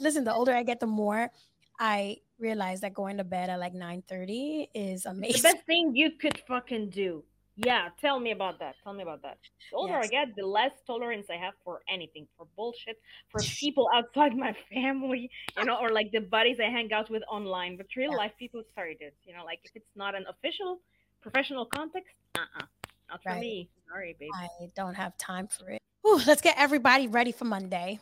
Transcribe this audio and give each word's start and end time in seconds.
listen, 0.00 0.24
the 0.24 0.34
older 0.34 0.54
I 0.54 0.62
get, 0.62 0.80
the 0.80 0.86
more 0.86 1.30
I 1.78 2.18
realize 2.38 2.80
that 2.80 2.94
going 2.94 3.16
to 3.18 3.24
bed 3.24 3.50
at 3.50 3.58
like 3.58 3.74
9 3.74 4.02
30 4.08 4.70
is 4.74 5.06
amazing. 5.06 5.42
The 5.42 5.54
best 5.54 5.66
thing 5.66 5.94
you 5.94 6.10
could 6.12 6.42
fucking 6.46 6.90
do. 6.90 7.24
Yeah, 7.56 7.88
tell 8.00 8.18
me 8.20 8.30
about 8.30 8.58
that. 8.60 8.76
Tell 8.82 8.94
me 8.94 9.02
about 9.02 9.22
that. 9.22 9.36
The 9.70 9.76
older 9.76 9.94
yes. 9.94 10.06
I 10.06 10.08
get, 10.08 10.28
the 10.36 10.46
less 10.46 10.72
tolerance 10.86 11.26
I 11.30 11.36
have 11.36 11.52
for 11.62 11.80
anything, 11.90 12.26
for 12.36 12.46
bullshit, 12.56 12.98
for 13.28 13.40
people 13.60 13.88
outside 13.94 14.34
my 14.36 14.54
family, 14.72 15.30
you 15.58 15.64
know, 15.64 15.76
or 15.76 15.90
like 15.90 16.10
the 16.10 16.20
buddies 16.20 16.58
I 16.58 16.70
hang 16.70 16.90
out 16.92 17.10
with 17.10 17.22
online. 17.30 17.76
But 17.76 17.86
real 17.96 18.12
yeah. 18.12 18.16
life 18.16 18.32
people, 18.38 18.62
sorry, 18.74 18.96
dude, 18.98 19.12
you 19.24 19.34
know, 19.34 19.44
like 19.44 19.60
if 19.64 19.72
it's 19.74 19.94
not 19.94 20.14
an 20.14 20.24
official 20.28 20.80
professional 21.20 21.66
context, 21.66 22.14
uh 22.34 22.40
uh-uh. 22.40 22.62
uh 22.62 22.66
not 23.10 23.22
for 23.22 23.28
right. 23.30 23.40
me. 23.40 23.68
Sorry, 23.88 24.16
baby. 24.18 24.30
I 24.34 24.48
don't 24.74 24.94
have 24.94 25.16
time 25.18 25.48
for 25.48 25.68
it. 25.70 25.82
Ooh, 26.06 26.20
let's 26.26 26.40
get 26.40 26.54
everybody 26.56 27.08
ready 27.08 27.32
for 27.32 27.44
Monday. 27.44 27.98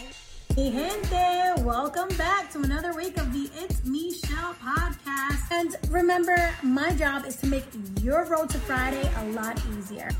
Hey, 0.56 0.70
gente! 0.70 1.62
Welcome 1.64 2.08
back 2.16 2.50
to 2.52 2.62
another 2.62 2.92
week 2.94 3.16
of 3.18 3.32
the 3.32 3.50
It's 3.56 3.84
Me 3.84 4.12
Shell 4.12 4.54
podcast. 4.54 5.50
And 5.52 5.76
remember, 5.92 6.50
my 6.62 6.90
job 6.94 7.24
is 7.26 7.36
to 7.36 7.46
make 7.46 7.64
your 8.02 8.24
road 8.24 8.50
to 8.50 8.58
Friday 8.58 9.08
a 9.18 9.24
lot 9.26 9.60
easier. 9.78 10.10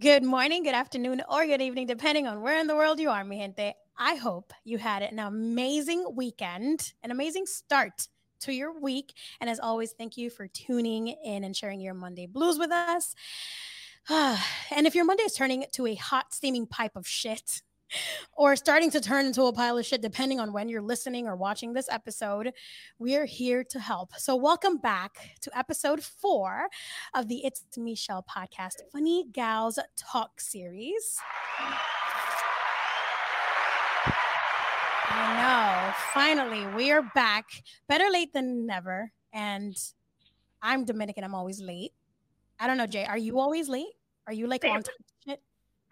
Good 0.00 0.22
morning, 0.22 0.62
good 0.62 0.76
afternoon, 0.76 1.22
or 1.28 1.44
good 1.44 1.60
evening, 1.60 1.88
depending 1.88 2.28
on 2.28 2.40
where 2.40 2.60
in 2.60 2.68
the 2.68 2.76
world 2.76 3.00
you 3.00 3.10
are, 3.10 3.24
mi 3.24 3.40
gente. 3.40 3.74
I 3.96 4.14
hope 4.14 4.52
you 4.62 4.78
had 4.78 5.02
an 5.02 5.18
amazing 5.18 6.14
weekend, 6.14 6.92
an 7.02 7.10
amazing 7.10 7.46
start 7.46 8.06
to 8.42 8.52
your 8.52 8.78
week. 8.78 9.12
And 9.40 9.50
as 9.50 9.58
always, 9.58 9.90
thank 9.90 10.16
you 10.16 10.30
for 10.30 10.46
tuning 10.46 11.08
in 11.08 11.42
and 11.42 11.56
sharing 11.56 11.80
your 11.80 11.94
Monday 11.94 12.26
blues 12.26 12.60
with 12.60 12.70
us. 12.70 13.12
and 14.08 14.86
if 14.86 14.94
your 14.94 15.04
Monday 15.04 15.24
is 15.24 15.34
turning 15.34 15.64
to 15.72 15.86
a 15.86 15.96
hot, 15.96 16.32
steaming 16.32 16.68
pipe 16.68 16.94
of 16.94 17.04
shit, 17.04 17.62
or 18.36 18.56
starting 18.56 18.90
to 18.92 19.00
turn 19.00 19.26
into 19.26 19.42
a 19.44 19.52
pile 19.52 19.78
of 19.78 19.86
shit, 19.86 20.02
depending 20.02 20.40
on 20.40 20.52
when 20.52 20.68
you're 20.68 20.82
listening 20.82 21.26
or 21.26 21.36
watching 21.36 21.72
this 21.72 21.88
episode, 21.90 22.52
we're 22.98 23.26
here 23.26 23.64
to 23.64 23.78
help. 23.80 24.12
So, 24.16 24.36
welcome 24.36 24.78
back 24.78 25.36
to 25.40 25.58
episode 25.58 26.02
four 26.02 26.68
of 27.14 27.28
the 27.28 27.44
It's 27.44 27.64
Michelle 27.76 28.24
podcast, 28.24 28.76
Funny 28.92 29.26
Gals 29.32 29.78
Talk 29.96 30.40
series. 30.40 31.18
I 35.10 35.36
know. 35.36 35.92
Finally, 36.12 36.66
we 36.76 36.90
are 36.90 37.02
back. 37.14 37.46
Better 37.88 38.10
late 38.10 38.32
than 38.32 38.66
never. 38.66 39.10
And 39.32 39.76
I'm 40.62 40.84
Dominican. 40.84 41.24
I'm 41.24 41.34
always 41.34 41.60
late. 41.60 41.92
I 42.60 42.66
don't 42.66 42.76
know, 42.76 42.86
Jay. 42.86 43.04
Are 43.04 43.18
you 43.18 43.38
always 43.38 43.68
late? 43.68 43.92
Are 44.26 44.32
you 44.32 44.46
like 44.46 44.64
on 44.64 44.82
time? 44.82 45.36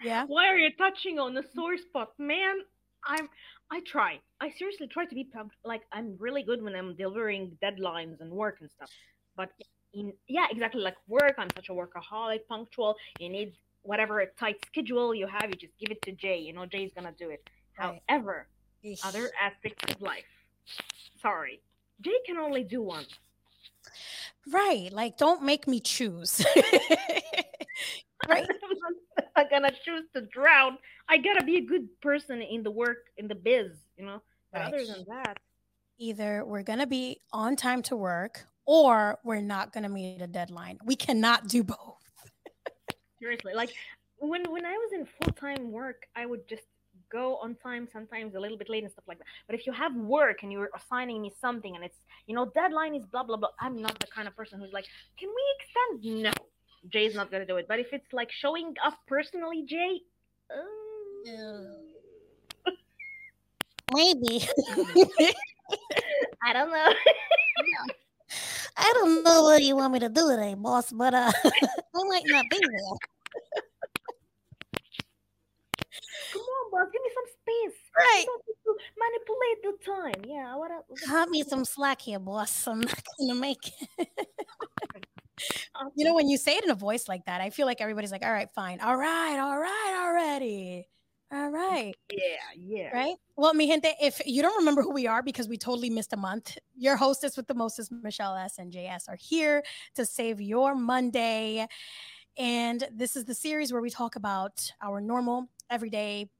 Yeah. 0.02 0.24
Why 0.26 0.48
are 0.48 0.58
you 0.58 0.70
touching 0.76 1.18
on 1.18 1.34
the 1.34 1.44
sore 1.54 1.76
spot, 1.78 2.12
man? 2.18 2.56
I'm. 3.04 3.28
I 3.70 3.80
try. 3.80 4.20
I 4.40 4.50
seriously 4.50 4.86
try 4.86 5.06
to 5.06 5.14
be 5.14 5.28
like 5.64 5.82
I'm 5.92 6.16
really 6.18 6.42
good 6.42 6.62
when 6.62 6.74
I'm 6.76 6.94
delivering 6.94 7.58
deadlines 7.62 8.20
and 8.20 8.30
work 8.30 8.58
and 8.60 8.70
stuff. 8.70 8.90
But 9.36 9.50
in 9.92 10.12
yeah, 10.28 10.46
exactly 10.50 10.82
like 10.82 10.96
work, 11.08 11.34
I'm 11.38 11.48
such 11.56 11.68
a 11.68 11.72
workaholic, 11.72 12.40
punctual. 12.48 12.96
You 13.18 13.28
need 13.28 13.54
whatever 13.82 14.24
tight 14.38 14.56
schedule 14.66 15.14
you 15.14 15.26
have, 15.26 15.48
you 15.50 15.56
just 15.56 15.72
give 15.78 15.90
it 15.90 16.02
to 16.02 16.12
Jay. 16.12 16.38
You 16.38 16.52
know, 16.52 16.66
Jay's 16.66 16.92
gonna 16.94 17.14
do 17.18 17.30
it. 17.30 17.48
Right. 17.78 18.00
However, 18.08 18.46
Eesh. 18.84 19.04
other 19.04 19.30
aspects 19.40 19.92
of 19.94 20.00
life, 20.00 20.24
sorry, 21.20 21.60
Jay 22.00 22.18
can 22.26 22.36
only 22.36 22.62
do 22.62 22.82
one. 22.82 23.04
Right. 24.52 24.92
Like, 24.92 25.16
don't 25.16 25.42
make 25.42 25.66
me 25.66 25.80
choose. 25.80 26.44
right. 28.28 28.46
I'm 29.46 29.46
gonna 29.50 29.72
choose 29.84 30.04
to 30.14 30.22
drown. 30.22 30.78
I 31.08 31.18
gotta 31.18 31.44
be 31.44 31.56
a 31.56 31.60
good 31.60 31.88
person 32.00 32.40
in 32.40 32.62
the 32.62 32.70
work 32.70 33.06
in 33.18 33.28
the 33.28 33.34
biz, 33.34 33.72
you 33.96 34.06
know. 34.06 34.22
But 34.52 34.60
right. 34.60 34.74
other 34.74 34.86
than 34.86 35.04
that, 35.08 35.38
either 35.98 36.44
we're 36.44 36.62
gonna 36.62 36.86
be 36.86 37.20
on 37.32 37.56
time 37.56 37.82
to 37.82 37.96
work 37.96 38.46
or 38.64 39.18
we're 39.24 39.42
not 39.42 39.72
gonna 39.72 39.88
meet 39.88 40.22
a 40.22 40.26
deadline. 40.26 40.78
We 40.84 40.96
cannot 40.96 41.48
do 41.48 41.62
both. 41.62 42.00
Seriously, 43.20 43.52
like 43.54 43.70
when 44.18 44.50
when 44.50 44.64
I 44.64 44.72
was 44.72 44.92
in 44.94 45.06
full 45.06 45.32
time 45.34 45.70
work, 45.70 46.06
I 46.16 46.26
would 46.26 46.48
just 46.48 46.64
go 47.10 47.36
on 47.36 47.54
time 47.54 47.86
sometimes 47.92 48.34
a 48.34 48.40
little 48.40 48.58
bit 48.58 48.68
late 48.68 48.82
and 48.82 48.90
stuff 48.90 49.04
like 49.06 49.18
that 49.18 49.26
but 49.46 49.54
if 49.54 49.64
you 49.64 49.72
have 49.72 49.94
work 49.94 50.42
and 50.42 50.50
you're 50.50 50.70
assigning 50.74 51.22
me 51.22 51.32
something 51.40 51.76
and 51.76 51.84
it's 51.84 51.98
you 52.26 52.34
know 52.34 52.46
deadline 52.46 52.96
is 52.96 53.04
blah 53.06 53.22
blah 53.22 53.36
blah 53.36 53.48
i'm 53.60 53.80
not 53.80 53.96
the 54.00 54.08
kind 54.08 54.26
of 54.26 54.34
person 54.34 54.58
who's 54.58 54.72
like 54.72 54.86
can 55.16 55.28
we 55.28 56.00
extend 56.00 56.22
no 56.22 56.32
Jay's 56.88 57.14
not 57.14 57.30
gonna 57.30 57.46
do 57.46 57.56
it. 57.56 57.66
But 57.68 57.78
if 57.78 57.92
it's 57.92 58.12
like 58.12 58.30
showing 58.30 58.74
up 58.84 58.98
personally, 59.06 59.64
Jay, 59.66 60.00
uh... 60.50 60.56
maybe. 63.94 64.46
I 66.44 66.52
don't 66.52 66.70
know. 66.70 66.92
I 68.76 68.92
don't 68.94 69.24
know 69.24 69.42
what 69.42 69.62
you 69.62 69.74
want 69.76 69.92
me 69.94 69.98
to 70.00 70.08
do 70.08 70.28
today, 70.28 70.54
boss, 70.54 70.92
but 70.92 71.14
uh, 71.14 71.32
I 71.44 72.02
might 72.08 72.24
not 72.26 72.44
be 72.50 72.58
there. 72.58 72.96
Come 76.32 76.42
on, 76.42 76.70
boss, 76.70 76.88
give 76.92 77.02
me 77.02 77.10
some 77.14 77.24
space. 77.40 77.78
Right. 77.96 78.26
Manipulate 78.98 79.62
the 79.62 79.74
time. 79.84 80.24
Yeah. 80.28 80.56
What? 80.56 80.70
Cut 81.06 81.30
me 81.30 81.42
some 81.42 81.64
slack 81.64 82.02
here, 82.02 82.18
boss. 82.18 82.68
I'm 82.68 82.80
not 82.80 83.02
gonna 83.18 83.34
make 83.34 83.72
it. 83.98 84.08
You 85.94 86.04
know, 86.04 86.14
when 86.14 86.28
you 86.28 86.36
say 86.36 86.56
it 86.56 86.64
in 86.64 86.70
a 86.70 86.74
voice 86.74 87.08
like 87.08 87.24
that, 87.26 87.40
I 87.40 87.50
feel 87.50 87.66
like 87.66 87.80
everybody's 87.80 88.12
like, 88.12 88.24
all 88.24 88.32
right, 88.32 88.48
fine. 88.54 88.80
All 88.80 88.96
right, 88.96 89.38
all 89.38 89.58
right, 89.58 90.04
already. 90.04 90.88
All 91.32 91.50
right. 91.50 91.92
Yeah, 92.12 92.36
yeah. 92.56 92.90
Right? 92.90 93.16
Well, 93.36 93.52
mi 93.52 93.66
gente, 93.66 93.92
if 94.00 94.20
you 94.24 94.42
don't 94.42 94.56
remember 94.58 94.82
who 94.82 94.92
we 94.92 95.08
are 95.08 95.22
because 95.22 95.48
we 95.48 95.58
totally 95.58 95.90
missed 95.90 96.12
a 96.12 96.16
month, 96.16 96.56
your 96.76 96.96
hostess 96.96 97.36
with 97.36 97.48
the 97.48 97.54
mostest, 97.54 97.90
Michelle 97.90 98.36
S. 98.36 98.58
and 98.58 98.72
JS, 98.72 99.08
are 99.08 99.18
here 99.18 99.62
to 99.96 100.06
save 100.06 100.40
your 100.40 100.76
Monday. 100.76 101.66
And 102.38 102.86
this 102.92 103.16
is 103.16 103.24
the 103.24 103.34
series 103.34 103.72
where 103.72 103.82
we 103.82 103.90
talk 103.90 104.14
about 104.14 104.70
our 104.80 105.00
normal, 105.00 105.48
everyday 105.68 106.30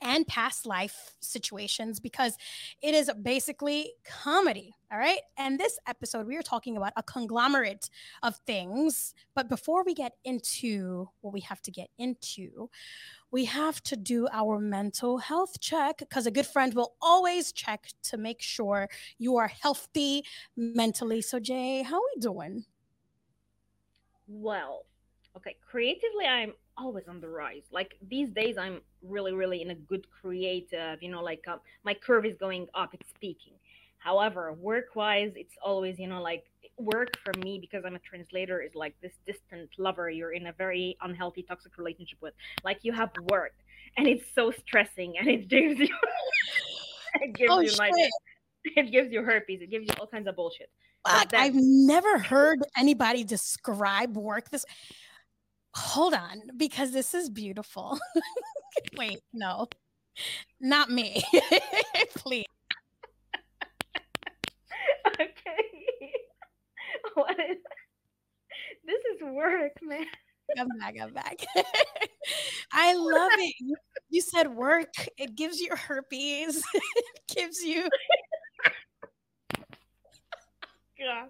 and 0.00 0.26
past 0.26 0.66
life 0.66 1.16
situations 1.20 2.00
because 2.00 2.36
it 2.82 2.94
is 2.94 3.10
basically 3.22 3.92
comedy. 4.04 4.74
All 4.90 4.98
right. 4.98 5.20
And 5.36 5.58
this 5.58 5.78
episode, 5.86 6.26
we 6.26 6.36
are 6.36 6.42
talking 6.42 6.76
about 6.76 6.92
a 6.96 7.02
conglomerate 7.02 7.90
of 8.22 8.36
things. 8.46 9.14
But 9.34 9.48
before 9.48 9.84
we 9.84 9.94
get 9.94 10.12
into 10.24 11.08
what 11.20 11.34
we 11.34 11.40
have 11.40 11.60
to 11.62 11.70
get 11.70 11.88
into, 11.98 12.70
we 13.30 13.44
have 13.44 13.82
to 13.82 13.96
do 13.96 14.28
our 14.32 14.58
mental 14.58 15.18
health 15.18 15.60
check 15.60 15.98
because 15.98 16.26
a 16.26 16.30
good 16.30 16.46
friend 16.46 16.72
will 16.72 16.94
always 17.02 17.52
check 17.52 17.88
to 18.04 18.16
make 18.16 18.40
sure 18.40 18.88
you 19.18 19.36
are 19.36 19.48
healthy 19.48 20.24
mentally. 20.56 21.20
So, 21.20 21.38
Jay, 21.38 21.82
how 21.82 21.96
are 21.96 22.10
we 22.14 22.20
doing? 22.20 22.64
Well, 24.26 24.86
okay. 25.36 25.56
Creatively, 25.66 26.24
I'm 26.26 26.52
always 26.78 27.08
on 27.08 27.20
the 27.20 27.28
rise. 27.28 27.64
Like 27.70 27.96
these 28.08 28.30
days, 28.30 28.56
I'm 28.56 28.80
really, 29.02 29.32
really 29.32 29.62
in 29.62 29.70
a 29.70 29.74
good 29.74 30.06
creative, 30.10 31.02
you 31.02 31.10
know, 31.10 31.22
like 31.22 31.44
uh, 31.48 31.56
my 31.84 31.94
curve 31.94 32.24
is 32.24 32.36
going 32.36 32.68
up, 32.74 32.94
it's 32.94 33.12
peaking. 33.20 33.54
However, 33.98 34.52
work 34.52 34.94
wise, 34.94 35.32
it's 35.34 35.54
always, 35.62 35.98
you 35.98 36.06
know, 36.06 36.22
like 36.22 36.44
work 36.78 37.18
for 37.24 37.32
me 37.40 37.58
because 37.58 37.84
I'm 37.84 37.96
a 37.96 37.98
translator 37.98 38.60
is 38.60 38.74
like 38.74 38.94
this 39.02 39.12
distant 39.26 39.70
lover 39.78 40.08
you're 40.08 40.32
in 40.32 40.46
a 40.46 40.52
very 40.52 40.96
unhealthy, 41.02 41.42
toxic 41.42 41.76
relationship 41.76 42.18
with. 42.20 42.34
Like 42.64 42.78
you 42.82 42.92
have 42.92 43.10
work 43.28 43.54
and 43.96 44.06
it's 44.06 44.24
so 44.34 44.52
stressing 44.52 45.18
and 45.18 45.28
it 45.28 45.48
gives 45.50 45.80
you, 45.80 45.94
it 47.20 47.34
gives 47.34 47.50
oh, 47.52 47.60
you 47.60 47.72
like, 47.76 47.92
it 48.64 48.92
gives 48.92 49.12
you 49.12 49.22
herpes, 49.22 49.60
it 49.62 49.70
gives 49.70 49.86
you 49.86 49.94
all 49.98 50.06
kinds 50.06 50.28
of 50.28 50.36
bullshit. 50.36 50.70
Fuck, 51.06 51.32
I've 51.32 51.54
never 51.54 52.18
heard 52.18 52.58
anybody 52.76 53.24
describe 53.24 54.16
work 54.16 54.50
this 54.50 54.64
hold 55.74 56.14
on 56.14 56.42
because 56.56 56.92
this 56.92 57.14
is 57.14 57.30
beautiful. 57.30 57.98
Wait, 58.96 59.20
no, 59.32 59.68
not 60.60 60.90
me. 60.90 61.22
Please. 62.14 62.46
Okay. 65.14 65.30
What 67.14 67.32
is 67.32 67.56
this 68.84 69.02
is 69.14 69.22
work, 69.22 69.72
man. 69.82 70.06
I'm 70.56 70.68
back. 70.78 70.94
I'm 71.02 71.12
back. 71.12 71.44
I 72.72 72.94
love 72.94 73.32
it. 73.34 73.54
You, 73.58 73.76
you, 74.08 74.20
said 74.20 74.54
work. 74.54 74.92
It 75.16 75.34
gives 75.34 75.58
you 75.60 75.70
herpes. 75.74 76.62
it 76.74 77.04
gives 77.34 77.60
you 77.60 77.88
god. 80.98 81.28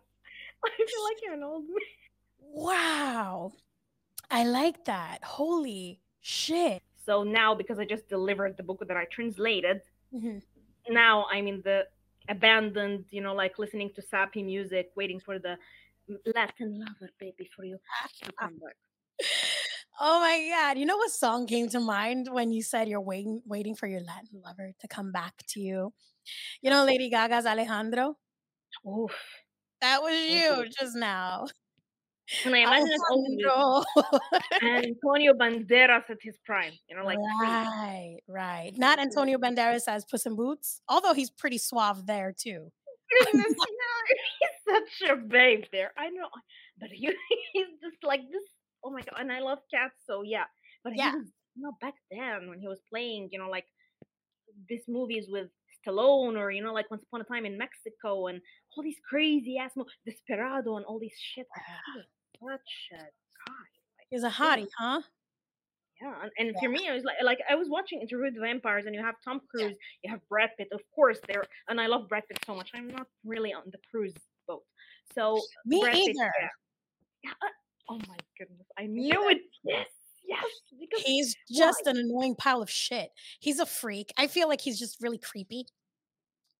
I 0.65 0.71
feel 0.77 1.05
like 1.05 1.17
you're 1.23 1.35
an 1.35 1.45
old 1.45 1.65
man. 1.65 1.77
Wow. 2.41 3.53
I 4.31 4.45
like 4.45 4.85
that. 4.85 5.25
Holy 5.25 6.01
shit. 6.21 6.83
So 7.05 7.23
now, 7.23 7.55
because 7.55 7.79
I 7.79 7.85
just 7.85 8.09
delivered 8.09 8.57
the 8.57 8.63
book 8.63 8.85
that 8.87 8.97
I 8.97 9.07
translated, 9.07 9.83
Mhm. 10.13 10.43
now 10.89 11.27
I'm 11.31 11.47
in 11.47 11.63
the 11.63 11.89
abandoned, 12.29 13.07
you 13.11 13.21
know, 13.23 13.35
like 13.35 13.59
listening 13.59 13.93
to 13.95 14.03
sappy 14.03 14.43
music, 14.43 14.91
waiting 14.95 15.21
for 15.21 15.39
the 15.39 15.59
Latin 16.35 16.79
lover 16.79 17.11
baby 17.19 17.49
for 17.55 17.65
you 17.65 17.79
to 18.23 18.33
come 18.33 18.59
back. 18.59 18.77
Oh 20.01 20.21
my 20.21 20.49
god. 20.49 20.79
You 20.79 20.87
know 20.87 20.97
what 20.97 21.11
song 21.11 21.47
came 21.47 21.69
to 21.71 21.81
mind 21.81 22.29
when 22.31 22.53
you 22.53 22.63
said 22.63 22.89
you're 22.89 23.01
waiting 23.01 23.43
waiting 23.45 23.75
for 23.75 23.89
your 23.89 24.01
Latin 24.01 24.41
lover 24.45 24.73
to 24.79 24.89
come 24.89 25.11
back 25.11 25.43
to 25.49 25.61
you? 25.61 25.93
You 26.63 26.71
know 26.71 26.85
Lady 26.85 27.11
Gaga's 27.11 27.47
Alejandro? 27.47 28.17
Oof. 28.87 29.13
That 29.81 30.03
was 30.03 30.17
you 30.19 30.69
just 30.69 30.97
now. 30.97 31.47
And 32.45 32.55
I 32.55 32.59
imagine 32.59 32.89
it's 32.91 33.03
also 33.11 33.25
with 33.29 33.47
Alejandro. 33.47 34.21
Antonio 34.63 35.33
Banderas 35.33 36.11
at 36.11 36.19
his 36.21 36.37
prime, 36.45 36.73
you 36.89 36.97
know, 36.97 37.05
like 37.05 37.19
crazy. 37.39 37.53
right, 37.53 38.19
right. 38.29 38.73
Not 38.77 38.99
Antonio 38.99 39.39
Banderas 39.39 39.89
as 39.89 40.05
Puss 40.05 40.27
in 40.27 40.37
Boots, 40.37 40.83
although 40.89 41.15
he's 41.15 41.31
pretty 41.31 41.59
suave 41.59 42.07
there 42.07 42.35
too. 42.37 42.71
Goodness, 43.25 43.55
yeah, 43.59 44.17
he's 44.41 44.75
such 45.01 45.11
a 45.11 45.17
babe 45.17 45.65
there. 45.73 45.93
I 45.97 46.11
know, 46.11 46.29
but 46.79 46.91
he, 46.91 47.07
he's 47.53 47.67
just 47.83 48.03
like 48.03 48.21
this. 48.31 48.43
Oh 48.85 48.91
my 48.91 49.01
god! 49.01 49.21
And 49.21 49.33
I 49.33 49.41
love 49.41 49.59
cats, 49.73 49.95
so 50.07 50.23
yeah. 50.23 50.45
But 50.85 50.95
Yeah. 50.97 51.13
he 51.13 51.17
was, 51.17 51.27
you 51.57 51.63
know, 51.63 51.73
back 51.81 51.95
then 52.11 52.49
when 52.51 52.61
he 52.61 52.69
was 52.69 52.81
playing, 52.91 53.31
you 53.33 53.39
know, 53.39 53.49
like 53.49 53.67
these 54.69 54.85
movies 54.87 55.27
with 55.29 55.49
Stallone, 55.87 56.37
or 56.37 56.51
you 56.51 56.63
know, 56.63 56.75
like 56.75 56.91
Once 56.91 57.03
Upon 57.05 57.23
a 57.23 57.25
Time 57.25 57.47
in 57.47 57.57
Mexico, 57.57 58.27
and 58.27 58.41
all 58.77 58.83
these 58.83 59.01
crazy 59.09 59.57
ass 59.57 59.73
movies, 59.75 59.95
Desperado, 60.05 60.77
and 60.77 60.85
all 60.85 60.99
these 60.99 61.17
shit. 61.19 61.47
Such 62.41 62.71
a 62.93 62.97
guy. 62.97 63.05
Like, 63.49 64.07
He's 64.11 64.23
a 64.23 64.31
hottie, 64.31 64.67
huh? 64.79 65.03
yeah, 66.01 66.15
and, 66.23 66.31
and 66.49 66.57
for 66.63 66.69
me, 66.69 66.89
I 66.89 66.95
was 66.95 67.05
like, 67.05 67.17
like 67.23 67.39
I 67.51 67.55
was 67.55 67.69
watching 67.69 68.01
Interview 68.01 68.27
with 68.27 68.41
Vampires, 68.41 68.87
and 68.87 68.95
you 68.95 69.03
have 69.03 69.17
Tom 69.25 69.41
Cruise, 69.51 69.77
you 70.03 70.11
have 70.11 70.21
Brad 70.29 70.51
Pitt, 70.57 70.69
of 70.73 70.81
course. 70.95 71.19
There, 71.27 71.43
and 71.69 71.81
I 71.81 71.87
love 71.87 72.09
Brad 72.09 72.23
Pitt 72.29 72.39
so 72.47 72.55
much. 72.55 72.71
I'm 72.75 72.89
not 72.89 73.07
really 73.25 73.53
on 73.53 73.63
the 73.73 73.79
cruise 73.91 74.15
boat, 74.47 74.63
so 75.15 75.41
Me 75.67 75.81
Brad 75.81 75.95
Pitt, 75.95 76.11
either. 76.11 76.33
yeah. 76.41 76.49
Yeah, 77.25 77.31
uh, 77.43 77.49
oh 77.91 77.99
my 78.09 78.17
goodness, 78.39 78.67
I 78.79 78.87
knew 78.87 79.29
it. 79.29 79.39
Yes, 79.65 79.89
yes, 80.25 80.45
He's 81.05 81.35
just 81.51 81.87
an 81.87 81.97
annoying 81.97 82.37
pile 82.37 82.63
of 82.63 82.71
shit. 82.71 83.11
He's 83.41 83.59
a 83.59 83.67
freak. 83.67 84.13
I 84.17 84.29
feel 84.29 84.47
like 84.49 84.61
he's 84.61 84.79
just 84.79 84.99
really 85.01 85.19
creepy. 85.19 85.67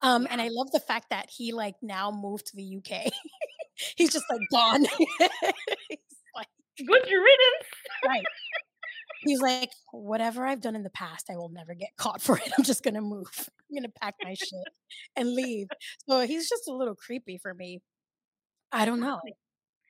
Um, 0.03 0.27
and 0.31 0.41
I 0.41 0.49
love 0.51 0.71
the 0.73 0.81
fact 0.81 1.11
that 1.11 1.29
he 1.31 1.53
like 1.53 1.75
now 1.83 2.11
moved 2.11 2.47
to 2.49 2.57
the 2.57 2.79
UK. 2.79 3.13
he's 3.97 4.13
just 4.13 4.25
like 4.31 4.41
gone. 4.51 4.85
he's 4.99 5.99
like, 6.35 6.49
good 6.79 7.05
riddance. 7.05 7.69
right. 8.07 8.25
He's 9.25 9.41
like, 9.41 9.71
whatever 9.93 10.47
I've 10.47 10.61
done 10.61 10.77
in 10.77 10.85
the 10.85 10.91
past, 10.91 11.27
I 11.31 11.37
will 11.37 11.49
never 11.49 11.75
get 11.75 11.91
caught 11.97 12.23
for 12.23 12.39
it. 12.39 12.51
I'm 12.57 12.65
just 12.65 12.83
gonna 12.85 13.01
move. 13.01 13.27
I'm 13.39 13.77
gonna 13.77 13.93
pack 14.01 14.15
my 14.23 14.35
shit 14.35 14.73
and 15.17 15.35
leave. 15.35 15.67
So 16.09 16.21
he's 16.21 16.49
just 16.49 16.69
a 16.69 16.73
little 16.73 16.95
creepy 16.95 17.39
for 17.39 17.53
me. 17.55 17.81
I 18.71 18.85
don't 18.85 19.01
know. 19.01 19.19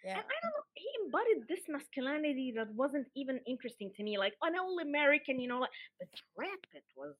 Yeah. 0.04 0.12
And 0.12 0.20
I 0.20 0.22
don't 0.22 0.52
know, 0.54 0.64
he 0.74 0.88
embodied 1.04 1.48
this 1.48 1.64
masculinity 1.68 2.54
that 2.56 2.68
wasn't 2.74 3.08
even 3.16 3.40
interesting 3.46 3.90
to 3.96 4.02
me, 4.02 4.16
like 4.16 4.34
an 4.42 4.54
old 4.58 4.80
American, 4.80 5.40
you 5.40 5.48
know, 5.48 5.58
like, 5.58 5.70
but 5.98 6.08
Brad 6.36 6.58
Pitt 6.72 6.84
was 6.96 7.14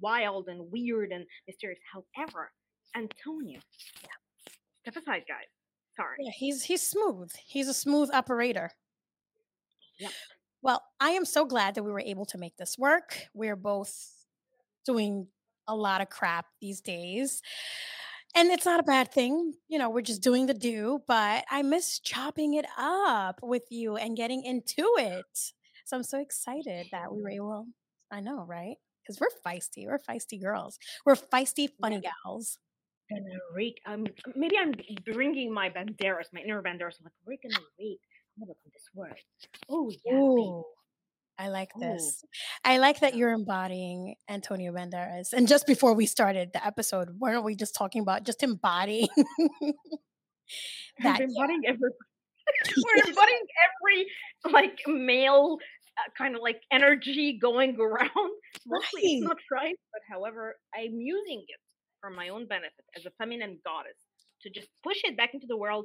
wild 0.00 0.48
and 0.48 0.72
weird 0.72 1.12
and 1.12 1.26
mysterious. 1.46 1.78
However, 1.92 2.50
Antonio, 2.96 3.60
yeah, 4.02 4.52
step 4.82 4.96
aside, 4.96 5.24
guys. 5.28 5.46
Sorry. 6.00 6.16
Yeah, 6.20 6.32
he's 6.34 6.64
he's 6.64 6.82
smooth. 6.82 7.30
He's 7.46 7.68
a 7.68 7.74
smooth 7.74 8.10
operator. 8.12 8.70
Yep. 9.98 10.12
Well, 10.62 10.82
I 11.00 11.10
am 11.10 11.24
so 11.24 11.44
glad 11.44 11.74
that 11.74 11.82
we 11.82 11.92
were 11.92 12.00
able 12.00 12.26
to 12.26 12.38
make 12.38 12.56
this 12.56 12.78
work. 12.78 13.26
We're 13.34 13.56
both 13.56 13.94
doing 14.84 15.28
a 15.68 15.74
lot 15.74 16.00
of 16.00 16.08
crap 16.10 16.46
these 16.60 16.80
days. 16.80 17.42
And 18.34 18.50
it's 18.50 18.64
not 18.64 18.80
a 18.80 18.84
bad 18.84 19.10
thing. 19.12 19.54
You 19.68 19.78
know, 19.78 19.90
we're 19.90 20.02
just 20.02 20.22
doing 20.22 20.46
the 20.46 20.54
do, 20.54 21.00
but 21.08 21.44
I 21.50 21.62
miss 21.62 21.98
chopping 21.98 22.54
it 22.54 22.66
up 22.78 23.40
with 23.42 23.64
you 23.70 23.96
and 23.96 24.16
getting 24.16 24.44
into 24.44 24.88
it. 24.98 25.52
So 25.84 25.96
I'm 25.96 26.02
so 26.04 26.20
excited 26.20 26.86
that 26.92 27.12
we 27.12 27.22
were 27.22 27.30
able, 27.30 27.66
I 28.10 28.20
know, 28.20 28.44
right? 28.46 28.76
Because 29.02 29.20
we're 29.20 29.52
feisty. 29.52 29.86
We're 29.86 29.98
feisty 29.98 30.40
girls. 30.40 30.78
We're 31.04 31.16
feisty, 31.16 31.68
funny 31.80 32.00
gals. 32.00 32.58
Gonna 33.10 33.38
rake. 33.54 33.80
Um, 33.86 34.06
maybe 34.34 34.56
I'm 34.58 34.74
bringing 35.12 35.52
my 35.52 35.68
banderas, 35.70 36.32
my 36.32 36.40
inner 36.40 36.62
banderas. 36.62 36.96
I'm 36.98 37.04
like, 37.04 37.12
we're 37.26 37.38
gonna 37.42 37.64
rake. 37.78 38.00
I'm 38.36 38.46
gonna 38.46 38.54
this 38.72 38.88
word. 38.94 39.16
Oh 39.68 39.90
yeah. 40.04 40.14
Ooh, 40.14 40.64
I 41.38 41.48
like 41.48 41.70
Ooh. 41.76 41.80
this. 41.80 42.24
I 42.64 42.78
like 42.78 43.00
that 43.00 43.16
you're 43.16 43.32
embodying 43.32 44.14
Antonio 44.28 44.72
Banderas. 44.72 45.32
And 45.32 45.48
just 45.48 45.66
before 45.66 45.94
we 45.94 46.06
started 46.06 46.50
the 46.52 46.64
episode, 46.64 47.18
weren't 47.18 47.44
we 47.44 47.56
just 47.56 47.74
talking 47.74 48.02
about 48.02 48.24
just 48.24 48.42
embodying 48.42 49.08
that? 51.02 51.18
We're 51.18 51.24
embodying 51.24 51.62
every. 51.66 51.90
we're 52.76 53.08
embodying 53.08 53.46
every 53.64 54.06
like 54.52 54.80
male 54.88 55.58
uh, 55.98 56.10
kind 56.18 56.34
of 56.34 56.42
like 56.42 56.60
energy 56.70 57.38
going 57.40 57.78
around. 57.80 58.32
Mostly 58.66 59.02
it's 59.02 59.24
not 59.24 59.36
right, 59.52 59.76
but 59.92 60.02
however, 60.10 60.56
I'm 60.74 61.00
using 61.00 61.44
it 61.46 61.60
for 62.00 62.10
my 62.10 62.28
own 62.28 62.46
benefit 62.46 62.84
as 62.96 63.06
a 63.06 63.10
feminine 63.18 63.58
goddess 63.64 63.98
to 64.42 64.50
just 64.50 64.68
push 64.82 65.00
it 65.04 65.16
back 65.16 65.30
into 65.34 65.46
the 65.46 65.56
world, 65.56 65.84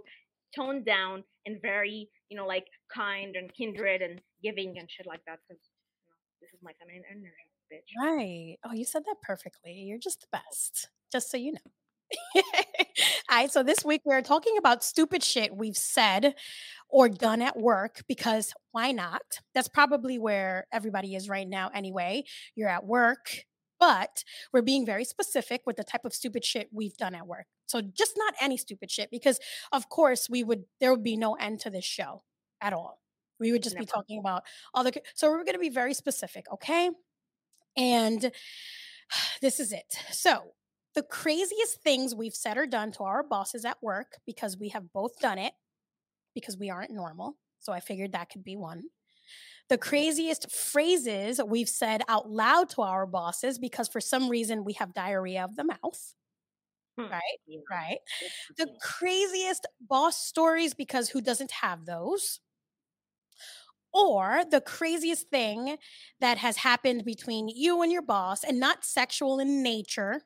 toned 0.55 0.85
down 0.85 1.23
and 1.45 1.61
very, 1.61 2.09
you 2.29 2.37
know, 2.37 2.45
like 2.45 2.65
kind 2.93 3.35
and 3.35 3.53
kindred 3.53 4.01
and 4.01 4.21
giving 4.43 4.77
and 4.77 4.89
shit 4.89 5.05
like 5.05 5.21
that. 5.27 5.39
Because 5.47 5.61
you 5.99 6.09
know, 6.09 6.15
this 6.41 6.49
is 6.53 6.59
my 6.63 6.71
feminine 6.79 7.03
energy, 7.09 7.31
bitch. 7.71 7.89
Right. 8.01 8.57
Oh, 8.65 8.73
you 8.73 8.85
said 8.85 9.03
that 9.05 9.17
perfectly. 9.21 9.73
You're 9.73 9.99
just 9.99 10.21
the 10.21 10.27
best, 10.31 10.89
just 11.11 11.29
so 11.29 11.37
you 11.37 11.53
know. 11.53 11.71
All 12.35 12.43
right. 13.31 13.51
So 13.51 13.63
this 13.63 13.83
week 13.83 14.01
we 14.05 14.13
are 14.13 14.21
talking 14.21 14.57
about 14.57 14.83
stupid 14.83 15.23
shit 15.23 15.55
we've 15.55 15.77
said 15.77 16.35
or 16.89 17.09
done 17.09 17.41
at 17.41 17.57
work 17.57 18.03
because 18.07 18.53
why 18.71 18.91
not? 18.91 19.21
That's 19.53 19.67
probably 19.67 20.19
where 20.19 20.67
everybody 20.71 21.15
is 21.15 21.27
right 21.27 21.47
now 21.47 21.71
anyway. 21.73 22.23
You're 22.55 22.69
at 22.69 22.85
work, 22.85 23.45
but 23.79 24.23
we're 24.53 24.61
being 24.61 24.85
very 24.85 25.05
specific 25.05 25.61
with 25.65 25.77
the 25.77 25.83
type 25.83 26.05
of 26.05 26.13
stupid 26.13 26.43
shit 26.45 26.69
we've 26.71 26.97
done 26.97 27.15
at 27.15 27.27
work. 27.27 27.45
So 27.65 27.81
just 27.81 28.13
not 28.17 28.33
any 28.41 28.57
stupid 28.57 28.91
shit 28.91 29.09
because 29.11 29.39
of 29.71 29.89
course 29.89 30.29
we 30.29 30.43
would 30.43 30.65
there 30.79 30.91
would 30.91 31.03
be 31.03 31.17
no 31.17 31.35
end 31.35 31.59
to 31.61 31.69
this 31.69 31.85
show 31.85 32.23
at 32.61 32.73
all. 32.73 33.01
We 33.39 33.51
would 33.51 33.63
just 33.63 33.77
be 33.77 33.85
talking 33.85 34.19
about 34.19 34.43
all 34.73 34.83
the 34.83 34.93
so 35.13 35.29
we're 35.29 35.43
going 35.43 35.53
to 35.53 35.59
be 35.59 35.69
very 35.69 35.93
specific, 35.93 36.45
okay? 36.53 36.89
And 37.77 38.31
this 39.41 39.59
is 39.59 39.71
it. 39.71 39.97
So, 40.11 40.51
the 40.93 41.03
craziest 41.03 41.81
things 41.83 42.15
we've 42.15 42.33
said 42.33 42.57
or 42.57 42.65
done 42.65 42.91
to 42.93 43.03
our 43.03 43.21
bosses 43.21 43.65
at 43.65 43.81
work 43.81 44.17
because 44.25 44.57
we 44.57 44.69
have 44.69 44.93
both 44.93 45.19
done 45.19 45.37
it 45.37 45.53
because 46.33 46.57
we 46.57 46.69
aren't 46.69 46.91
normal. 46.91 47.35
So, 47.59 47.73
I 47.73 47.79
figured 47.79 48.13
that 48.13 48.29
could 48.29 48.43
be 48.43 48.55
one. 48.55 48.83
The 49.69 49.77
craziest 49.77 50.51
phrases 50.51 51.41
we've 51.43 51.69
said 51.69 52.01
out 52.07 52.29
loud 52.29 52.69
to 52.71 52.81
our 52.83 53.05
bosses 53.07 53.57
because 53.57 53.87
for 53.87 53.99
some 54.01 54.29
reason 54.29 54.63
we 54.63 54.73
have 54.73 54.93
diarrhea 54.93 55.43
of 55.43 55.55
the 55.55 55.63
mouth, 55.63 56.13
Hmm. 56.97 57.07
right? 57.11 57.39
Yeah, 57.47 57.61
Right. 57.69 57.99
The 58.57 58.69
craziest 58.81 59.65
boss 59.81 60.17
stories 60.25 60.73
because 60.73 61.09
who 61.09 61.21
doesn't 61.21 61.51
have 61.51 61.85
those? 61.85 62.41
Or 63.93 64.43
the 64.49 64.59
craziest 64.61 65.29
thing 65.29 65.77
that 66.19 66.37
has 66.37 66.57
happened 66.57 67.05
between 67.05 67.47
you 67.47 67.81
and 67.81 67.91
your 67.91 68.01
boss, 68.01 68.43
and 68.43 68.59
not 68.59 68.83
sexual 68.83 69.39
in 69.39 69.63
nature, 69.63 70.21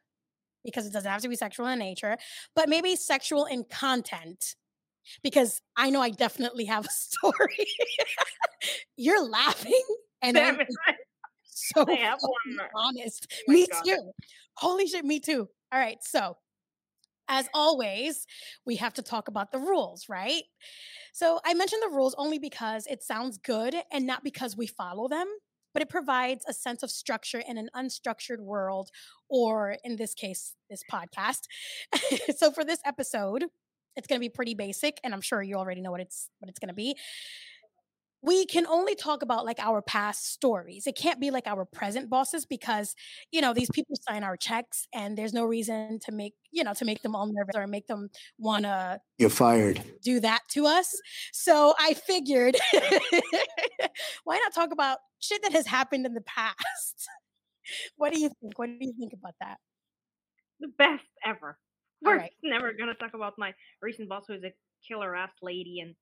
because 0.63 0.87
it 0.87 0.93
doesn't 0.93 1.11
have 1.11 1.21
to 1.23 1.29
be 1.29 1.35
sexual 1.35 1.67
in 1.67 1.79
nature, 1.79 2.17
but 2.55 2.69
maybe 2.69 2.95
sexual 2.95 3.45
in 3.45 3.65
content. 3.65 4.55
Because 5.23 5.61
I 5.75 5.89
know 5.89 6.01
I 6.01 6.09
definitely 6.09 6.65
have 6.65 6.85
a 6.85 6.89
story. 6.91 7.67
You're 8.97 9.27
laughing, 9.27 9.83
and 10.21 10.37
I'm 10.37 10.59
so 11.43 11.85
I 11.87 11.93
have 11.95 12.19
one. 12.21 12.67
honest. 12.75 13.31
Oh 13.47 13.51
me 13.51 13.67
God. 13.67 13.83
too. 13.83 14.11
Holy 14.57 14.87
shit, 14.87 15.05
me 15.05 15.19
too. 15.19 15.47
All 15.71 15.79
right, 15.79 15.97
so 16.01 16.35
as 17.29 17.47
always, 17.53 18.25
we 18.65 18.75
have 18.77 18.93
to 18.95 19.03
talk 19.03 19.27
about 19.27 19.51
the 19.51 19.59
rules, 19.59 20.09
right? 20.09 20.43
So 21.13 21.39
I 21.45 21.53
mentioned 21.53 21.83
the 21.83 21.95
rules 21.95 22.15
only 22.17 22.39
because 22.39 22.87
it 22.87 23.03
sounds 23.03 23.37
good 23.37 23.75
and 23.91 24.05
not 24.05 24.23
because 24.23 24.57
we 24.57 24.67
follow 24.67 25.07
them, 25.07 25.27
but 25.73 25.83
it 25.83 25.89
provides 25.89 26.43
a 26.47 26.53
sense 26.53 26.81
of 26.81 26.89
structure 26.89 27.41
in 27.47 27.57
an 27.57 27.69
unstructured 27.75 28.39
world, 28.39 28.89
or 29.29 29.77
in 29.83 29.95
this 29.95 30.13
case, 30.15 30.55
this 30.69 30.81
podcast. 30.91 31.41
so 32.35 32.51
for 32.51 32.65
this 32.65 32.79
episode, 32.83 33.45
it's 33.99 34.07
going 34.07 34.19
to 34.19 34.25
be 34.25 34.29
pretty 34.29 34.55
basic, 34.55 34.99
and 35.03 35.13
I'm 35.13 35.21
sure 35.21 35.43
you 35.43 35.55
already 35.57 35.81
know 35.81 35.91
what 35.91 36.01
it's 36.01 36.27
what 36.39 36.49
it's 36.49 36.57
going 36.59 36.69
to 36.69 36.73
be. 36.73 36.95
we 38.21 38.45
can 38.45 38.67
only 38.67 38.95
talk 38.95 39.21
about 39.23 39.45
like 39.45 39.59
our 39.59 39.81
past 39.81 40.25
stories. 40.33 40.85
It 40.87 40.97
can't 40.97 41.21
be 41.21 41.31
like 41.31 41.47
our 41.47 41.63
present 41.63 42.09
bosses 42.09 42.45
because, 42.45 42.93
you 43.31 43.39
know, 43.39 43.53
these 43.53 43.69
people 43.73 43.95
sign 44.09 44.23
our 44.25 44.35
checks 44.35 44.87
and 44.93 45.17
there's 45.17 45.31
no 45.33 45.45
reason 45.45 45.99
to 46.05 46.11
make, 46.11 46.33
you 46.51 46.65
know, 46.65 46.73
to 46.73 46.83
make 46.83 47.01
them 47.01 47.15
all 47.15 47.27
nervous 47.27 47.55
or 47.55 47.65
make 47.65 47.87
them 47.87 48.09
want 48.37 48.65
to 48.65 48.99
You're 49.17 49.29
fired. 49.29 49.81
do 50.03 50.19
that 50.19 50.41
to 50.49 50.65
us. 50.65 50.93
So 51.31 51.73
I 51.79 51.93
figured, 51.93 52.57
why 54.25 54.37
not 54.37 54.53
talk 54.53 54.73
about 54.73 54.97
shit 55.19 55.41
that 55.43 55.53
has 55.53 55.65
happened 55.67 56.05
in 56.05 56.13
the 56.13 56.21
past? 56.21 57.07
what 57.95 58.11
do 58.13 58.19
you 58.19 58.29
think? 58.41 58.59
What 58.59 58.65
do 58.67 58.77
you 58.81 58.93
think 58.99 59.13
about 59.13 59.35
that? 59.39 59.59
The 60.59 60.67
best 60.77 61.05
ever. 61.25 61.57
We're 62.01 62.17
right. 62.17 62.31
never 62.43 62.73
gonna 62.73 62.93
talk 62.95 63.13
about 63.13 63.33
my 63.37 63.53
recent 63.81 64.09
boss 64.09 64.25
who 64.27 64.33
is 64.33 64.43
a 64.43 64.53
killer 64.87 65.15
ass 65.15 65.31
lady 65.41 65.79
and 65.81 65.95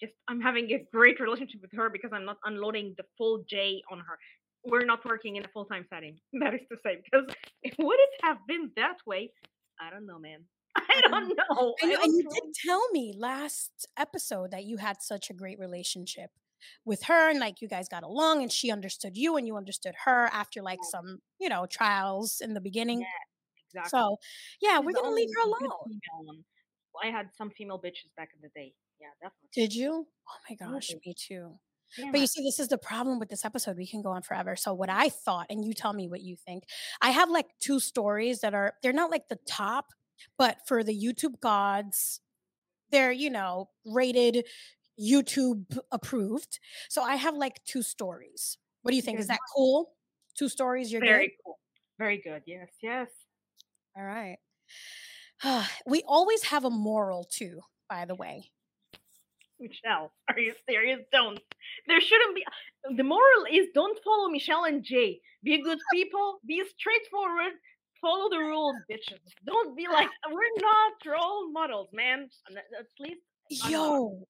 just 0.00 0.12
I'm 0.28 0.40
having 0.40 0.70
a 0.72 0.86
great 0.92 1.20
relationship 1.20 1.60
with 1.62 1.70
her 1.74 1.88
because 1.90 2.10
I'm 2.12 2.24
not 2.24 2.38
unloading 2.44 2.94
the 2.98 3.04
full 3.16 3.44
J 3.48 3.82
on 3.90 3.98
her. 4.00 4.18
We're 4.64 4.84
not 4.84 5.04
working 5.04 5.36
in 5.36 5.44
a 5.44 5.48
full 5.48 5.66
time 5.66 5.86
setting. 5.90 6.18
That 6.40 6.54
is 6.54 6.60
to 6.72 6.78
say, 6.84 7.00
because 7.04 7.26
would 7.78 7.98
it 8.00 8.10
have 8.22 8.38
been 8.48 8.70
that 8.76 8.96
way? 9.06 9.32
I 9.80 9.90
don't 9.90 10.06
know, 10.06 10.18
man. 10.18 10.44
I 10.76 11.00
don't 11.10 11.36
know. 11.36 11.74
I 11.82 11.86
know, 11.86 11.92
don't 11.92 12.04
and 12.04 12.12
you 12.14 12.22
did 12.28 12.54
tell 12.64 12.88
me 12.90 13.12
last 13.16 13.86
episode 13.96 14.50
that 14.50 14.64
you 14.64 14.78
had 14.78 15.02
such 15.02 15.30
a 15.30 15.34
great 15.34 15.58
relationship 15.58 16.30
with 16.84 17.04
her 17.04 17.30
and 17.30 17.38
like 17.38 17.60
you 17.60 17.68
guys 17.68 17.88
got 17.88 18.02
along 18.02 18.42
and 18.42 18.50
she 18.50 18.70
understood 18.70 19.16
you 19.16 19.36
and 19.36 19.46
you 19.46 19.56
understood 19.56 19.94
her 20.04 20.28
after 20.32 20.62
like 20.62 20.80
Yeah. 20.82 20.88
some, 20.90 21.18
you 21.38 21.48
know, 21.48 21.66
trials 21.66 22.40
in 22.40 22.54
the 22.54 22.60
beginning. 22.60 23.04
Exactly. 23.74 23.98
So, 23.98 24.16
yeah, 24.60 24.78
She's 24.78 24.86
we're 24.86 24.92
going 24.92 25.04
to 25.04 25.14
leave 25.14 25.28
her 25.34 25.42
alone. 25.42 26.44
I 27.02 27.08
had 27.08 27.28
some 27.36 27.50
female 27.50 27.78
bitches 27.78 28.14
back 28.16 28.30
in 28.34 28.40
the 28.40 28.48
day. 28.54 28.72
Yeah, 29.00 29.08
definitely. 29.20 29.48
Did 29.52 29.74
you? 29.74 30.06
Oh 30.28 30.36
my 30.48 30.56
gosh, 30.56 30.90
me 31.04 31.14
too. 31.18 31.58
Damn 31.96 32.12
But 32.12 32.20
you 32.20 32.26
see, 32.26 32.42
this 32.42 32.58
is 32.58 32.68
the 32.68 32.78
problem 32.78 33.18
with 33.18 33.28
this 33.28 33.44
episode. 33.44 33.76
We 33.76 33.86
can 33.86 34.02
go 34.02 34.10
on 34.10 34.22
forever. 34.22 34.56
So, 34.56 34.72
what 34.74 34.90
I 34.90 35.08
thought, 35.08 35.46
and 35.50 35.64
you 35.64 35.74
tell 35.74 35.92
me 35.92 36.08
what 36.08 36.22
you 36.22 36.36
think, 36.36 36.64
I 37.02 37.10
have 37.10 37.30
like 37.30 37.46
two 37.60 37.80
stories 37.80 38.40
that 38.40 38.54
are, 38.54 38.74
they're 38.82 38.92
not 38.92 39.10
like 39.10 39.28
the 39.28 39.38
top, 39.48 39.86
but 40.38 40.58
for 40.66 40.84
the 40.84 40.94
YouTube 40.96 41.40
gods, 41.40 42.20
they're, 42.90 43.12
you 43.12 43.30
know, 43.30 43.70
rated 43.84 44.46
YouTube 45.00 45.78
approved. 45.90 46.60
So, 46.88 47.02
I 47.02 47.16
have 47.16 47.34
like 47.34 47.62
two 47.64 47.82
stories. 47.82 48.58
What 48.82 48.90
do 48.90 48.96
you 48.96 49.02
think? 49.02 49.18
Is 49.18 49.28
that 49.28 49.40
cool? 49.54 49.90
Two 50.38 50.48
stories, 50.48 50.92
you're 50.92 51.00
Very 51.00 51.26
good? 51.26 51.32
cool. 51.44 51.58
Very 51.98 52.20
good. 52.22 52.42
Yes, 52.46 52.68
yes. 52.82 53.08
All 53.96 54.04
right. 54.04 54.38
we 55.86 56.02
always 56.06 56.42
have 56.44 56.64
a 56.64 56.70
moral 56.70 57.24
too, 57.24 57.60
by 57.88 58.04
the 58.04 58.14
way. 58.14 58.50
Michelle, 59.60 60.12
are 60.28 60.38
you 60.38 60.54
serious? 60.68 61.00
Don't. 61.12 61.40
There 61.86 62.00
shouldn't 62.00 62.34
be. 62.34 62.44
The 62.96 63.04
moral 63.04 63.46
is 63.50 63.68
don't 63.74 63.98
follow 64.04 64.28
Michelle 64.28 64.64
and 64.64 64.84
Jay. 64.84 65.20
Be 65.42 65.62
good 65.62 65.78
people. 65.92 66.40
Be 66.46 66.62
straightforward. 66.78 67.52
Follow 68.00 68.28
the 68.28 68.38
rules, 68.38 68.76
bitches. 68.90 69.20
Don't 69.46 69.76
be 69.76 69.86
like 69.88 70.08
we're 70.30 70.60
not 70.60 70.92
role 71.06 71.50
models, 71.52 71.88
man. 71.92 72.28
At 72.50 72.86
least 73.00 73.20
Yo, 73.70 74.26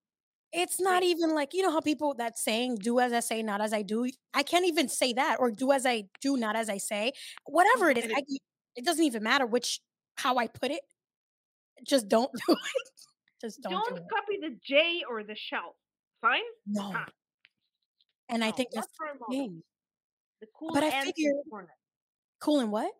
it's 0.52 0.80
not 0.80 1.02
even 1.02 1.35
like 1.35 1.54
you 1.54 1.62
know 1.62 1.73
how 1.73 1.80
people 1.80 2.14
that 2.14 2.38
saying 2.38 2.76
"do 2.76 3.00
as 3.00 3.12
I 3.12 3.21
say, 3.21 3.42
not 3.42 3.61
as 3.61 3.73
I 3.73 3.83
do." 3.83 4.09
I 4.33 4.42
can't 4.42 4.66
even 4.66 4.88
say 4.88 5.12
that, 5.14 5.38
or 5.40 5.50
"do 5.50 5.73
as 5.73 5.87
I 5.87 6.04
do, 6.21 6.37
not 6.37 6.54
as 6.56 6.68
I 6.68 6.78
say." 6.78 7.12
Whatever 7.47 7.90
it 7.90 7.99
is. 7.99 8.12
I, 8.14 8.23
it 8.76 8.85
doesn't 8.85 9.04
even 9.04 9.23
matter 9.23 9.47
which 9.47 9.81
how 10.16 10.37
I 10.38 10.47
put 10.47 10.71
it. 10.71 10.81
Just 11.87 12.09
don't 12.09 12.31
do 12.47 12.52
it. 12.52 12.59
Just 13.40 13.61
don't, 13.62 13.73
don't 13.73 13.88
do 13.90 13.97
it. 13.97 14.02
copy 14.12 14.38
the 14.40 14.57
J 14.64 15.02
or 15.09 15.23
the 15.23 15.35
shell. 15.37 15.76
Fine. 16.21 16.40
No, 16.66 16.93
Ah, 16.95 17.07
and 18.28 18.43
I 18.43 18.50
think 18.50 18.71
that's 18.73 18.87
the 18.87 19.25
thing. 19.31 19.62
The 20.40 20.47
cool 20.59 20.71
But 20.73 20.83
I 20.85 20.88
ants 20.88 21.07
in 21.09 21.12
figure- 21.14 21.33
the 21.45 21.50
corner. 21.50 21.69
Cool 22.40 22.61
and 22.61 22.73
what? 22.73 22.93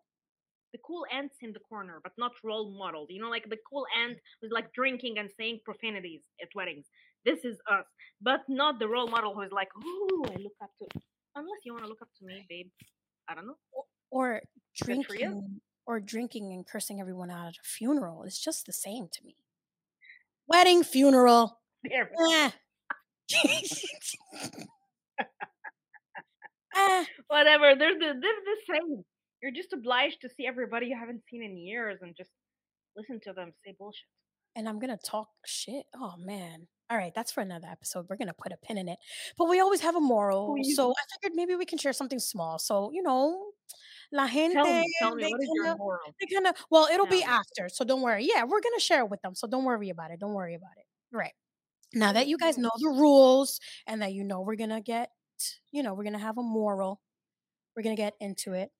The 0.73 0.79
cool 0.85 1.05
ants 1.11 1.35
in 1.41 1.53
the 1.53 1.59
corner, 1.59 1.99
but 2.03 2.11
not 2.17 2.31
role 2.43 2.69
models. 2.77 3.07
You 3.09 3.21
know, 3.21 3.29
like 3.29 3.47
the 3.49 3.57
cool 3.69 3.85
ant 3.97 4.17
who's 4.41 4.51
like 4.51 4.71
drinking 4.73 5.17
and 5.19 5.29
saying 5.37 5.61
profanities 5.63 6.21
at 6.41 6.49
weddings. 6.53 6.85
This 7.23 7.39
is 7.45 7.57
us, 7.71 7.85
but 8.21 8.41
not 8.49 8.77
the 8.79 8.87
role 8.87 9.07
model 9.07 9.33
who 9.33 9.41
is 9.41 9.51
like, 9.53 9.69
"Ooh, 9.77 10.23
I 10.27 10.35
look 10.35 10.53
up 10.61 10.71
to." 10.79 10.85
Unless 11.35 11.61
you 11.63 11.71
want 11.73 11.85
to 11.85 11.89
look 11.89 12.01
up 12.01 12.09
to 12.19 12.25
me, 12.25 12.45
babe. 12.49 12.67
I 13.29 13.35
don't 13.35 13.47
know. 13.47 13.57
Or 14.11 14.41
you. 14.43 14.85
drinking, 14.85 15.61
or 15.87 15.99
drinking 15.99 16.51
and 16.53 16.65
cursing 16.65 16.99
everyone 16.99 17.29
out 17.31 17.47
at 17.47 17.53
a 17.57 17.63
funeral 17.63 18.23
is 18.23 18.39
just 18.39 18.65
the 18.65 18.73
same 18.73 19.07
to 19.11 19.23
me. 19.23 19.35
Wedding, 20.47 20.83
funeral, 20.83 21.59
There. 21.83 22.09
eh. 22.31 22.51
eh. 26.75 27.05
Whatever. 27.27 27.75
They're 27.75 27.93
the 27.97 28.13
they're 28.21 28.43
the 28.45 28.57
same. 28.73 29.03
You're 29.41 29.51
just 29.51 29.73
obliged 29.73 30.21
to 30.21 30.29
see 30.29 30.47
everybody 30.47 30.87
you 30.87 30.97
haven't 30.97 31.23
seen 31.29 31.43
in 31.43 31.57
years 31.57 31.99
and 32.01 32.15
just 32.15 32.31
listen 32.95 33.19
to 33.23 33.33
them 33.33 33.51
say 33.65 33.75
bullshit. 33.77 34.07
and 34.55 34.67
I'm 34.67 34.79
gonna 34.79 34.97
talk 34.97 35.29
shit. 35.45 35.85
Oh 35.95 36.15
man. 36.17 36.67
All 36.89 36.97
right, 36.97 37.13
that's 37.15 37.31
for 37.31 37.41
another 37.41 37.67
episode. 37.67 38.05
We're 38.09 38.15
gonna 38.17 38.33
put 38.35 38.51
a 38.51 38.57
pin 38.57 38.77
in 38.77 38.87
it. 38.87 38.99
But 39.37 39.49
we 39.49 39.59
always 39.59 39.81
have 39.81 39.95
a 39.95 39.99
moral. 39.99 40.53
Please. 40.55 40.75
So 40.75 40.91
I 40.91 41.03
figured 41.15 41.35
maybe 41.35 41.55
we 41.55 41.65
can 41.65 41.77
share 41.79 41.93
something 41.93 42.19
small. 42.19 42.59
So, 42.59 42.91
you 42.93 43.01
know, 43.01 43.45
la 44.11 44.27
gente 44.27 44.57
Tell 44.57 44.73
me, 44.73 44.91
tell 44.97 45.13
me, 45.15 45.23
they 45.23 45.27
what 45.27 45.41
is 45.41 45.51
your 45.53 45.65
kinda, 45.65 45.77
moral? 45.77 46.15
they 46.19 46.25
kinda 46.27 46.53
well, 46.71 46.87
it'll 46.91 47.07
be 47.07 47.23
after. 47.23 47.69
So 47.69 47.83
don't 47.85 48.01
worry. 48.01 48.27
Yeah, 48.29 48.43
we're 48.45 48.61
gonna 48.61 48.79
share 48.79 49.01
it 49.01 49.09
with 49.09 49.21
them. 49.21 49.35
So 49.35 49.47
don't 49.47 49.65
worry 49.65 49.89
about 49.89 50.11
it. 50.11 50.19
Don't 50.19 50.33
worry 50.33 50.55
about 50.55 50.77
it. 50.77 50.85
Right. 51.11 51.33
Now 51.93 52.13
that 52.13 52.27
you 52.27 52.37
guys 52.37 52.57
Mhm. 52.57 52.61
know 52.61 52.71
the 52.79 52.89
rules 52.89 53.59
and 53.87 54.01
that 54.01 54.13
you 54.13 54.23
know 54.23 54.41
we're 54.41 54.55
gonna 54.57 54.81
get, 54.81 55.11
you 55.71 55.83
know, 55.83 55.93
we're 55.93 56.03
gonna 56.05 56.19
have 56.19 56.37
a 56.37 56.43
moral, 56.43 57.01
we're 57.75 57.83
gonna 57.83 57.95
get 57.95 58.15
into 58.19 58.53
it. 58.53 58.71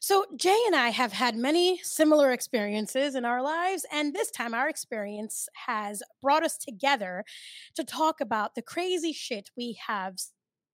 So, 0.00 0.26
Jay 0.36 0.58
and 0.66 0.74
I 0.76 0.90
have 0.90 1.12
had 1.12 1.36
many 1.36 1.78
similar 1.82 2.32
experiences 2.32 3.14
in 3.14 3.24
our 3.24 3.42
lives, 3.42 3.84
and 3.92 4.14
this 4.14 4.30
time 4.30 4.54
our 4.54 4.68
experience 4.68 5.48
has 5.66 6.02
brought 6.20 6.44
us 6.44 6.56
together 6.58 7.24
to 7.74 7.84
talk 7.84 8.20
about 8.20 8.54
the 8.54 8.62
crazy 8.62 9.12
shit 9.12 9.50
we 9.56 9.78
have 9.86 10.16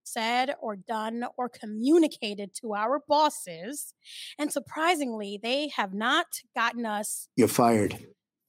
said 0.03 0.55
or 0.61 0.75
done 0.75 1.25
or 1.37 1.49
communicated 1.49 2.53
to 2.61 2.73
our 2.73 3.01
bosses. 3.07 3.93
And 4.37 4.51
surprisingly, 4.51 5.39
they 5.41 5.69
have 5.69 5.93
not 5.93 6.27
gotten 6.55 6.85
us 6.85 7.27
You're 7.35 7.47
fired. 7.47 7.97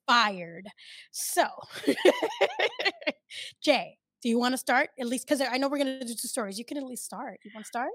fired. 0.07 0.67
So, 1.11 1.45
Jay, 3.63 3.99
do 4.23 4.29
you 4.29 4.39
want 4.39 4.53
to 4.53 4.59
start 4.59 4.91
at 4.99 5.07
least? 5.07 5.27
Because 5.27 5.41
I 5.41 5.59
know 5.59 5.69
we're 5.69 5.79
going 5.79 5.99
to 6.01 6.07
do 6.07 6.15
two 6.15 6.29
stories. 6.29 6.59
You 6.59 6.65
can 6.65 6.77
at 6.77 6.85
least 6.85 7.05
start. 7.05 7.41
You 7.45 7.51
want 7.55 7.65
to 7.65 7.69
start? 7.69 7.91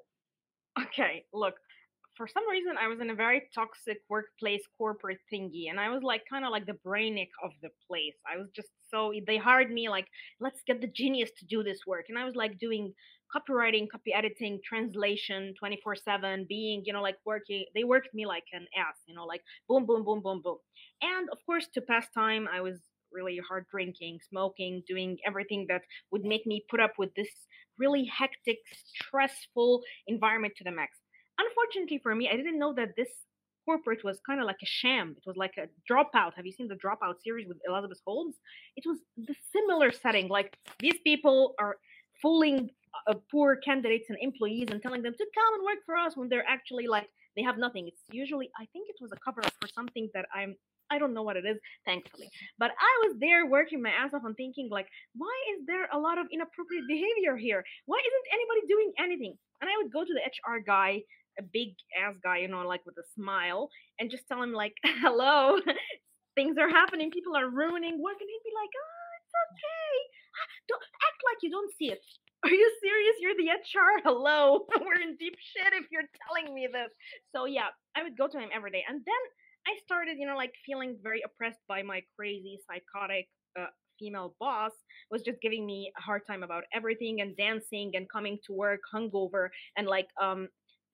Okay, 0.80 1.26
look. 1.34 1.56
For 2.16 2.28
some 2.28 2.44
reason, 2.50 2.74
I 2.78 2.90
was 2.90 3.00
in 3.00 3.12
a 3.12 3.16
very 3.16 3.44
toxic 3.56 4.00
workplace 4.10 4.62
corporate 4.78 5.20
thingy, 5.34 5.70
and 5.70 5.80
I 5.80 5.88
was 5.88 6.04
like 6.04 6.24
kind 6.30 6.44
of 6.44 6.52
like 6.52 6.66
the 6.66 6.78
brainiac 6.86 7.30
of 7.42 7.52
the 7.64 7.70
place. 7.88 8.16
I 8.30 8.36
was 8.36 8.50
just 8.54 8.68
so 8.92 9.14
they 9.26 9.38
hired 9.38 9.72
me 9.72 9.88
like, 9.88 10.06
let's 10.42 10.60
get 10.68 10.82
the 10.82 10.88
genius 10.88 11.32
to 11.40 11.46
do 11.46 11.64
this 11.64 11.80
work, 11.88 12.06
and 12.10 12.20
I 12.20 12.26
was 12.26 12.36
like 12.36 12.60
doing 12.60 12.94
copywriting, 13.36 13.90
copy 13.90 14.14
editing, 14.14 14.60
translation, 14.68 15.54
twenty 15.58 15.80
four 15.84 15.96
seven, 15.96 16.46
being 16.48 16.84
you 16.86 16.94
know 16.94 17.02
like 17.02 17.18
working. 17.26 17.66
They 17.76 17.84
worked 17.84 18.14
me 18.14 18.26
like 18.26 18.46
an 18.54 18.68
ass, 18.78 18.98
you 19.08 19.16
know, 19.16 19.26
like 19.26 19.42
boom, 19.68 19.86
boom, 19.86 20.04
boom, 20.04 20.22
boom, 20.22 20.42
boom, 20.44 20.58
and 21.02 21.30
of 21.32 21.38
course 21.46 21.68
to 21.74 21.82
pass 21.82 22.08
time, 22.14 22.48
I 22.52 22.62
was 22.62 22.80
really 23.12 23.40
hard 23.48 23.66
drinking, 23.72 24.20
smoking, 24.30 24.84
doing 24.88 25.18
everything 25.26 25.66
that 25.70 25.82
would 26.12 26.24
make 26.24 26.46
me 26.46 26.64
put 26.70 26.80
up 26.80 26.94
with 26.98 27.14
this 27.16 27.30
really 27.78 28.06
hectic, 28.06 28.58
stressful 28.96 29.82
environment 30.08 30.54
to 30.58 30.64
the 30.64 30.72
max. 30.72 30.98
Unfortunately 31.40 32.00
for 32.04 32.14
me, 32.14 32.30
I 32.32 32.36
didn't 32.36 32.60
know 32.60 32.74
that 32.74 32.96
this 32.96 33.10
corporate 33.66 34.04
was 34.04 34.20
kind 34.26 34.40
of 34.40 34.46
like 34.48 34.62
a 34.64 34.66
sham. 34.66 35.16
It 35.18 35.24
was 35.26 35.38
like 35.38 35.56
a 35.58 35.68
dropout. 35.92 36.34
Have 36.36 36.46
you 36.46 36.52
seen 36.52 36.68
the 36.68 36.76
dropout 36.76 37.16
series 37.24 37.48
with 37.48 37.58
Elizabeth 37.68 38.00
Holmes? 38.06 38.36
It 38.76 38.84
was 38.86 38.98
the 39.16 39.36
similar 39.54 39.92
setting. 39.92 40.28
Like 40.28 40.58
these 40.80 40.98
people 41.04 41.54
are 41.60 41.78
fooling 42.22 42.70
uh, 43.08 43.14
poor 43.32 43.56
candidates 43.58 44.06
and 44.10 44.18
employees 44.22 44.68
and 44.72 44.82
telling 44.82 45.02
them 45.02 45.14
to 45.14 45.26
come 45.36 45.54
and 45.56 45.64
work 45.64 45.80
for 45.86 45.96
us 45.96 46.18
when 46.18 46.30
they're 46.30 46.48
actually 46.48 46.88
like 46.88 47.08
they 47.36 47.44
have 47.44 47.58
nothing. 47.58 47.88
It's 47.88 48.02
usually 48.12 48.50
I 48.60 48.66
think 48.74 48.90
it 48.90 48.96
was 49.02 49.12
a 49.12 49.20
cover 49.24 49.42
up 49.46 49.54
for 49.62 49.68
something 49.68 50.10
that 50.14 50.26
I'm 50.34 50.56
I 50.92 50.98
don't 50.98 51.14
know 51.14 51.22
what 51.24 51.38
it 51.38 51.46
is, 51.46 51.58
thankfully. 51.86 52.30
But 52.58 52.72
I 52.72 52.94
was 53.06 53.18
there 53.20 53.46
working 53.46 53.82
my 53.82 53.92
ass 53.92 54.14
off 54.14 54.24
and 54.26 54.36
thinking 54.36 54.70
like, 54.72 54.88
why 55.16 55.34
is 55.54 55.66
there 55.68 55.88
a 55.94 56.00
lot 56.00 56.18
of 56.18 56.26
inappropriate 56.34 56.88
behavior 56.88 57.38
here? 57.38 57.64
Why 57.86 58.00
isn't 58.00 58.34
anybody 58.34 58.68
doing 58.68 58.92
anything? 58.98 59.38
And 59.62 59.70
I 59.70 59.78
would 59.78 59.94
go 59.94 60.04
to 60.04 60.14
the 60.14 60.26
HR 60.26 60.60
guy, 60.66 61.02
a 61.38 61.44
big 61.44 61.76
ass 61.94 62.16
guy, 62.24 62.40
you 62.40 62.48
know, 62.48 62.66
like 62.66 62.86
with 62.86 62.98
a 62.98 63.06
smile, 63.14 63.70
and 64.00 64.10
just 64.10 64.28
tell 64.28 64.42
him 64.42 64.54
like, 64.54 64.74
hello, 64.84 65.60
things 66.36 66.58
are 66.58 66.70
happening, 66.70 67.12
people 67.12 67.36
are 67.36 67.50
ruining 67.50 68.02
work, 68.02 68.18
and 68.20 68.30
he'd 68.30 68.50
be 68.50 68.56
like, 68.58 68.74
oh, 68.74 69.10
it's 69.22 69.36
okay. 69.46 70.19
Don't 70.68 70.82
act 70.82 71.20
like 71.26 71.40
you 71.42 71.50
don't 71.50 71.72
see 71.78 71.92
it. 71.92 72.00
Are 72.44 72.50
you 72.50 72.72
serious? 72.82 73.16
You're 73.20 73.36
the 73.36 73.52
HR? 73.52 74.02
Hello. 74.06 74.66
We're 74.80 75.02
in 75.02 75.18
deep 75.18 75.36
shit 75.40 75.74
if 75.74 75.86
you're 75.92 76.08
telling 76.28 76.54
me 76.54 76.68
this. 76.72 76.90
So 77.36 77.46
yeah, 77.46 77.70
I 77.96 78.04
would 78.04 78.18
go 78.18 78.28
to 78.28 78.40
him 78.40 78.50
every 78.54 78.72
day. 78.72 78.84
And 78.88 79.02
then 79.06 79.24
I 79.68 79.76
started, 79.84 80.18
you 80.18 80.26
know, 80.26 80.38
like 80.38 80.54
feeling 80.66 80.98
very 81.04 81.22
oppressed 81.26 81.60
by 81.68 81.84
my 81.84 82.02
crazy, 82.16 82.60
psychotic 82.66 83.28
uh, 83.60 83.68
female 84.00 84.36
boss 84.40 84.72
was 85.12 85.22
just 85.22 85.42
giving 85.42 85.66
me 85.66 85.92
a 85.98 86.02
hard 86.02 86.22
time 86.26 86.42
about 86.44 86.64
everything 86.74 87.22
and 87.22 87.36
dancing 87.36 87.92
and 87.96 88.10
coming 88.10 88.40
to 88.48 88.54
work 88.54 88.80
hungover 88.94 89.50
and 89.76 89.88
like 89.88 90.08
um 90.22 90.48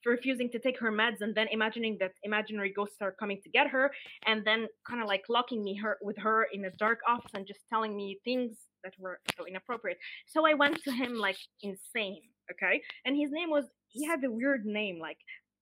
refusing 0.06 0.50
to 0.52 0.60
take 0.60 0.80
her 0.80 0.92
meds 0.92 1.22
and 1.22 1.36
then 1.36 1.48
imagining 1.52 1.98
that 2.00 2.12
imaginary 2.24 2.72
ghosts 2.72 2.98
are 3.02 3.12
coming 3.12 3.40
to 3.44 3.50
get 3.50 3.68
her 3.68 3.92
and 4.26 4.46
then 4.46 4.68
kind 4.88 5.02
of 5.02 5.08
like 5.08 5.24
locking 5.30 5.64
me 5.64 5.76
her 5.76 5.98
with 6.02 6.18
her 6.18 6.48
in 6.54 6.66
a 6.66 6.72
dark 6.78 7.00
office 7.08 7.32
and 7.34 7.48
just 7.48 7.62
telling 7.72 7.96
me 7.96 8.20
things 8.24 8.58
that 8.84 8.94
were 9.00 9.20
so 9.38 9.46
inappropriate 9.46 9.98
so 10.28 10.46
i 10.46 10.54
went 10.54 10.82
to 10.84 10.92
him 10.92 11.16
like 11.16 11.38
insane 11.62 12.22
okay 12.52 12.82
and 13.06 13.18
his 13.18 13.32
name 13.32 13.50
was 13.50 13.66
he 13.90 14.06
had 14.06 14.24
a 14.24 14.32
weird 14.32 14.66
name 14.66 15.00
like 15.00 15.18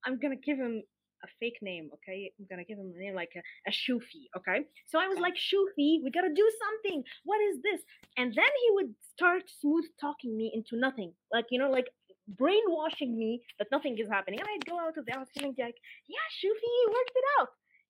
i'm 0.05 0.19
gonna 0.19 0.35
give 0.35 0.57
him 0.57 0.83
a 1.23 1.27
fake 1.39 1.57
name, 1.61 1.89
okay? 1.93 2.31
I'm 2.37 2.45
gonna 2.49 2.63
give 2.63 2.77
him 2.77 2.91
a 2.95 2.99
name 2.99 3.15
like 3.15 3.31
a, 3.35 3.41
a 3.67 3.71
Shufi, 3.71 4.27
okay? 4.37 4.65
So 4.87 4.99
I 4.99 5.07
was 5.07 5.19
like, 5.19 5.35
Shufi, 5.35 6.03
we 6.03 6.11
gotta 6.13 6.33
do 6.33 6.51
something. 6.63 7.03
What 7.23 7.39
is 7.41 7.61
this? 7.63 7.81
And 8.17 8.33
then 8.33 8.51
he 8.61 8.69
would 8.71 8.93
start 9.15 9.43
smooth 9.59 9.85
talking 9.99 10.35
me 10.35 10.51
into 10.53 10.77
nothing. 10.77 11.13
Like, 11.31 11.45
you 11.49 11.59
know, 11.59 11.69
like 11.71 11.87
brainwashing 12.27 13.17
me 13.17 13.41
that 13.59 13.67
nothing 13.71 13.97
is 13.99 14.07
happening. 14.09 14.39
And 14.39 14.49
I'd 14.49 14.65
go 14.65 14.79
out 14.79 14.97
of 14.97 15.05
the 15.05 15.13
office 15.13 15.29
feeling 15.35 15.55
like, 15.57 15.75
yeah, 16.07 16.27
Shufi 16.39 16.87
worked 16.87 17.11
it 17.15 17.25
out. 17.39 17.49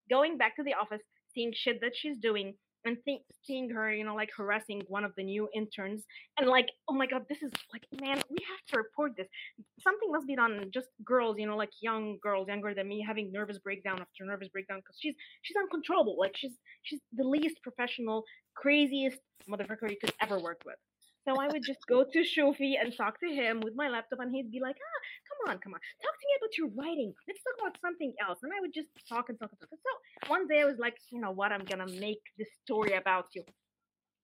Going 0.09 0.37
back 0.37 0.55
to 0.57 0.63
the 0.63 0.73
office, 0.73 1.01
seeing 1.33 1.51
shit 1.55 1.79
that 1.81 1.93
she's 1.95 2.17
doing, 2.17 2.55
and 2.85 2.97
seeing 3.45 3.69
her, 3.69 3.93
you 3.93 4.03
know, 4.03 4.15
like 4.15 4.29
harassing 4.35 4.81
one 4.87 5.03
of 5.03 5.13
the 5.15 5.23
new 5.23 5.47
interns, 5.55 6.03
and 6.37 6.49
like, 6.49 6.67
oh 6.89 6.93
my 6.93 7.05
god, 7.05 7.23
this 7.29 7.41
is 7.41 7.51
like, 7.71 7.83
man, 8.01 8.21
we 8.29 8.37
have 8.47 8.65
to 8.67 8.77
report 8.77 9.13
this. 9.17 9.27
Something 9.79 10.11
must 10.11 10.27
be 10.27 10.35
done. 10.35 10.69
Just 10.73 10.89
girls, 11.05 11.37
you 11.39 11.47
know, 11.47 11.55
like 11.55 11.69
young 11.81 12.17
girls, 12.21 12.47
younger 12.47 12.73
than 12.73 12.87
me, 12.87 13.03
having 13.05 13.31
nervous 13.31 13.57
breakdown 13.57 14.01
after 14.01 14.25
nervous 14.25 14.49
breakdown 14.49 14.79
because 14.79 14.97
she's 14.99 15.15
she's 15.43 15.55
uncontrollable. 15.55 16.17
Like 16.19 16.35
she's 16.35 16.53
she's 16.81 16.99
the 17.13 17.23
least 17.23 17.61
professional, 17.63 18.23
craziest 18.55 19.19
motherfucker 19.49 19.89
you 19.89 19.97
could 19.99 20.13
ever 20.21 20.39
work 20.39 20.61
with. 20.65 20.75
So 21.25 21.39
I 21.39 21.47
would 21.47 21.63
just 21.63 21.85
go 21.87 22.03
to 22.03 22.19
Shufi 22.19 22.73
and 22.81 22.95
talk 22.95 23.19
to 23.21 23.27
him 23.27 23.61
with 23.61 23.75
my 23.75 23.87
laptop, 23.89 24.19
and 24.19 24.33
he'd 24.33 24.51
be 24.51 24.59
like, 24.59 24.75
"Ah, 24.75 24.99
come 25.29 25.51
on, 25.51 25.59
come 25.59 25.73
on, 25.73 25.79
talk 26.01 26.15
to 26.19 26.27
me 26.27 26.33
about 26.37 26.57
your 26.57 26.69
writing. 26.77 27.13
Let's 27.27 27.41
talk 27.43 27.57
about 27.61 27.79
something 27.81 28.13
else." 28.21 28.39
And 28.43 28.51
I 28.53 28.59
would 28.59 28.73
just 28.73 28.89
talk 29.07 29.29
and 29.29 29.39
talk 29.39 29.51
and 29.51 29.59
talk. 29.59 29.69
So 29.71 30.29
one 30.29 30.47
day 30.47 30.61
I 30.61 30.65
was 30.65 30.79
like, 30.79 30.97
"You 31.11 31.19
know 31.21 31.31
what? 31.31 31.51
I'm 31.51 31.65
gonna 31.65 31.87
make 31.87 32.21
this 32.37 32.49
story 32.63 32.93
about 32.93 33.27
you." 33.33 33.43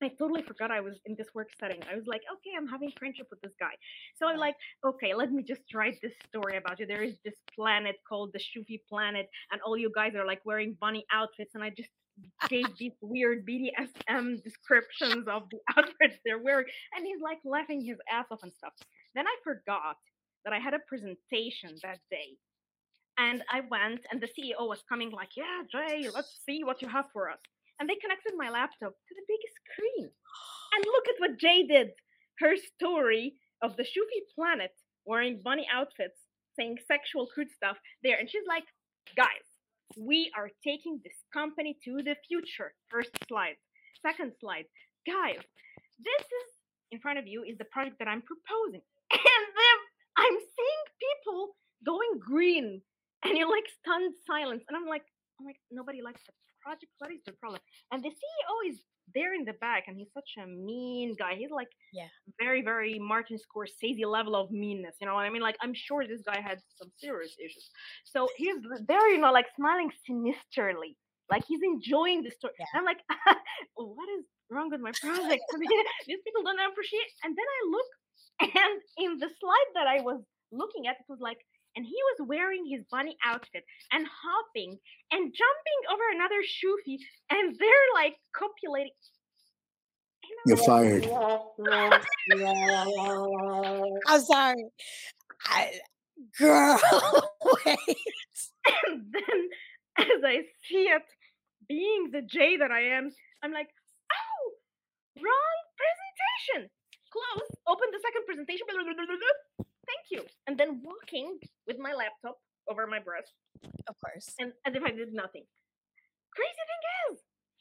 I 0.02 0.08
totally 0.10 0.42
forgot 0.44 0.72
I 0.72 0.80
was 0.80 0.98
in 1.06 1.16
this 1.16 1.28
work 1.36 1.50
setting. 1.60 1.82
I 1.92 1.96
was 1.96 2.08
like, 2.08 2.22
okay, 2.32 2.52
I'm 2.58 2.68
having 2.68 2.92
friendship 2.98 3.28
with 3.30 3.42
this 3.42 3.52
guy. 3.60 3.76
So 4.16 4.28
I'm 4.28 4.38
like, 4.38 4.56
okay, 4.86 5.14
let 5.14 5.32
me 5.32 5.44
just 5.44 5.74
write 5.74 6.00
this 6.02 6.14
story 6.26 6.56
about 6.56 6.80
you. 6.80 6.86
There 6.86 7.02
is 7.02 7.18
this 7.26 7.36
planet 7.54 7.98
called 8.08 8.32
the 8.32 8.40
Shufi 8.40 8.80
planet, 8.88 9.30
and 9.52 9.62
all 9.62 9.78
you 9.78 9.92
guys 9.94 10.16
are 10.16 10.26
like 10.26 10.40
wearing 10.46 10.78
bunny 10.80 11.06
outfits, 11.12 11.54
and 11.54 11.64
I 11.64 11.72
just 11.72 11.90
gave 12.50 12.66
these 12.78 12.94
weird 13.02 13.46
BDSM 13.48 14.44
descriptions 14.44 15.28
of 15.28 15.44
the 15.52 15.60
outfits 15.78 16.20
they're 16.26 16.42
wearing, 16.42 16.66
and 16.96 17.06
he's 17.06 17.22
like 17.22 17.40
laughing 17.46 17.84
his 17.84 17.98
ass 18.12 18.26
off 18.32 18.40
and 18.44 18.54
stuff. 18.54 18.74
Then 19.16 19.28
I 19.28 19.36
forgot 19.44 19.98
that 20.46 20.54
I 20.54 20.60
had 20.60 20.74
a 20.74 20.80
presentation 20.88 21.76
that 21.84 22.00
day. 22.10 22.38
And 23.18 23.44
I 23.52 23.62
went, 23.70 24.06
and 24.12 24.22
the 24.22 24.28
CEO 24.28 24.68
was 24.68 24.82
coming, 24.88 25.12
like, 25.12 25.36
Yeah, 25.36 25.64
Jay, 25.70 26.08
let's 26.14 26.40
see 26.46 26.64
what 26.64 26.82
you 26.82 26.88
have 26.88 27.06
for 27.12 27.30
us. 27.30 27.40
And 27.80 27.90
they 27.90 27.96
connected 27.96 28.34
my 28.38 28.50
laptop 28.50 28.92
to 28.92 29.16
the 29.16 29.28
biggest 29.28 29.56
screen. 29.72 30.10
And 30.74 30.86
look 30.86 31.08
at 31.08 31.20
what 31.20 31.40
Jay 31.40 31.66
did. 31.68 31.92
Her 32.40 32.56
story 32.56 33.36
of 33.62 33.76
the 33.76 33.84
Shufi 33.84 34.24
planet 34.34 34.72
wearing 35.06 35.42
bunny 35.44 35.68
outfits, 35.74 36.20
saying 36.58 36.78
sexual 36.88 37.28
crude 37.28 37.52
stuff 37.52 37.78
there. 38.04 38.18
And 38.18 38.30
she's 38.30 38.48
like, 38.48 38.64
Guys, 39.18 39.49
we 39.98 40.32
are 40.38 40.50
taking 40.64 41.00
this 41.04 41.16
company 41.34 41.78
to 41.86 42.02
the 42.04 42.16
future. 42.28 42.74
First 42.90 43.12
slide. 43.28 43.56
Second 44.06 44.34
slide. 44.40 44.66
Guys, 45.08 45.42
this 46.00 46.26
is 46.26 46.48
in 46.92 47.00
front 47.00 47.20
of 47.20 47.28
you 47.28 47.44
is 47.44 47.58
the 47.58 47.66
project 47.66 47.98
that 48.00 48.08
I'm 48.08 48.22
proposing. 48.22 48.82
And 49.12 49.46
then 49.56 49.78
I'm 50.18 50.38
seeing 50.38 50.82
people 51.02 51.56
going 51.86 52.20
green 52.20 52.82
and 53.24 53.38
you're 53.38 53.50
like 53.50 53.68
stunned 53.82 54.14
silence. 54.28 54.64
And 54.68 54.78
I'm 54.78 54.88
like, 54.88 55.04
I'm 55.40 55.46
like, 55.46 55.60
nobody 55.72 56.02
likes 56.02 56.22
the 56.26 56.34
project. 56.62 56.92
What 57.00 57.12
is 57.12 57.22
the 57.26 57.34
problem? 57.34 57.62
And 57.92 58.04
the 58.04 58.10
CEO 58.10 58.56
is 58.70 58.80
there 59.16 59.34
in 59.34 59.44
the 59.46 59.54
back 59.54 59.84
and 59.88 59.98
he's 59.98 60.12
such 60.14 60.32
a 60.44 60.46
mean 60.48 61.16
guy. 61.18 61.36
He's 61.36 61.52
like 61.52 61.70
Yeah. 61.94 62.08
very, 62.40 62.62
very 62.62 63.00
Martin 63.00 63.38
Scorsese 63.38 64.06
level 64.06 64.36
of 64.36 64.52
meanness. 64.52 64.96
You 65.00 65.08
know 65.08 65.16
what 65.16 65.26
I 65.26 65.30
mean? 65.30 65.42
Like 65.42 65.58
I'm 65.62 65.74
sure 65.74 66.06
this 66.08 66.22
guy 66.26 66.40
had 66.40 66.60
some 66.78 66.92
serious 66.98 67.36
issues. 67.44 67.70
So 68.06 68.28
he's 68.38 68.58
there, 68.88 69.10
you 69.10 69.20
know, 69.20 69.32
like 69.32 69.48
smiling 69.56 69.92
sinisterly. 70.06 70.98
Like 71.30 71.44
he's 71.48 71.62
enjoying 71.64 72.24
the 72.24 72.32
story. 72.32 72.54
Yeah. 72.60 72.66
I'm 72.76 72.86
like, 72.86 73.02
what 73.76 74.10
is 74.18 74.26
wrong 74.50 74.70
with 74.72 74.82
my 74.82 74.92
project? 75.00 75.44
These 76.08 76.22
people 76.26 76.44
don't 76.44 76.60
appreciate. 76.72 77.10
And 77.24 77.36
then 77.38 77.46
I 77.58 77.60
look, 77.76 77.90
and 78.62 78.82
in 78.98 79.20
the 79.20 79.30
slide 79.40 79.70
that 79.76 79.88
I 79.88 80.02
was 80.02 80.22
looking 80.52 80.88
at, 80.88 80.96
it 81.00 81.06
was 81.08 81.20
like, 81.20 81.38
and 81.80 81.88
he 81.88 81.96
was 82.12 82.28
wearing 82.28 82.66
his 82.70 82.84
bunny 82.92 83.16
outfit 83.24 83.64
and 83.94 84.06
hopping 84.06 84.78
and 85.14 85.34
jumping 85.34 85.82
over 85.90 86.04
another 86.12 86.44
shufi, 86.44 86.98
and 87.30 87.56
they're 87.58 87.90
like 87.96 88.18
copulating. 88.36 88.92
You're 90.46 90.58
fired. 90.58 91.06
I'm 94.08 94.22
sorry. 94.22 94.66
I, 95.46 95.72
girl, 96.38 96.82
wait. 97.66 97.98
and 98.68 99.06
then 99.14 99.50
as 100.00 100.22
I 100.26 100.42
see 100.68 100.84
it, 100.84 101.04
being 101.70 102.10
the 102.12 102.24
J 102.24 102.58
that 102.58 102.72
I 102.72 102.82
am, 102.82 103.10
I'm 103.42 103.54
like, 103.54 103.70
oh, 104.12 104.52
wrong 105.16 105.58
presentation. 105.80 106.70
Close. 107.10 107.50
Open 107.70 107.88
the 107.94 108.02
second 108.04 108.26
presentation. 108.26 108.68
blah, 108.68 108.84
blah, 108.84 108.94
blah, 108.94 109.06
blah, 109.06 109.16
blah. 109.16 109.66
Thank 109.90 110.06
you. 110.14 110.22
And 110.48 110.54
then 110.58 110.82
walking 110.86 111.40
with 111.66 111.78
my 111.82 111.94
laptop 111.94 112.38
over 112.70 112.86
my 112.86 113.00
breast, 113.02 113.34
Of 113.90 113.96
course. 113.98 114.30
and 114.38 114.54
as 114.66 114.74
if 114.78 114.84
I 114.86 114.94
did 114.94 115.12
nothing. 115.14 115.46
Crazy 116.38 116.64
thing 116.70 116.84
is, 117.10 117.16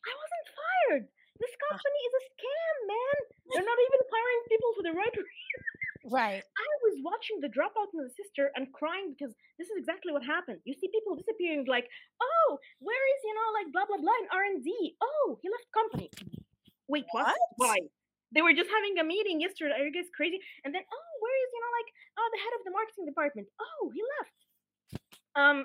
I 0.04 0.12
wasn't 0.12 0.46
fired. 0.60 1.04
This 1.40 1.54
company 1.70 2.00
is 2.04 2.14
a 2.20 2.22
scam, 2.36 2.74
man. 2.92 3.18
They're 3.54 3.64
not 3.70 3.80
even 3.80 4.00
hiring 4.12 4.42
people 4.52 4.70
for 4.76 4.84
the 4.84 4.94
right 4.98 5.16
reason. 5.16 5.62
Right. 6.10 6.42
I 6.68 6.68
was 6.84 6.94
watching 7.00 7.40
the 7.40 7.48
dropout 7.48 7.88
and 7.96 8.04
the 8.04 8.12
sister 8.12 8.52
and 8.56 8.68
crying 8.76 9.14
because 9.16 9.32
this 9.56 9.70
is 9.72 9.76
exactly 9.80 10.12
what 10.12 10.24
happened. 10.26 10.60
You 10.68 10.74
see 10.76 10.90
people 10.92 11.16
disappearing, 11.16 11.64
like, 11.64 11.88
oh, 12.20 12.58
where 12.84 13.04
is 13.16 13.20
you 13.24 13.34
know, 13.34 13.48
like 13.56 13.68
blah 13.72 13.86
blah 13.88 14.00
blah 14.02 14.18
in 14.20 14.28
R 14.34 14.44
and 14.52 14.60
D? 14.60 14.68
Oh, 15.00 15.38
he 15.40 15.48
left 15.48 15.68
company. 15.72 16.10
Wait, 16.88 17.06
what? 17.12 17.32
What? 17.32 17.40
Why? 17.56 17.76
They 18.32 18.42
were 18.42 18.52
just 18.52 18.68
having 18.70 18.98
a 19.00 19.04
meeting 19.04 19.40
yesterday. 19.40 19.74
Are 19.78 19.86
you 19.86 19.92
guys 19.92 20.10
crazy? 20.14 20.38
And 20.64 20.74
then, 20.74 20.82
oh, 20.84 21.10
where 21.20 21.36
is 21.44 21.50
you 21.54 21.60
know, 21.64 21.72
like, 21.80 21.90
oh, 22.18 22.28
the 22.32 22.40
head 22.44 22.54
of 22.58 22.62
the 22.64 22.72
marketing 22.76 23.06
department? 23.08 23.46
Oh, 23.60 23.90
he 23.94 24.02
left. 24.18 24.38
Um, 25.36 25.58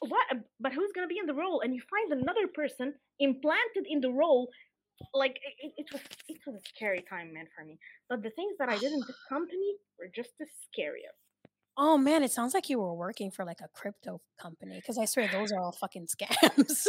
what? 0.00 0.26
But 0.58 0.72
who's 0.72 0.90
gonna 0.94 1.06
be 1.06 1.18
in 1.18 1.26
the 1.26 1.34
role? 1.34 1.60
And 1.60 1.74
you 1.74 1.82
find 1.88 2.12
another 2.12 2.46
person 2.48 2.94
implanted 3.18 3.86
in 3.88 4.00
the 4.00 4.10
role. 4.10 4.48
Like 5.14 5.38
it, 5.62 5.72
it- 5.76 5.88
was, 5.92 6.02
it 6.28 6.38
was 6.46 6.56
a 6.56 6.64
scary 6.74 7.04
time, 7.08 7.32
man, 7.32 7.46
for 7.56 7.64
me. 7.64 7.78
But 8.08 8.22
the 8.22 8.30
things 8.30 8.54
that 8.58 8.68
I 8.68 8.76
did 8.78 8.92
in 8.92 9.00
this 9.06 9.16
company 9.28 9.76
were 9.98 10.08
just 10.14 10.32
as 10.40 10.48
scary. 10.72 11.02
Oh 11.76 11.96
man, 11.96 12.22
it 12.22 12.32
sounds 12.32 12.54
like 12.54 12.68
you 12.68 12.78
were 12.78 12.94
working 12.94 13.30
for 13.30 13.44
like 13.44 13.60
a 13.62 13.68
crypto 13.68 14.20
company 14.40 14.76
because 14.76 14.98
I 14.98 15.04
swear 15.04 15.28
those 15.32 15.52
are 15.52 15.60
all 15.60 15.72
fucking 15.72 16.06
scams. 16.08 16.86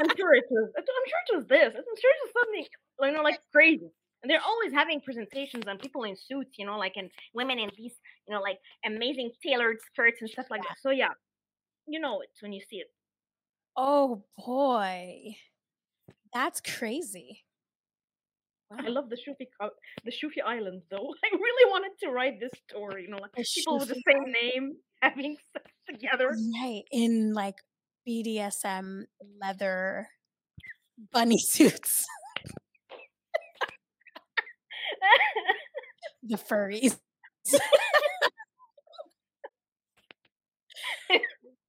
I'm 0.00 0.16
sure 0.16 0.34
it 0.34 0.44
was. 0.50 0.70
I'm 0.76 0.84
sure 0.84 1.20
it 1.32 1.36
was 1.36 1.46
this. 1.46 1.72
I'm 1.74 1.96
sure 2.00 2.10
it 2.10 2.22
was 2.24 2.32
something, 2.32 2.66
you 3.02 3.12
know, 3.12 3.22
like 3.22 3.40
crazy. 3.52 3.90
And 4.24 4.30
they're 4.30 4.40
always 4.42 4.72
having 4.72 5.02
presentations 5.02 5.64
and 5.68 5.78
people 5.78 6.04
in 6.04 6.16
suits, 6.16 6.58
you 6.58 6.64
know, 6.66 6.78
like 6.78 6.94
and 6.96 7.10
women 7.34 7.58
in 7.60 7.70
these, 7.76 7.92
you 8.26 8.34
know, 8.34 8.40
like 8.40 8.58
amazing 8.84 9.32
tailored 9.44 9.78
skirts 9.92 10.22
and 10.22 10.30
stuff 10.30 10.46
like 10.50 10.62
that. 10.62 10.78
So 10.82 10.90
yeah, 10.90 11.12
you 11.86 12.00
know 12.00 12.22
it 12.22 12.30
when 12.40 12.52
you 12.54 12.62
see 12.70 12.78
it. 12.78 12.88
oh 13.76 14.24
boy. 14.38 15.36
That's 16.32 16.60
crazy. 16.60 17.44
I 18.72 18.88
love 18.88 19.10
the 19.10 19.16
Shufi, 19.16 19.46
the 20.04 20.10
Shufi 20.12 20.42
Island 20.44 20.82
though. 20.90 21.14
I 21.24 21.36
really 21.36 21.70
wanted 21.70 21.92
to 22.02 22.10
write 22.10 22.40
this 22.40 22.50
story, 22.68 23.04
you 23.04 23.08
know, 23.10 23.18
like 23.18 23.32
The 23.36 23.44
people 23.54 23.78
with 23.78 23.88
the 23.88 24.02
same 24.08 24.32
name 24.32 24.76
having 25.02 25.36
sex 25.52 25.70
together. 25.88 26.30
Right. 26.60 26.82
In 26.90 27.34
like 27.34 27.56
BDSM 28.08 29.04
leather 29.40 30.08
bunny 31.12 31.38
suits. 31.48 32.06
The 36.22 36.36
furries. 36.36 36.98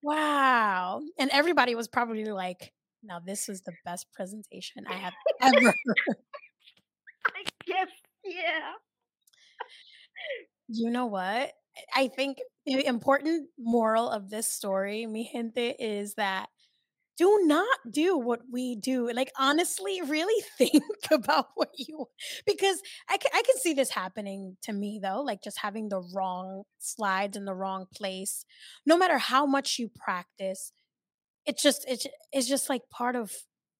wow. 0.02 1.02
And 1.19 1.30
everybody 1.32 1.76
was 1.76 1.88
probably 1.88 2.26
like, 2.26 2.71
now 3.04 3.19
this 3.19 3.48
was 3.48 3.62
the 3.62 3.74
best 3.84 4.08
presentation 4.13 4.86
I 4.88 4.95
have 4.95 5.13
ever. 5.41 5.74
I 7.28 7.43
guess, 7.65 7.89
yeah. 8.24 8.71
You 10.67 10.89
know 10.89 11.06
what? 11.06 11.52
I 11.93 12.08
think 12.08 12.38
the 12.65 12.86
important 12.86 13.50
moral 13.60 14.10
of 14.10 14.30
this 14.30 14.48
story, 14.48 15.06
mi 15.06 15.30
gente, 15.32 15.76
is 15.78 16.15
that 16.15 16.48
do 17.17 17.41
not 17.43 17.78
do 17.89 18.17
what 18.17 18.41
we 18.51 18.75
do. 18.75 19.10
Like 19.12 19.32
honestly, 19.38 20.01
really 20.01 20.43
think 20.58 20.84
about 21.12 21.47
what 21.56 21.71
you 21.78 22.08
because 22.45 22.82
I 23.10 23.17
can, 23.17 23.32
I 23.34 23.41
can 23.41 23.58
see 23.58 23.73
this 23.73 23.91
happening 23.91 24.58
to 24.63 24.73
me 24.73 24.99
though, 25.01 25.21
like 25.21 25.41
just 25.43 25.60
having 25.60 25.89
the 25.89 26.01
wrong 26.13 26.63
slides 26.80 27.38
in 27.38 27.45
the 27.45 27.56
wrong 27.56 27.86
place. 27.95 28.45
No 28.86 28.97
matter 28.97 29.17
how 29.17 29.45
much 29.45 29.80
you 29.80 29.89
practice, 29.89 30.71
it's 31.45 31.62
just 31.62 31.86
it's 31.88 32.06
it's 32.32 32.47
just 32.47 32.69
like 32.69 32.82
part 32.89 33.15
of 33.15 33.32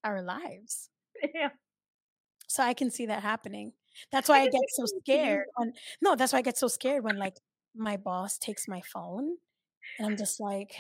our 0.04 0.22
lives. 0.22 0.90
Yeah. 1.34 1.50
So 2.48 2.64
I 2.64 2.74
can 2.74 2.92
see 2.92 3.08
that 3.08 3.24
happening. 3.24 3.74
That's 4.12 4.30
why 4.30 4.42
I, 4.42 4.46
get 4.46 4.62
so 4.70 4.86
see 4.86 4.96
it 4.98 5.06
too. 5.06 5.14
scared 5.14 5.46
when 5.56 5.74
no, 6.02 6.16
that's 6.16 6.34
why 6.34 6.40
I 6.40 6.44
get 6.44 6.58
so 6.58 6.68
scared 6.68 7.04
when 7.04 7.18
like 7.18 7.36
my 7.76 7.98
boss 7.98 8.38
takes 8.38 8.68
my 8.68 8.82
phone 8.82 9.38
and 9.98 10.08
I'm 10.08 10.18
just 10.24 10.40
like 10.40 10.76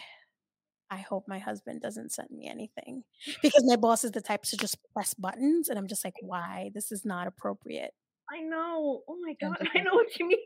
I 0.91 0.97
hope 0.97 1.25
my 1.27 1.39
husband 1.39 1.81
doesn't 1.81 2.11
send 2.11 2.29
me 2.31 2.47
anything 2.47 3.03
because 3.41 3.63
my 3.65 3.75
boss 3.75 4.03
is 4.03 4.11
the 4.11 4.21
type 4.21 4.43
to 4.43 4.57
just 4.57 4.77
press 4.93 5.13
buttons 5.15 5.69
and 5.69 5.79
I'm 5.79 5.87
just 5.87 6.05
like 6.05 6.15
why 6.21 6.71
this 6.73 6.91
is 6.91 7.03
not 7.05 7.27
appropriate. 7.27 7.91
I 8.31 8.41
know. 8.41 9.01
Oh 9.07 9.17
my 9.21 9.35
god, 9.41 9.57
I 9.75 9.79
know 9.79 9.93
what 9.93 10.17
you 10.19 10.27
mean. 10.27 10.37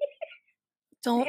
don't 1.04 1.28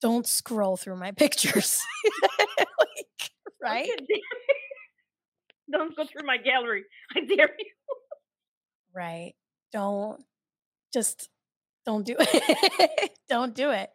don't 0.00 0.26
scroll 0.26 0.76
through 0.76 0.96
my 0.96 1.12
pictures. 1.12 1.80
like, 2.58 3.30
right? 3.62 3.88
Okay. 3.90 4.20
Don't 5.70 5.96
go 5.96 6.04
through 6.04 6.26
my 6.26 6.36
gallery. 6.38 6.84
I 7.14 7.20
dare 7.20 7.50
you. 7.58 7.66
Right. 8.94 9.34
Don't 9.72 10.20
just 10.92 11.28
don't 11.86 12.04
do 12.04 12.16
it. 12.18 13.10
don't 13.28 13.54
do 13.54 13.70
it. 13.70 13.90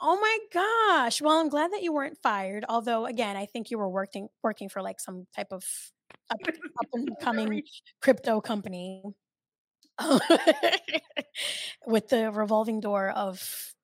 Oh 0.00 0.18
my 0.20 0.38
gosh. 0.52 1.20
Well, 1.22 1.38
I'm 1.40 1.48
glad 1.48 1.72
that 1.72 1.82
you 1.82 1.92
weren't 1.92 2.18
fired. 2.22 2.64
Although 2.68 3.06
again, 3.06 3.36
I 3.36 3.46
think 3.46 3.70
you 3.70 3.78
were 3.78 3.88
working 3.88 4.28
working 4.42 4.68
for 4.68 4.82
like 4.82 5.00
some 5.00 5.26
type 5.34 5.48
of 5.52 5.64
up, 6.30 6.40
up 6.78 6.88
and 6.92 7.16
coming 7.20 7.62
crypto 8.02 8.40
company 8.40 9.02
with 11.86 12.08
the 12.08 12.30
revolving 12.30 12.80
door 12.80 13.10
of 13.10 13.74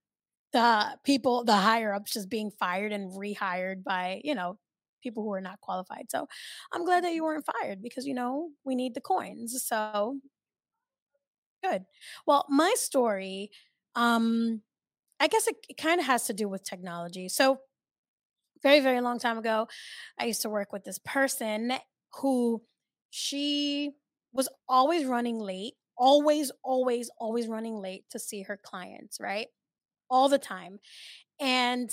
the 0.53 0.99
people, 1.05 1.45
the 1.45 1.57
higher 1.57 1.95
ups 1.95 2.15
just 2.15 2.31
being 2.31 2.51
fired 2.53 2.93
and 2.93 3.13
rehired 3.13 3.85
by, 3.85 4.21
you 4.25 4.35
know, 4.35 4.59
people 5.03 5.23
who 5.23 5.33
are 5.33 5.41
not 5.41 5.61
qualified. 5.61 6.07
So 6.11 6.29
I'm 6.73 6.85
glad 6.85 7.05
that 7.05 7.15
you 7.15 7.25
weren't 7.25 7.47
fired 7.63 7.83
because, 7.83 8.07
you 8.07 8.15
know, 8.15 8.51
we 8.65 8.75
need 8.77 8.95
the 8.95 9.01
coins. 9.01 9.63
So 9.67 10.19
good. 11.63 11.85
Well, 12.27 12.47
my 12.49 12.73
story, 12.77 13.51
um, 13.95 14.63
I 15.21 15.29
guess 15.29 15.47
it, 15.47 15.57
it 15.69 15.77
kind 15.77 16.01
of 16.01 16.07
has 16.07 16.25
to 16.25 16.33
do 16.33 16.49
with 16.49 16.65
technology. 16.65 17.29
So 17.29 17.59
very, 18.63 18.81
very 18.81 19.01
long 19.01 19.19
time 19.19 19.39
ago, 19.39 19.69
I 20.19 20.25
used 20.25 20.43
to 20.43 20.51
work 20.51 20.73
with 20.73 20.85
this 20.85 20.99
person 20.99 21.75
who 22.21 22.63
she 23.11 23.93
was 24.33 24.49
always 24.69 25.05
running 25.05 25.39
late, 25.39 25.75
always, 25.97 26.51
always, 26.63 27.11
always 27.19 27.49
running 27.49 27.77
late 27.77 28.05
to 28.11 28.19
see 28.19 28.43
her 28.43 28.59
clients, 28.63 29.19
right? 29.21 29.49
All 30.09 30.29
the 30.29 30.39
time. 30.39 30.79
And 31.41 31.91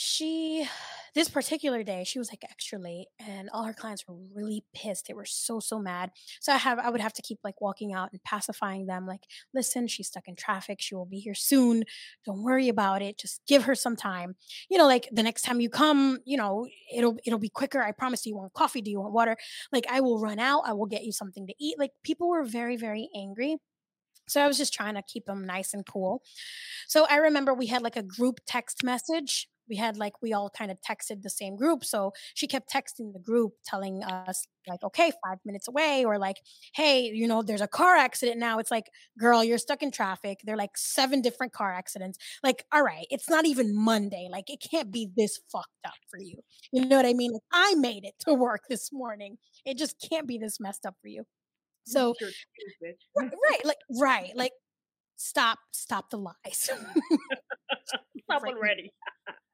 she 0.00 0.64
this 1.12 1.28
particular 1.28 1.82
day 1.82 2.04
she 2.04 2.20
was 2.20 2.30
like 2.30 2.44
extra 2.44 2.78
late 2.78 3.08
and 3.18 3.50
all 3.52 3.64
her 3.64 3.72
clients 3.72 4.06
were 4.06 4.14
really 4.32 4.64
pissed. 4.72 5.08
They 5.08 5.14
were 5.14 5.24
so 5.24 5.58
so 5.58 5.80
mad. 5.80 6.12
So 6.40 6.52
i 6.52 6.56
have 6.56 6.78
i 6.78 6.88
would 6.88 7.00
have 7.00 7.12
to 7.14 7.22
keep 7.22 7.40
like 7.42 7.60
walking 7.60 7.92
out 7.92 8.10
and 8.12 8.22
pacifying 8.22 8.86
them 8.86 9.08
like 9.08 9.22
listen 9.52 9.88
she's 9.88 10.06
stuck 10.06 10.28
in 10.28 10.36
traffic. 10.36 10.80
She 10.80 10.94
will 10.94 11.04
be 11.04 11.18
here 11.18 11.34
soon. 11.34 11.82
Don't 12.24 12.44
worry 12.44 12.68
about 12.68 13.02
it. 13.02 13.18
Just 13.18 13.40
give 13.48 13.64
her 13.64 13.74
some 13.74 13.96
time. 13.96 14.36
You 14.70 14.78
know 14.78 14.86
like 14.86 15.08
the 15.10 15.24
next 15.24 15.42
time 15.42 15.60
you 15.60 15.68
come 15.68 16.20
you 16.24 16.36
know 16.36 16.68
it'll 16.94 17.16
it'll 17.26 17.40
be 17.40 17.48
quicker. 17.48 17.82
I 17.82 17.90
promise 17.90 18.24
you 18.24 18.36
want 18.36 18.52
coffee. 18.52 18.80
Do 18.80 18.92
you 18.92 19.00
want 19.00 19.12
water? 19.12 19.36
Like 19.72 19.86
i 19.90 20.00
will 20.00 20.20
run 20.20 20.38
out. 20.38 20.62
I 20.64 20.74
will 20.74 20.86
get 20.86 21.02
you 21.02 21.10
something 21.10 21.44
to 21.48 21.54
eat. 21.58 21.76
Like 21.76 21.90
people 22.04 22.28
were 22.28 22.44
very 22.44 22.76
very 22.76 23.08
angry. 23.16 23.56
So 24.28 24.40
i 24.40 24.46
was 24.46 24.58
just 24.58 24.72
trying 24.72 24.94
to 24.94 25.02
keep 25.02 25.24
them 25.24 25.44
nice 25.44 25.74
and 25.74 25.84
cool. 25.84 26.22
So 26.86 27.04
I 27.10 27.16
remember 27.16 27.52
we 27.52 27.66
had 27.66 27.82
like 27.82 27.96
a 27.96 28.02
group 28.04 28.38
text 28.46 28.84
message. 28.84 29.48
We 29.68 29.76
had 29.76 29.96
like 29.96 30.14
we 30.22 30.32
all 30.32 30.50
kind 30.50 30.70
of 30.70 30.78
texted 30.80 31.22
the 31.22 31.30
same 31.30 31.56
group. 31.56 31.84
So 31.84 32.12
she 32.34 32.46
kept 32.46 32.72
texting 32.72 33.12
the 33.12 33.18
group 33.18 33.52
telling 33.64 34.02
us 34.02 34.46
like, 34.66 34.82
okay, 34.82 35.10
five 35.26 35.38
minutes 35.44 35.68
away, 35.68 36.04
or 36.04 36.18
like, 36.18 36.36
hey, 36.74 37.02
you 37.02 37.26
know, 37.26 37.42
there's 37.42 37.60
a 37.60 37.68
car 37.68 37.96
accident 37.96 38.38
now. 38.38 38.58
It's 38.58 38.70
like, 38.70 38.84
girl, 39.18 39.42
you're 39.42 39.58
stuck 39.58 39.82
in 39.82 39.90
traffic. 39.90 40.38
There 40.44 40.54
are 40.54 40.58
like 40.58 40.76
seven 40.76 41.22
different 41.22 41.52
car 41.52 41.72
accidents. 41.72 42.18
Like, 42.42 42.64
all 42.72 42.82
right, 42.82 43.06
it's 43.10 43.28
not 43.30 43.46
even 43.46 43.74
Monday. 43.74 44.28
Like, 44.30 44.50
it 44.50 44.62
can't 44.70 44.90
be 44.92 45.08
this 45.16 45.40
fucked 45.50 45.68
up 45.86 45.94
for 46.10 46.18
you. 46.20 46.36
You 46.72 46.84
know 46.84 46.96
what 46.96 47.06
I 47.06 47.14
mean? 47.14 47.32
Like, 47.32 47.42
I 47.52 47.74
made 47.76 48.04
it 48.04 48.14
to 48.26 48.34
work 48.34 48.62
this 48.68 48.92
morning. 48.92 49.38
It 49.64 49.78
just 49.78 49.96
can't 50.10 50.26
be 50.26 50.38
this 50.38 50.58
messed 50.60 50.86
up 50.86 50.94
for 51.00 51.08
you. 51.08 51.24
So 51.86 52.14
Your 52.20 52.28
excuse, 52.28 52.74
bitch. 52.84 52.96
right, 53.16 53.32
right, 53.50 53.64
like 53.64 53.78
right, 53.98 54.32
like 54.36 54.52
stop, 55.16 55.58
stop 55.72 56.10
the 56.10 56.18
lies. 56.18 56.34
Stop 58.30 58.42
already. 58.42 58.92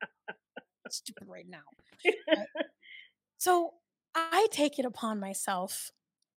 stupid 0.93 1.27
right 1.29 1.49
now. 1.49 1.63
Right? 2.05 2.15
Uh, 2.39 2.63
so 3.39 3.71
I 4.15 4.47
take 4.51 4.79
it 4.79 4.85
upon 4.85 5.21
myself 5.21 5.91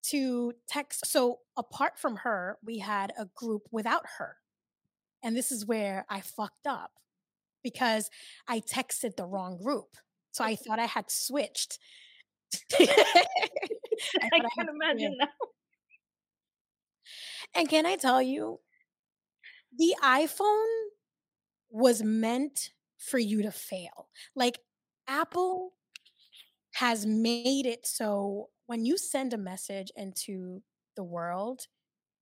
to 0.10 0.54
text. 0.68 1.06
So 1.06 1.40
apart 1.58 2.00
from 2.00 2.18
her, 2.18 2.58
we 2.66 2.80
had 2.80 3.14
a 3.18 3.28
group 3.36 3.64
without 3.72 4.04
her. 4.18 4.38
And 5.24 5.36
this 5.36 5.52
is 5.52 5.66
where 5.66 6.06
I 6.10 6.22
fucked 6.22 6.68
up 6.68 6.92
because 7.64 8.10
I 8.48 8.62
texted 8.62 9.16
the 9.16 9.26
wrong 9.26 9.58
group. 9.62 9.98
So 10.32 10.44
I 10.44 10.56
thought 10.56 10.80
I 10.80 10.86
had 10.86 11.10
switched. 11.10 11.80
I 12.80 12.88
I 14.22 14.40
thought 14.40 14.70
I 14.70 14.72
imagine 14.74 15.16
switched. 15.16 15.20
now. 15.20 15.48
And 17.56 17.70
can 17.70 17.86
I 17.86 17.96
tell 17.96 18.22
you, 18.22 18.60
the 19.78 19.96
iPhone 20.04 20.66
was 21.70 22.04
meant 22.04 22.72
for 22.98 23.20
you 23.20 23.44
to 23.44 23.52
fail. 23.52 24.10
Like 24.36 24.60
Apple 25.08 25.74
has 26.74 27.06
made 27.06 27.66
it 27.66 27.86
so 27.86 28.50
when 28.68 28.86
you 28.86 28.98
send 28.98 29.34
a 29.34 29.38
message 29.38 29.92
into 29.96 30.62
the 30.96 31.04
world, 31.04 31.62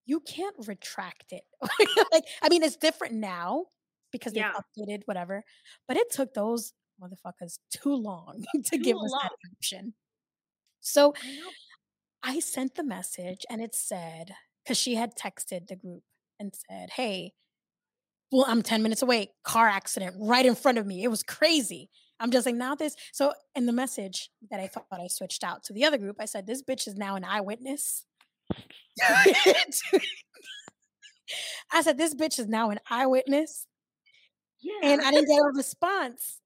you 0.05 0.19
can't 0.21 0.55
retract 0.67 1.33
it. 1.33 1.43
like, 2.13 2.25
I 2.43 2.49
mean, 2.49 2.63
it's 2.63 2.77
different 2.77 3.15
now 3.15 3.67
because 4.11 4.33
they've 4.33 4.45
Yeah. 4.45 4.53
updated 4.55 5.03
whatever, 5.05 5.43
but 5.87 5.97
it 5.97 6.11
took 6.11 6.33
those 6.33 6.73
motherfuckers 7.01 7.59
too 7.71 7.95
long 7.95 8.45
to 8.65 8.77
Too 8.77 8.79
give 8.79 8.97
us 8.97 9.15
that 9.23 9.31
option. 9.53 9.95
So 10.81 11.15
I. 11.21 11.55
I 12.23 12.39
sent 12.39 12.75
the 12.75 12.83
message 12.83 13.45
and 13.49 13.61
it 13.61 13.75
said, 13.75 14.35
because 14.63 14.77
she 14.77 14.95
had 14.95 15.15
texted 15.15 15.67
the 15.67 15.75
group 15.75 16.03
and 16.39 16.53
said, 16.69 16.91
Hey, 16.91 17.33
well, 18.35 18.45
I'm 18.49 18.61
10 18.61 18.83
minutes 18.83 19.01
away, 19.01 19.31
car 19.43 19.69
accident 19.69 20.17
right 20.19 20.45
in 20.45 20.55
front 20.55 20.77
of 20.77 20.85
me. 20.85 21.03
It 21.03 21.07
was 21.07 21.23
crazy. 21.23 21.89
I'm 22.19 22.31
just 22.31 22.45
like, 22.45 22.55
now 22.55 22.75
this. 22.75 22.93
So 23.13 23.33
in 23.55 23.65
the 23.65 23.71
message 23.71 24.29
that 24.51 24.59
I 24.59 24.67
thought 24.67 24.85
I 24.91 25.07
switched 25.07 25.41
out 25.41 25.63
to 25.63 25.73
the 25.73 25.85
other 25.85 25.97
group, 25.97 26.17
I 26.19 26.25
said, 26.25 26.45
This 26.45 26.61
bitch 26.61 26.85
is 26.85 26.95
now 26.95 27.15
an 27.15 27.23
eyewitness. 27.23 28.05
I 31.71 31.81
said, 31.81 31.97
This 31.97 32.13
bitch 32.13 32.37
is 32.37 32.47
now 32.47 32.71
an 32.71 32.79
eyewitness. 32.89 33.67
Yeah. 34.61 34.91
And 34.91 35.01
I 35.01 35.11
didn't 35.11 35.29
get 35.29 35.39
a 35.39 35.51
response. 35.55 36.41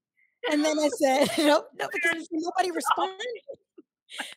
And 0.51 0.63
then 0.63 0.77
I 0.77 0.89
said, 0.89 1.27
No, 1.39 1.65
no, 1.79 1.89
because 1.93 2.27
nobody 2.31 2.69
responded. 2.69 3.25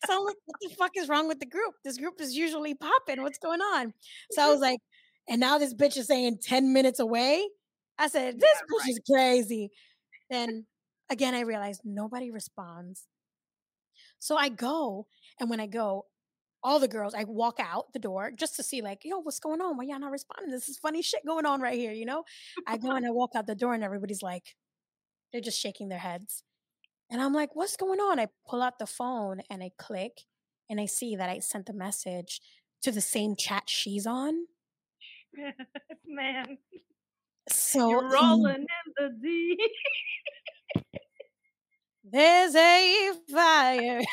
So 0.07 0.19
I'm 0.19 0.25
like, 0.25 0.37
what 0.45 0.57
the 0.61 0.75
fuck 0.75 0.93
is 0.97 1.09
wrong 1.09 1.29
with 1.29 1.41
the 1.41 1.47
group? 1.47 1.75
This 1.85 1.99
group 1.99 2.21
is 2.21 2.35
usually 2.35 2.75
popping. 2.75 3.23
What's 3.23 3.39
going 3.39 3.61
on? 3.61 3.95
So 4.31 4.43
I 4.43 4.51
was 4.51 4.61
like, 4.61 4.81
and 5.29 5.41
now 5.41 5.59
this 5.59 5.75
bitch 5.75 5.97
is 5.97 6.07
saying 6.07 6.39
10 6.43 6.73
minutes 6.73 7.01
away. 7.01 7.49
I 7.99 8.09
said, 8.09 8.41
this 8.41 8.51
Yeah, 8.55 8.75
bitch 8.75 8.89
is 8.91 9.01
crazy. 9.09 9.71
Then 10.31 10.67
again, 11.11 11.35
I 11.35 11.41
realized 11.41 11.83
nobody 11.85 12.31
responds. 12.31 13.07
So 14.19 14.37
I 14.37 14.49
go, 14.49 15.07
and 15.39 15.51
when 15.51 15.61
I 15.61 15.67
go, 15.67 16.07
all 16.65 16.79
the 16.79 16.89
girls, 16.89 17.13
I 17.13 17.25
walk 17.25 17.59
out 17.59 17.93
the 17.93 17.99
door 17.99 18.31
just 18.31 18.55
to 18.57 18.63
see, 18.63 18.83
like, 18.83 19.01
yo, 19.05 19.19
what's 19.19 19.41
going 19.41 19.61
on? 19.61 19.77
Why 19.77 19.85
y'all 19.85 19.99
not 19.99 20.13
responding? 20.13 20.53
This 20.53 20.69
is 20.69 20.79
funny 20.79 21.03
shit 21.03 21.27
going 21.27 21.45
on 21.45 21.61
right 21.61 21.77
here, 21.77 21.91
you 21.91 22.07
know? 22.07 22.23
I 22.69 22.77
go 22.77 22.93
and 22.93 23.05
I 23.05 23.11
walk 23.11 23.31
out 23.35 23.49
the 23.49 23.57
door, 23.57 23.75
and 23.75 23.83
everybody's 23.83 24.23
like, 24.23 24.55
they're 25.33 25.41
just 25.41 25.61
shaking 25.61 25.89
their 25.89 25.99
heads. 25.99 26.45
And 27.11 27.21
I'm 27.21 27.35
like, 27.35 27.55
what's 27.55 27.77
going 27.77 28.01
on? 28.01 28.21
I 28.21 28.29
pull 28.49 28.63
out 28.63 28.79
the 28.79 28.87
phone 28.87 29.43
and 29.51 29.63
I 29.63 29.71
click 29.79 30.23
and 30.71 30.81
I 30.81 30.87
see 30.87 31.17
that 31.17 31.29
I 31.29 31.41
sent 31.41 31.67
the 31.67 31.75
message 31.75 32.41
to 32.83 32.91
the 32.91 33.01
same 33.01 33.37
chat 33.37 33.65
she's 33.67 34.07
on. 34.07 34.47
Man, 36.07 36.59
So 37.49 37.89
you're 37.89 38.05
um, 38.05 38.13
rolling 38.13 38.67
in 38.67 38.93
the 38.97 39.11
deep. 39.23 39.61
there's 42.05 42.55
a 42.55 43.13
fire. 43.31 44.01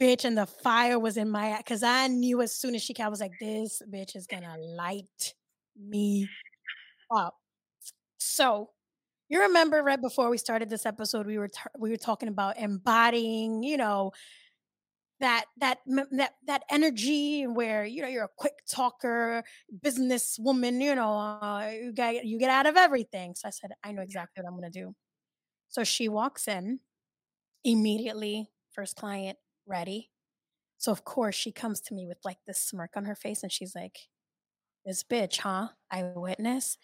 bitch, 0.00 0.24
and 0.24 0.36
the 0.36 0.46
fire 0.46 0.98
was 0.98 1.16
in 1.16 1.30
my 1.30 1.56
because 1.58 1.82
I 1.82 2.08
knew 2.08 2.42
as 2.42 2.54
soon 2.54 2.74
as 2.74 2.82
she 2.82 2.94
came, 2.94 3.06
I 3.06 3.08
was 3.08 3.20
like, 3.20 3.38
this 3.40 3.82
bitch 3.90 4.16
is 4.16 4.26
gonna 4.26 4.56
light 4.58 5.34
me 5.78 6.28
up. 7.10 7.34
So, 8.18 8.70
you 9.28 9.42
remember 9.42 9.82
right 9.82 10.00
before 10.00 10.30
we 10.30 10.38
started 10.38 10.70
this 10.70 10.86
episode, 10.86 11.26
we 11.26 11.38
were 11.38 11.48
t- 11.48 11.60
we 11.78 11.90
were 11.90 11.96
talking 11.96 12.28
about 12.28 12.58
embodying, 12.58 13.62
you 13.62 13.76
know, 13.76 14.12
that 15.20 15.46
that 15.58 15.78
that 16.12 16.34
that 16.46 16.62
energy 16.70 17.46
where 17.46 17.84
you 17.84 18.02
know 18.02 18.08
you're 18.08 18.24
a 18.24 18.28
quick 18.36 18.54
talker, 18.70 19.42
businesswoman, 19.84 20.82
you 20.82 20.94
know, 20.94 21.12
uh, 21.16 21.70
you 21.72 21.92
get 21.92 22.24
you 22.26 22.38
get 22.38 22.50
out 22.50 22.66
of 22.66 22.76
everything. 22.76 23.34
So 23.34 23.48
I 23.48 23.50
said, 23.50 23.70
I 23.82 23.92
know 23.92 24.02
exactly 24.02 24.42
what 24.42 24.48
I'm 24.48 24.56
gonna 24.56 24.70
do. 24.70 24.94
So 25.68 25.84
she 25.84 26.08
walks 26.08 26.48
in 26.48 26.80
immediately, 27.64 28.50
first 28.72 28.96
client 28.96 29.38
ready. 29.66 30.10
So 30.78 30.92
of 30.92 31.04
course 31.04 31.34
she 31.34 31.52
comes 31.52 31.80
to 31.82 31.94
me 31.94 32.06
with 32.06 32.18
like 32.24 32.38
this 32.46 32.60
smirk 32.62 32.92
on 32.96 33.06
her 33.06 33.16
face, 33.16 33.42
and 33.42 33.52
she's 33.52 33.74
like, 33.74 33.98
"This 34.86 35.02
bitch, 35.04 35.38
huh? 35.40 35.68
Eyewitness." 35.90 36.78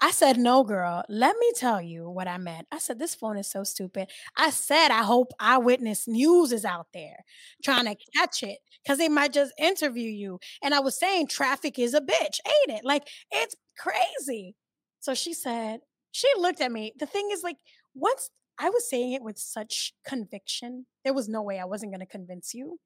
I 0.00 0.10
said, 0.10 0.38
no, 0.38 0.64
girl, 0.64 1.04
let 1.08 1.36
me 1.38 1.52
tell 1.56 1.80
you 1.80 2.08
what 2.10 2.28
I 2.28 2.38
meant. 2.38 2.66
I 2.72 2.78
said, 2.78 2.98
this 2.98 3.14
phone 3.14 3.36
is 3.36 3.48
so 3.50 3.64
stupid. 3.64 4.08
I 4.36 4.50
said, 4.50 4.88
I 4.90 5.02
hope 5.04 5.32
Eyewitness 5.40 6.06
News 6.08 6.52
is 6.52 6.64
out 6.64 6.86
there 6.92 7.24
trying 7.62 7.86
to 7.86 7.96
catch 8.16 8.42
it 8.42 8.58
because 8.82 8.98
they 8.98 9.08
might 9.08 9.32
just 9.32 9.52
interview 9.58 10.10
you. 10.10 10.38
And 10.62 10.74
I 10.74 10.80
was 10.80 10.98
saying, 10.98 11.28
traffic 11.28 11.78
is 11.78 11.94
a 11.94 12.00
bitch, 12.00 12.40
ain't 12.46 12.78
it? 12.78 12.84
Like, 12.84 13.06
it's 13.30 13.56
crazy. 13.78 14.54
So 15.00 15.14
she 15.14 15.34
said, 15.34 15.80
she 16.12 16.28
looked 16.38 16.60
at 16.60 16.72
me. 16.72 16.92
The 16.98 17.06
thing 17.06 17.28
is, 17.32 17.42
like, 17.42 17.56
once 17.94 18.30
I 18.58 18.70
was 18.70 18.88
saying 18.88 19.12
it 19.12 19.22
with 19.22 19.38
such 19.38 19.92
conviction, 20.06 20.86
there 21.04 21.14
was 21.14 21.28
no 21.28 21.42
way 21.42 21.58
I 21.58 21.64
wasn't 21.64 21.92
going 21.92 22.00
to 22.00 22.06
convince 22.06 22.54
you 22.54 22.78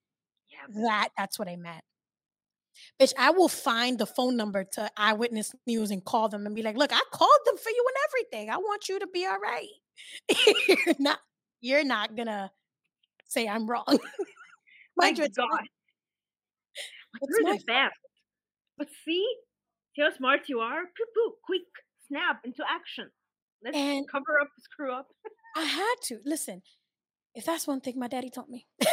Yeah. 0.50 0.82
that 0.84 1.10
that's 1.18 1.38
what 1.38 1.48
I 1.48 1.56
meant. 1.56 1.84
Bitch, 3.00 3.12
I 3.18 3.30
will 3.30 3.48
find 3.48 3.98
the 3.98 4.06
phone 4.06 4.36
number 4.36 4.64
to 4.72 4.90
Eyewitness 4.96 5.54
News 5.66 5.90
and 5.90 6.04
call 6.04 6.28
them 6.28 6.46
and 6.46 6.54
be 6.54 6.62
like, 6.62 6.76
look, 6.76 6.92
I 6.92 7.00
called 7.12 7.40
them 7.46 7.56
for 7.56 7.70
you 7.70 7.84
and 7.86 7.96
everything. 8.08 8.50
I 8.50 8.56
want 8.58 8.88
you 8.88 8.98
to 8.98 9.06
be 9.06 9.26
all 9.26 9.38
right. 9.38 9.68
you're 10.86 10.94
not 10.98 11.18
you're 11.60 11.84
not 11.84 12.16
gonna 12.16 12.50
say 13.26 13.48
I'm 13.48 13.68
wrong. 13.68 13.84
My 14.96 15.06
Mind 15.06 15.18
you, 15.18 15.24
it's 15.24 15.36
God. 15.36 15.46
my, 15.50 15.56
Like, 15.58 15.68
it's 17.22 17.38
you're 17.38 17.50
my 17.50 17.56
the 17.58 17.64
best. 17.66 17.98
But 18.76 18.88
see, 19.04 19.26
see 19.96 20.02
how 20.02 20.10
smart 20.16 20.40
you 20.48 20.60
are? 20.60 20.80
Poo 20.82 21.06
poo, 21.14 21.34
quick, 21.44 21.62
snap 22.08 22.40
into 22.44 22.62
action. 22.68 23.10
Let's 23.64 23.76
And- 23.76 24.06
cover 24.10 24.40
up, 24.40 24.48
screw 24.58 24.92
up. 24.92 25.08
I 25.56 25.64
had 25.64 25.94
to. 26.04 26.18
Listen, 26.24 26.62
if 27.34 27.44
that's 27.44 27.66
one 27.66 27.80
thing 27.80 27.98
my 27.98 28.06
daddy 28.08 28.30
taught 28.30 28.48
me. 28.48 28.66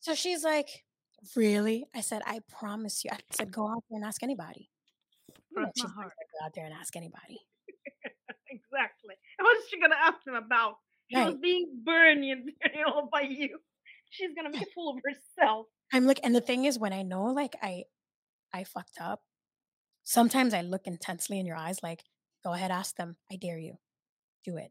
so 0.00 0.14
she's 0.14 0.44
like, 0.44 0.84
Really? 1.36 1.86
I 1.94 2.00
said, 2.00 2.22
I 2.26 2.40
promise 2.48 3.04
you. 3.04 3.10
I 3.12 3.18
said, 3.30 3.52
go 3.52 3.68
out 3.68 3.84
there 3.88 3.96
and 3.96 4.04
ask 4.04 4.22
anybody. 4.22 4.70
You 5.54 5.62
know, 5.62 5.68
she's 5.76 5.84
heart. 5.84 5.94
gonna 5.96 6.40
go 6.40 6.46
out 6.46 6.52
there 6.54 6.64
and 6.64 6.74
ask 6.74 6.96
anybody. 6.96 7.40
Exactly. 8.50 9.14
And 9.38 9.46
What's 9.46 9.68
she 9.70 9.80
gonna 9.80 9.96
ask 9.98 10.18
him 10.26 10.34
about? 10.34 10.74
She 11.10 11.16
was 11.18 11.36
being 11.36 11.68
burned, 11.84 12.24
you 12.24 12.36
know, 12.36 13.08
by 13.12 13.22
you. 13.22 13.58
She's 14.10 14.30
gonna 14.36 14.50
be 14.50 14.58
a 14.58 14.66
fool 14.74 14.90
of 14.90 15.02
herself. 15.02 15.66
I'm 15.92 16.06
like, 16.06 16.20
and 16.22 16.34
the 16.34 16.40
thing 16.40 16.64
is, 16.64 16.78
when 16.78 16.92
I 16.92 17.02
know 17.02 17.24
like 17.24 17.56
I 17.62 17.84
I 18.52 18.64
fucked 18.64 18.98
up, 19.00 19.20
sometimes 20.04 20.52
I 20.52 20.60
look 20.62 20.86
intensely 20.86 21.38
in 21.38 21.46
your 21.46 21.56
eyes, 21.56 21.78
like, 21.82 22.02
go 22.44 22.52
ahead, 22.52 22.70
ask 22.70 22.96
them. 22.96 23.16
I 23.30 23.36
dare 23.36 23.58
you. 23.58 23.78
Do 24.44 24.56
it. 24.58 24.70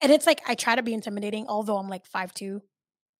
And 0.00 0.10
it's 0.12 0.26
like 0.26 0.40
I 0.46 0.54
try 0.54 0.74
to 0.74 0.82
be 0.82 0.94
intimidating, 0.94 1.46
although 1.46 1.76
I'm 1.76 1.88
like 1.88 2.06
five 2.06 2.32
two. 2.32 2.62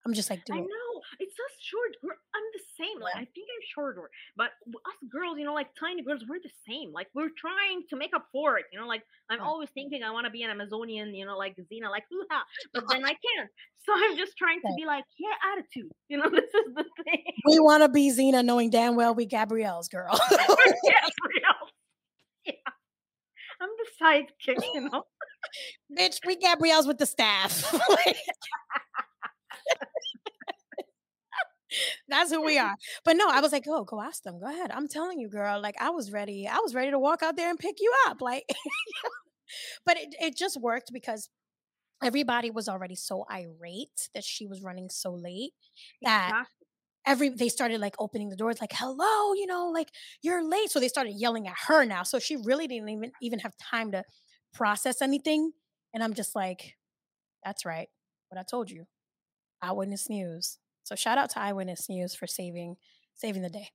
I'm 0.07 0.13
just 0.13 0.29
like, 0.29 0.45
do 0.45 0.53
I 0.53 0.59
it. 0.59 0.61
know. 0.61 0.91
It's 1.21 1.33
us 1.35 1.55
short. 1.61 1.97
I'm 2.03 2.43
the 2.53 2.61
same. 2.79 3.01
Like 3.01 3.15
I 3.17 3.25
think 3.25 3.47
I'm 3.49 3.65
shorter, 3.75 4.11
but 4.37 4.51
us 4.69 4.99
girls, 5.11 5.39
you 5.39 5.45
know, 5.45 5.55
like 5.55 5.69
tiny 5.79 6.03
girls, 6.03 6.25
we're 6.29 6.41
the 6.43 6.51
same. 6.69 6.93
Like 6.93 7.09
we're 7.15 7.31
trying 7.37 7.85
to 7.91 7.97
make 7.97 8.13
up 8.15 8.27
for 8.33 8.59
it. 8.59 8.67
You 8.73 8.81
know, 8.81 8.87
like 8.87 9.03
I'm 9.31 9.39
Right. 9.41 9.47
always 9.47 9.71
thinking 9.75 10.03
I 10.03 10.11
want 10.11 10.27
to 10.27 10.31
be 10.31 10.43
an 10.43 10.51
Amazonian. 10.51 11.15
You 11.15 11.25
know, 11.27 11.37
like 11.39 11.57
Xena, 11.57 11.91
like 11.91 12.05
but 12.75 12.85
then 12.91 13.05
I 13.05 13.17
can't. 13.17 13.51
So 13.85 13.93
I'm 13.95 14.17
just 14.17 14.37
trying 14.37 14.61
to 14.61 14.73
be 14.77 14.85
like, 14.87 15.05
yeah, 15.19 15.35
attitude. 15.53 15.91
You 16.11 16.19
know, 16.19 16.29
this 16.31 16.45
is 16.45 16.75
the 16.75 16.85
thing. 17.05 17.25
We 17.47 17.59
want 17.61 17.83
to 17.83 17.89
be 17.89 18.11
Xena, 18.11 18.45
knowing 18.45 18.69
damn 18.71 18.95
well 18.95 19.15
we 19.15 19.25
Gabrielle's 19.27 19.89
girl. 19.89 20.13
Gabrielle. 20.31 21.71
Yeah. 22.45 22.53
I'm 23.61 23.71
the 23.79 24.05
sidekick. 24.05 24.63
You 24.75 24.89
know. 24.91 25.05
Bitch, 25.99 26.21
we 26.27 26.37
Gabrielle's 26.37 26.87
with 26.87 26.99
the 26.99 27.07
staff. 27.07 27.73
That's 32.09 32.31
who 32.33 32.43
we 32.43 32.59
are. 32.59 32.75
But 33.05 33.17
no, 33.17 33.29
I 33.29 33.41
was 33.41 33.53
like, 33.53 33.65
oh, 33.69 33.85
go 33.85 34.01
ask 34.01 34.23
them. 34.23 34.39
Go 34.41 34.47
ahead. 34.47 34.71
I'm 34.71 34.89
telling 34.89 35.19
you, 35.21 35.29
girl. 35.29 35.61
Like 35.61 35.77
I 35.81 35.91
was 35.91 36.13
ready. 36.13 36.49
I 36.49 36.59
was 36.59 36.75
ready 36.75 36.91
to 36.91 36.99
walk 36.99 37.23
out 37.23 37.37
there 37.37 37.51
and 37.51 37.59
pick 37.59 37.77
you 37.81 37.93
up. 38.07 38.21
Like, 38.21 38.45
but 39.87 39.97
it, 39.97 40.15
it 40.21 40.37
just 40.37 40.61
worked 40.61 40.93
because 40.93 41.29
everybody 42.03 42.51
was 42.51 42.69
already 42.69 42.97
so 42.97 43.27
irate 43.33 44.11
that 44.15 44.25
she 44.25 44.47
was 44.47 44.63
running 44.63 44.91
so 44.91 45.13
late 45.15 45.53
that 46.03 46.31
Exactly. 46.31 46.67
every 47.07 47.29
they 47.31 47.49
started 47.49 47.81
like 47.81 47.95
opening 47.99 48.31
the 48.31 48.37
doors 48.37 48.61
like 48.61 48.73
hello 48.75 49.35
you 49.35 49.47
know 49.47 49.69
like 49.69 49.91
you're 50.23 50.45
late 50.49 50.71
so 50.71 50.81
they 50.81 50.89
started 50.89 51.13
yelling 51.13 51.49
at 51.49 51.57
her 51.69 51.85
now 51.85 52.03
so 52.03 52.19
she 52.19 52.37
really 52.37 52.67
didn't 52.69 52.89
even 52.89 53.13
even 53.23 53.39
have 53.41 53.57
time 53.59 53.93
to 53.93 54.05
process 54.55 55.03
anything 55.03 55.53
and 55.95 56.03
i'm 56.05 56.15
just 56.15 56.35
like 56.35 56.75
that's 57.45 57.65
right 57.67 57.89
what 58.31 58.41
i 58.41 58.45
told 58.45 58.71
you 58.71 58.87
eyewitness 59.63 60.11
news 60.11 60.59
so 60.85 60.95
shout 60.95 61.19
out 61.19 61.31
to 61.31 61.41
eyewitness 61.41 61.89
news 61.89 62.15
for 62.15 62.27
saving 62.27 62.77
saving 63.15 63.43
the 63.43 63.51
day 63.51 63.69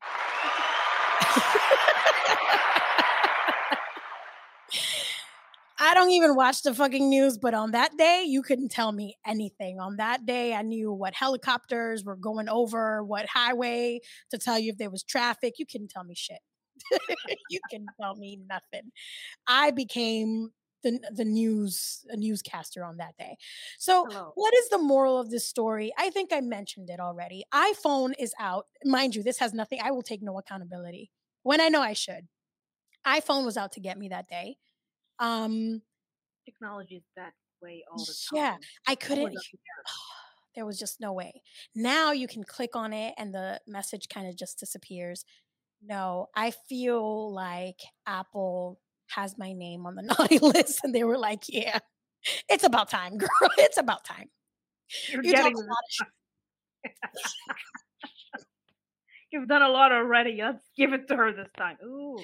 I 5.81 5.93
don't 5.93 6.11
even 6.11 6.35
watch 6.35 6.61
the 6.61 6.73
fucking 6.73 7.09
news, 7.09 7.37
but 7.37 7.53
on 7.53 7.71
that 7.71 7.95
day, 7.97 8.23
you 8.27 8.41
couldn't 8.41 8.69
tell 8.69 8.91
me 8.91 9.17
anything. 9.25 9.79
On 9.79 9.95
that 9.95 10.25
day, 10.25 10.53
I 10.53 10.61
knew 10.61 10.91
what 10.91 11.13
helicopters 11.13 12.03
were 12.03 12.17
going 12.17 12.49
over, 12.49 13.01
what 13.03 13.25
highway 13.27 14.01
to 14.31 14.37
tell 14.37 14.59
you 14.59 14.73
if 14.73 14.77
there 14.77 14.89
was 14.89 15.03
traffic. 15.03 15.53
You 15.57 15.65
couldn't 15.65 15.89
tell 15.89 16.03
me 16.03 16.15
shit. 16.15 16.39
you 17.49 17.59
couldn't 17.71 17.89
tell 17.99 18.15
me 18.15 18.39
nothing. 18.49 18.91
I 19.47 19.71
became 19.71 20.51
the 20.83 20.99
the 21.13 21.25
news 21.25 22.05
a 22.09 22.17
newscaster 22.17 22.83
on 22.83 22.97
that 22.97 23.15
day. 23.17 23.37
So, 23.77 24.05
Hello. 24.09 24.31
what 24.35 24.53
is 24.53 24.69
the 24.69 24.77
moral 24.77 25.19
of 25.19 25.29
this 25.29 25.47
story? 25.47 25.91
I 25.97 26.09
think 26.09 26.31
I 26.33 26.41
mentioned 26.41 26.89
it 26.89 26.99
already. 26.99 27.43
iPhone 27.53 28.13
is 28.19 28.33
out. 28.39 28.65
Mind 28.85 29.15
you, 29.15 29.23
this 29.23 29.39
has 29.39 29.53
nothing. 29.53 29.79
I 29.83 29.91
will 29.91 30.01
take 30.03 30.21
no 30.21 30.37
accountability 30.37 31.11
when 31.43 31.61
I 31.61 31.69
know 31.69 31.81
I 31.81 31.93
should. 31.93 32.27
iPhone 33.05 33.45
was 33.45 33.57
out 33.57 33.71
to 33.73 33.79
get 33.79 33.97
me 33.97 34.09
that 34.09 34.27
day. 34.27 34.57
Um, 35.19 35.81
Technology 36.45 36.95
is 36.95 37.03
that 37.15 37.33
way 37.61 37.83
all 37.91 37.97
the 37.99 38.05
time. 38.05 38.37
Yeah. 38.43 38.55
I 38.87 38.95
couldn't. 38.95 39.25
up 39.27 39.31
to 39.31 39.37
date. 39.37 39.61
There 40.55 40.65
was 40.65 40.79
just 40.79 40.99
no 40.99 41.13
way. 41.13 41.41
Now 41.75 42.11
you 42.11 42.27
can 42.27 42.43
click 42.43 42.75
on 42.75 42.91
it 42.91 43.13
and 43.17 43.33
the 43.33 43.61
message 43.67 44.09
kind 44.09 44.27
of 44.27 44.35
just 44.35 44.59
disappears. 44.59 45.23
No, 45.81 46.27
I 46.35 46.51
feel 46.51 47.31
like 47.33 47.79
Apple 48.05 48.79
has 49.15 49.37
my 49.37 49.53
name 49.53 49.85
on 49.85 49.95
the 49.95 50.01
naughty 50.19 50.39
list, 50.39 50.81
and 50.83 50.93
they 50.93 51.03
were 51.03 51.17
like, 51.17 51.43
"Yeah, 51.47 51.79
it's 52.49 52.63
about 52.63 52.89
time, 52.89 53.17
girl. 53.17 53.29
It's 53.57 53.77
about 53.77 54.03
time." 54.05 54.29
You're 55.11 55.23
You 55.23 55.31
getting 55.33 55.53
a 55.55 55.59
lot 55.59 55.67
of 56.01 56.07
You've 59.31 59.47
done 59.47 59.61
a 59.61 59.69
lot 59.69 59.91
already. 59.91 60.39
Let's 60.41 60.65
give 60.75 60.93
it 60.93 61.07
to 61.09 61.15
her 61.15 61.31
this 61.31 61.49
time. 61.55 61.77
Ooh, 61.85 62.17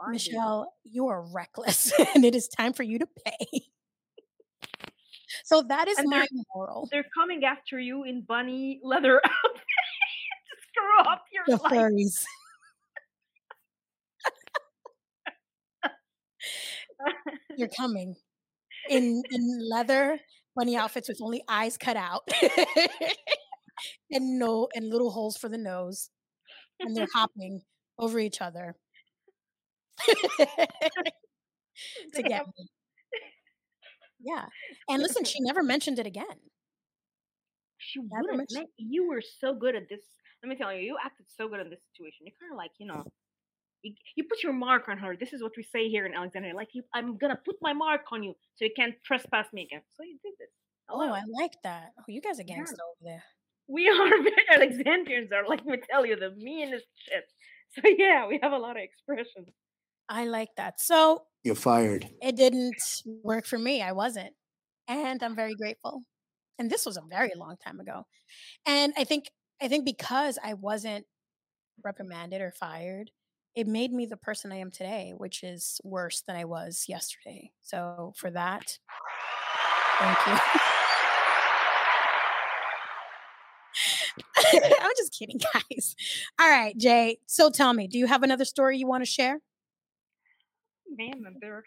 fine. 0.00 0.12
Michelle, 0.12 0.72
you 0.84 1.06
are 1.08 1.22
reckless, 1.22 1.92
and 2.14 2.24
it 2.24 2.34
is 2.34 2.48
time 2.48 2.72
for 2.72 2.82
you 2.82 2.98
to 2.98 3.06
pay. 3.24 3.62
So 5.44 5.62
that 5.68 5.86
is 5.86 5.96
And 5.98 6.08
my 6.08 6.18
they're- 6.20 6.42
moral. 6.54 6.88
They're 6.90 7.06
coming 7.16 7.44
after 7.44 7.78
you 7.78 8.02
in 8.02 8.22
bunny 8.22 8.80
leather 8.82 9.20
screw 10.72 11.00
up 11.12 11.24
your 11.32 11.44
The 11.46 11.62
life. 11.62 11.72
furries. 11.72 12.24
You're 17.56 17.68
coming 17.76 18.14
in 18.88 19.22
in 19.30 19.68
leather 19.70 20.18
bunny 20.56 20.76
outfits 20.76 21.08
with 21.08 21.20
only 21.22 21.42
eyes 21.48 21.76
cut 21.76 21.96
out 21.96 22.22
and 24.10 24.38
no 24.38 24.68
and 24.74 24.88
little 24.90 25.10
holes 25.10 25.36
for 25.36 25.48
the 25.48 25.58
nose, 25.58 26.10
and 26.80 26.96
they're 26.96 27.06
hopping 27.14 27.62
over 27.98 28.18
each 28.18 28.40
other 28.40 28.76
to 32.14 32.22
get 32.22 32.46
me. 32.46 32.68
Yeah, 34.22 34.44
and 34.88 35.02
listen, 35.02 35.24
she 35.24 35.38
never 35.40 35.62
mentioned 35.62 35.98
it 35.98 36.06
again. 36.06 36.26
She 37.78 38.00
Never 38.00 38.22
wouldn't. 38.22 38.36
mentioned- 38.38 38.58
Man, 38.60 38.66
you 38.76 39.08
were 39.08 39.22
so 39.22 39.54
good 39.54 39.74
at 39.74 39.88
this. 39.88 40.00
Let 40.42 40.50
me 40.50 40.56
tell 40.56 40.72
you, 40.72 40.80
you 40.80 40.96
acted 41.02 41.26
so 41.28 41.48
good 41.48 41.60
in 41.60 41.70
this 41.70 41.80
situation. 41.92 42.26
You're 42.26 42.36
kind 42.40 42.52
of 42.52 42.58
like, 42.58 42.70
you 42.78 42.86
know, 42.86 43.04
you, 43.82 43.94
you 44.16 44.24
put 44.24 44.42
your 44.42 44.52
mark 44.52 44.88
on 44.88 44.98
her. 44.98 45.16
This 45.16 45.32
is 45.32 45.42
what 45.42 45.52
we 45.56 45.62
say 45.62 45.88
here 45.88 46.06
in 46.06 46.14
Alexandria. 46.14 46.54
Like, 46.54 46.68
you, 46.72 46.82
I'm 46.94 47.16
gonna 47.18 47.38
put 47.44 47.56
my 47.60 47.72
mark 47.72 48.02
on 48.12 48.22
you, 48.22 48.34
so 48.56 48.64
you 48.64 48.70
can't 48.76 48.94
trespass 49.04 49.46
me 49.52 49.62
again. 49.62 49.82
So 49.96 50.02
you 50.04 50.18
did 50.22 50.34
this. 50.38 50.48
Oh, 50.88 51.00
Hello. 51.00 51.12
I 51.14 51.22
like 51.40 51.52
that. 51.64 51.92
Oh, 51.98 52.04
you 52.08 52.20
guys 52.20 52.38
are 52.40 52.44
Yeah. 52.46 52.58
gangsta 52.58 52.72
over 52.90 53.02
there. 53.02 53.22
we 53.68 53.88
are 53.88 54.10
Alexandrians 54.56 55.30
are 55.32 55.46
like 55.46 55.64
me 55.64 55.78
tell 55.90 56.04
you 56.04 56.16
the 56.16 56.30
meanest 56.36 56.86
shit. 56.96 57.24
So 57.72 57.82
yeah, 57.86 58.26
we 58.26 58.40
have 58.42 58.50
a 58.50 58.58
lot 58.58 58.76
of 58.76 58.82
expressions. 58.82 59.48
I 60.08 60.24
like 60.26 60.48
that. 60.56 60.80
So 60.80 61.22
You're 61.44 61.54
fired. 61.54 62.08
it 62.20 62.34
didn't 62.34 62.74
work 63.22 63.46
for 63.46 63.60
me. 63.60 63.80
I 63.80 63.92
wasn't. 63.92 64.34
And 64.88 65.22
I'm 65.22 65.36
very 65.36 65.54
grateful. 65.54 66.02
And 66.58 66.68
this 66.68 66.84
was 66.84 66.96
a 66.96 67.02
very 67.08 67.30
long 67.36 67.54
time 67.64 67.78
ago. 67.78 68.06
And 68.66 68.92
I 68.98 69.04
think 69.04 69.30
I 69.62 69.68
think 69.68 69.84
because 69.84 70.36
I 70.42 70.54
wasn't 70.54 71.06
reprimanded 71.84 72.40
or 72.40 72.50
fired, 72.58 73.12
it 73.54 73.66
made 73.66 73.92
me 73.92 74.06
the 74.06 74.16
person 74.16 74.52
I 74.52 74.56
am 74.56 74.70
today, 74.70 75.12
which 75.16 75.42
is 75.42 75.80
worse 75.84 76.22
than 76.26 76.36
I 76.36 76.44
was 76.44 76.84
yesterday. 76.88 77.50
So 77.62 78.12
for 78.16 78.30
that, 78.30 78.78
thank 79.98 80.18
you. 80.26 80.38
I'm 84.80 84.92
just 84.96 85.16
kidding, 85.16 85.40
guys. 85.52 85.94
All 86.40 86.48
right, 86.48 86.76
Jay. 86.76 87.18
So 87.26 87.50
tell 87.50 87.72
me, 87.72 87.86
do 87.86 87.98
you 87.98 88.06
have 88.06 88.22
another 88.22 88.44
story 88.44 88.78
you 88.78 88.86
want 88.86 89.02
to 89.04 89.10
share? 89.10 89.40
Man, 90.96 91.24
there 91.40 91.54
are 91.54 91.64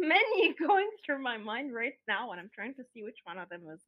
many 0.00 0.54
going 0.66 0.88
through 1.04 1.22
my 1.22 1.36
mind 1.36 1.74
right 1.74 1.94
now, 2.08 2.32
and 2.32 2.40
I'm 2.40 2.50
trying 2.54 2.74
to 2.74 2.82
see 2.92 3.02
which 3.02 3.18
one 3.24 3.38
of 3.38 3.48
them 3.48 3.62
is. 3.72 3.80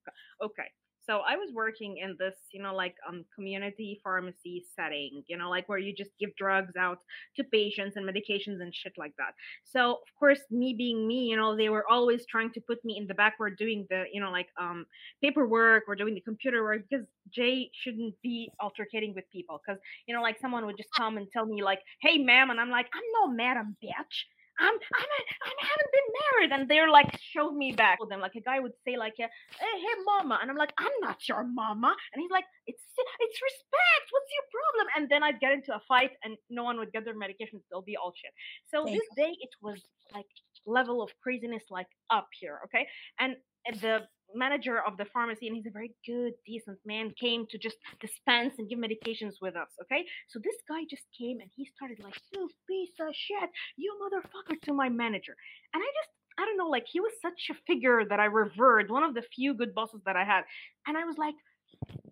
Okay, 0.42 0.68
so 1.08 1.20
I 1.26 1.36
was 1.36 1.50
working 1.54 1.96
in 1.98 2.16
this, 2.18 2.34
you 2.52 2.62
know, 2.62 2.74
like 2.74 2.94
um 3.08 3.24
community 3.34 4.00
pharmacy 4.04 4.64
setting, 4.76 5.22
you 5.26 5.36
know, 5.38 5.48
like 5.48 5.68
where 5.68 5.78
you 5.78 5.94
just 5.94 6.10
give 6.20 6.34
drugs 6.36 6.74
out 6.78 6.98
to 7.36 7.44
patients 7.44 7.96
and 7.96 8.04
medications 8.06 8.60
and 8.60 8.74
shit 8.74 8.92
like 8.98 9.14
that. 9.18 9.32
So 9.64 9.92
of 9.92 10.10
course, 10.18 10.40
me 10.50 10.74
being 10.76 11.06
me, 11.08 11.26
you 11.30 11.36
know, 11.36 11.56
they 11.56 11.70
were 11.70 11.86
always 11.88 12.26
trying 12.26 12.52
to 12.52 12.60
put 12.60 12.84
me 12.84 12.96
in 12.98 13.06
the 13.06 13.14
backward 13.14 13.56
doing 13.58 13.86
the, 13.90 14.04
you 14.12 14.20
know, 14.20 14.30
like 14.30 14.48
um 14.60 14.86
paperwork 15.22 15.84
or 15.88 15.94
doing 15.96 16.14
the 16.14 16.20
computer 16.20 16.62
work 16.62 16.82
because 16.88 17.06
Jay 17.30 17.70
shouldn't 17.72 18.14
be 18.22 18.50
altercating 18.60 19.14
with 19.14 19.24
people 19.32 19.60
because 19.64 19.80
you 20.06 20.14
know, 20.14 20.22
like 20.22 20.38
someone 20.40 20.66
would 20.66 20.76
just 20.76 20.90
come 20.96 21.16
and 21.16 21.26
tell 21.32 21.46
me 21.46 21.62
like, 21.62 21.80
"Hey, 22.00 22.18
ma'am," 22.18 22.50
and 22.50 22.60
I'm 22.60 22.70
like, 22.70 22.86
"I'm 22.94 23.02
no 23.20 23.32
madam, 23.34 23.76
bitch." 23.82 24.24
I'm 24.58 24.74
I'm 24.74 25.10
I 25.44 25.64
haven't 25.70 25.92
been 25.92 26.10
married, 26.22 26.52
and 26.52 26.68
they're 26.68 26.90
like 26.90 27.18
showed 27.20 27.54
me 27.54 27.72
back 27.72 28.00
with 28.00 28.08
them. 28.08 28.20
Like 28.20 28.34
a 28.34 28.40
guy 28.40 28.58
would 28.58 28.72
say 28.84 28.96
like, 28.96 29.14
"Hey, 29.16 29.26
hey, 29.60 29.96
mama," 30.04 30.38
and 30.40 30.50
I'm 30.50 30.56
like, 30.56 30.72
"I'm 30.78 30.92
not 31.00 31.26
your 31.28 31.44
mama," 31.44 31.94
and 32.12 32.20
he's 32.22 32.30
like, 32.30 32.44
"It's 32.66 32.82
it's 33.20 33.38
respect. 33.42 34.06
What's 34.10 34.30
your 34.34 34.46
problem?" 34.56 34.86
And 34.96 35.08
then 35.08 35.22
I'd 35.22 35.40
get 35.40 35.52
into 35.52 35.74
a 35.74 35.80
fight, 35.86 36.12
and 36.24 36.36
no 36.50 36.64
one 36.64 36.78
would 36.78 36.92
get 36.92 37.04
their 37.04 37.14
medications. 37.14 37.62
They'll 37.70 37.82
be 37.82 37.96
all 37.96 38.12
shit. 38.16 38.32
So 38.66 38.84
Thank 38.84 38.98
this 38.98 39.08
day, 39.16 39.36
it 39.40 39.50
was 39.62 39.80
like 40.12 40.26
level 40.66 41.02
of 41.02 41.10
craziness 41.22 41.64
like 41.70 41.88
up 42.10 42.28
here, 42.38 42.60
okay? 42.64 42.86
And 43.18 43.36
the 43.80 44.06
manager 44.34 44.80
of 44.86 44.96
the 44.96 45.04
pharmacy, 45.06 45.46
and 45.46 45.56
he's 45.56 45.66
a 45.66 45.70
very 45.70 45.92
good, 46.06 46.32
decent 46.46 46.78
man, 46.84 47.12
came 47.18 47.46
to 47.50 47.58
just 47.58 47.76
dispense 48.00 48.54
and 48.58 48.68
give 48.68 48.78
medications 48.78 49.34
with 49.40 49.56
us, 49.56 49.68
okay? 49.82 50.04
So 50.28 50.38
this 50.38 50.56
guy 50.68 50.82
just 50.88 51.04
came 51.18 51.40
and 51.40 51.50
he 51.56 51.64
started 51.64 51.98
like, 52.02 52.14
"You 52.32 52.48
piece 52.68 52.94
of 53.00 53.14
shit, 53.14 53.50
you 53.76 53.94
motherfucker," 54.02 54.60
to 54.62 54.72
my 54.72 54.88
manager, 54.88 55.36
and 55.74 55.82
I 55.82 55.86
just. 55.86 56.10
I 56.40 56.44
don't 56.44 56.56
know, 56.56 56.68
like 56.68 56.86
he 56.86 57.00
was 57.00 57.10
such 57.20 57.50
a 57.50 57.54
figure 57.66 58.04
that 58.08 58.20
I 58.20 58.26
revered, 58.26 58.92
one 58.92 59.02
of 59.02 59.12
the 59.12 59.22
few 59.34 59.54
good 59.54 59.74
bosses 59.74 60.02
that 60.06 60.14
I 60.14 60.22
had. 60.22 60.44
And 60.86 60.96
I 60.96 61.02
was 61.02 61.18
like, 61.18 61.34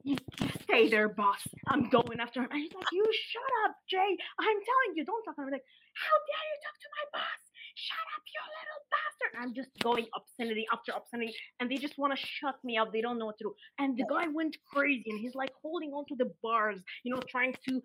you, 0.03 0.17
stay 0.63 0.89
there, 0.89 1.09
boss. 1.09 1.47
I'm 1.69 1.89
going 1.91 2.19
after 2.19 2.43
him. 2.43 2.49
And 2.51 2.61
he's 2.61 2.75
like, 2.75 2.91
you 2.91 3.05
shut 3.13 3.51
up, 3.65 3.77
Jay. 3.89 4.17
I'm 4.41 4.59
telling 4.69 4.97
you, 4.97 5.05
don't 5.05 5.23
talk. 5.23 5.35
And 5.39 5.47
I'm 5.47 5.53
like, 5.53 5.63
how 5.95 6.17
dare 6.27 6.47
you 6.51 6.59
talk 6.67 6.75
to 6.83 6.89
my 6.91 7.21
boss? 7.21 7.46
Shut 7.77 8.07
up, 8.17 8.25
you 8.25 8.41
little 8.41 8.83
bastard. 8.89 9.33
I'm 9.37 9.53
just 9.53 9.71
going 9.85 10.07
obscenity 10.17 10.67
after 10.73 10.93
obscenity. 10.97 11.35
And 11.61 11.71
they 11.71 11.77
just 11.77 11.99
want 11.99 12.17
to 12.17 12.21
shut 12.21 12.57
me 12.65 12.79
up. 12.79 12.93
They 12.93 13.03
don't 13.05 13.19
know 13.19 13.27
what 13.27 13.39
to 13.39 13.45
do. 13.45 13.55
And 13.79 13.97
the 13.97 14.05
guy 14.09 14.27
went 14.33 14.57
crazy 14.73 15.05
and 15.13 15.21
he's 15.21 15.35
like 15.35 15.53
holding 15.61 15.93
onto 15.93 16.17
the 16.17 16.33
bars, 16.43 16.81
you 17.05 17.15
know, 17.15 17.21
trying 17.29 17.55
to 17.69 17.83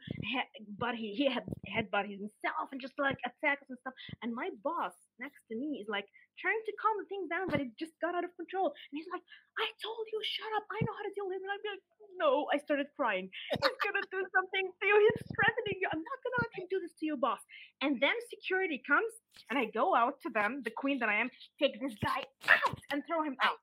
but 0.79 0.95
he, 0.95 1.13
he 1.13 1.27
had 1.27 1.43
headbutt 1.67 2.07
himself 2.07 2.71
and 2.71 2.79
just 2.79 2.95
like 2.97 3.17
attacks 3.27 3.67
and 3.69 3.77
stuff. 3.83 3.93
And 4.23 4.33
my 4.33 4.49
boss 4.63 4.95
next 5.19 5.43
to 5.51 5.55
me 5.55 5.83
is 5.83 5.87
like 5.91 6.07
trying 6.39 6.61
to 6.65 6.73
calm 6.79 6.95
the 7.03 7.07
thing 7.11 7.27
down, 7.27 7.51
but 7.51 7.59
it 7.59 7.75
just 7.77 7.93
got 7.99 8.15
out 8.15 8.23
of 8.23 8.31
control. 8.39 8.71
And 8.71 8.95
he's 8.95 9.11
like, 9.11 9.23
I 9.59 9.67
told 9.83 10.05
you, 10.07 10.19
shut 10.23 10.51
up. 10.55 10.65
I 10.71 10.79
know 10.87 10.95
how 10.95 11.05
to 11.05 11.13
deal 11.13 11.27
with 11.27 11.35
him. 11.37 11.43
And 11.43 11.53
I'm 11.53 11.63
like, 11.67 11.83
no, 12.17 12.47
I 12.53 12.57
started 12.63 12.87
crying. 12.95 13.29
He's 13.51 13.79
gonna 13.81 14.05
do 14.11 14.21
something 14.35 14.65
to 14.69 14.83
you. 14.85 14.95
He's 14.99 15.21
threatening 15.31 15.77
you. 15.79 15.87
I'm 15.91 16.03
not 16.03 16.19
gonna 16.23 16.39
let 16.43 16.53
him 16.53 16.65
do 16.69 16.79
this 16.79 16.93
to 16.99 17.05
you, 17.05 17.15
boss. 17.17 17.39
And 17.81 17.99
then 17.99 18.13
security 18.29 18.81
comes, 18.85 19.09
and 19.49 19.59
I 19.59 19.65
go 19.65 19.95
out 19.95 20.15
to 20.23 20.29
them, 20.29 20.61
the 20.63 20.71
queen 20.71 20.99
that 20.99 21.09
I 21.09 21.15
am, 21.15 21.29
take 21.59 21.79
this 21.81 21.93
guy 22.03 22.23
out 22.49 22.79
and 22.91 23.03
throw 23.07 23.23
him 23.23 23.35
out. 23.43 23.57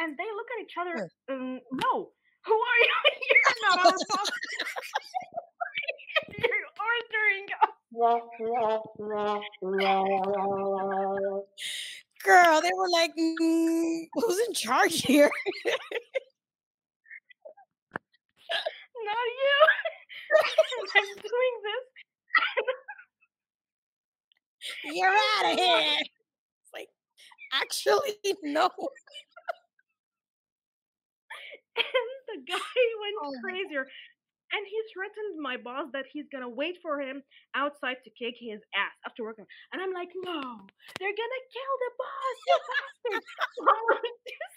And 0.00 0.16
they 0.16 0.24
look 0.24 0.46
at 0.58 0.64
each 0.64 0.74
other. 0.80 1.10
Um, 1.30 1.60
no, 1.72 2.10
who 2.44 2.54
are 2.54 2.78
you? 2.82 2.94
You're 3.30 3.70
not 3.70 3.86
our. 3.86 3.92
You're 6.38 6.66
ordering. 6.80 7.46
Girl, 12.24 12.60
they 12.60 12.70
were 12.74 12.88
like, 12.90 13.12
"Mm, 13.16 14.06
who's 14.14 14.38
in 14.48 14.54
charge 14.54 15.02
here? 15.02 15.30
not 19.04 19.26
you. 19.40 19.58
I'm 20.96 21.14
doing 21.16 21.54
this. 21.62 21.84
You're 24.84 25.08
out 25.08 25.52
of 25.52 25.58
here. 25.58 25.98
It's 26.00 26.72
like, 26.74 26.88
actually, 27.52 28.16
no. 28.42 28.70
And 31.76 32.12
the 32.28 32.38
guy 32.52 32.56
went 33.02 33.16
Oh 33.22 33.32
crazier. 33.42 33.86
And 34.54 34.62
he 34.66 34.78
threatened 34.94 35.42
my 35.42 35.56
boss 35.58 35.90
that 35.92 36.06
he's 36.12 36.26
gonna 36.30 36.48
wait 36.48 36.78
for 36.82 37.00
him 37.00 37.22
outside 37.54 37.98
to 38.04 38.10
kick 38.14 38.36
his 38.38 38.60
ass 38.74 38.94
after 39.06 39.24
working. 39.24 39.46
And 39.72 39.82
I'm 39.82 39.92
like, 39.92 40.10
no, 40.14 40.40
they're 41.00 41.16
gonna 41.18 41.42
kill 41.50 41.74
the 41.82 41.92
boss, 41.98 42.36
you 42.46 42.56
bastard. 42.70 43.22
So 43.58 43.60
I'm 43.66 43.86
like 43.98 44.18
this. 44.24 44.54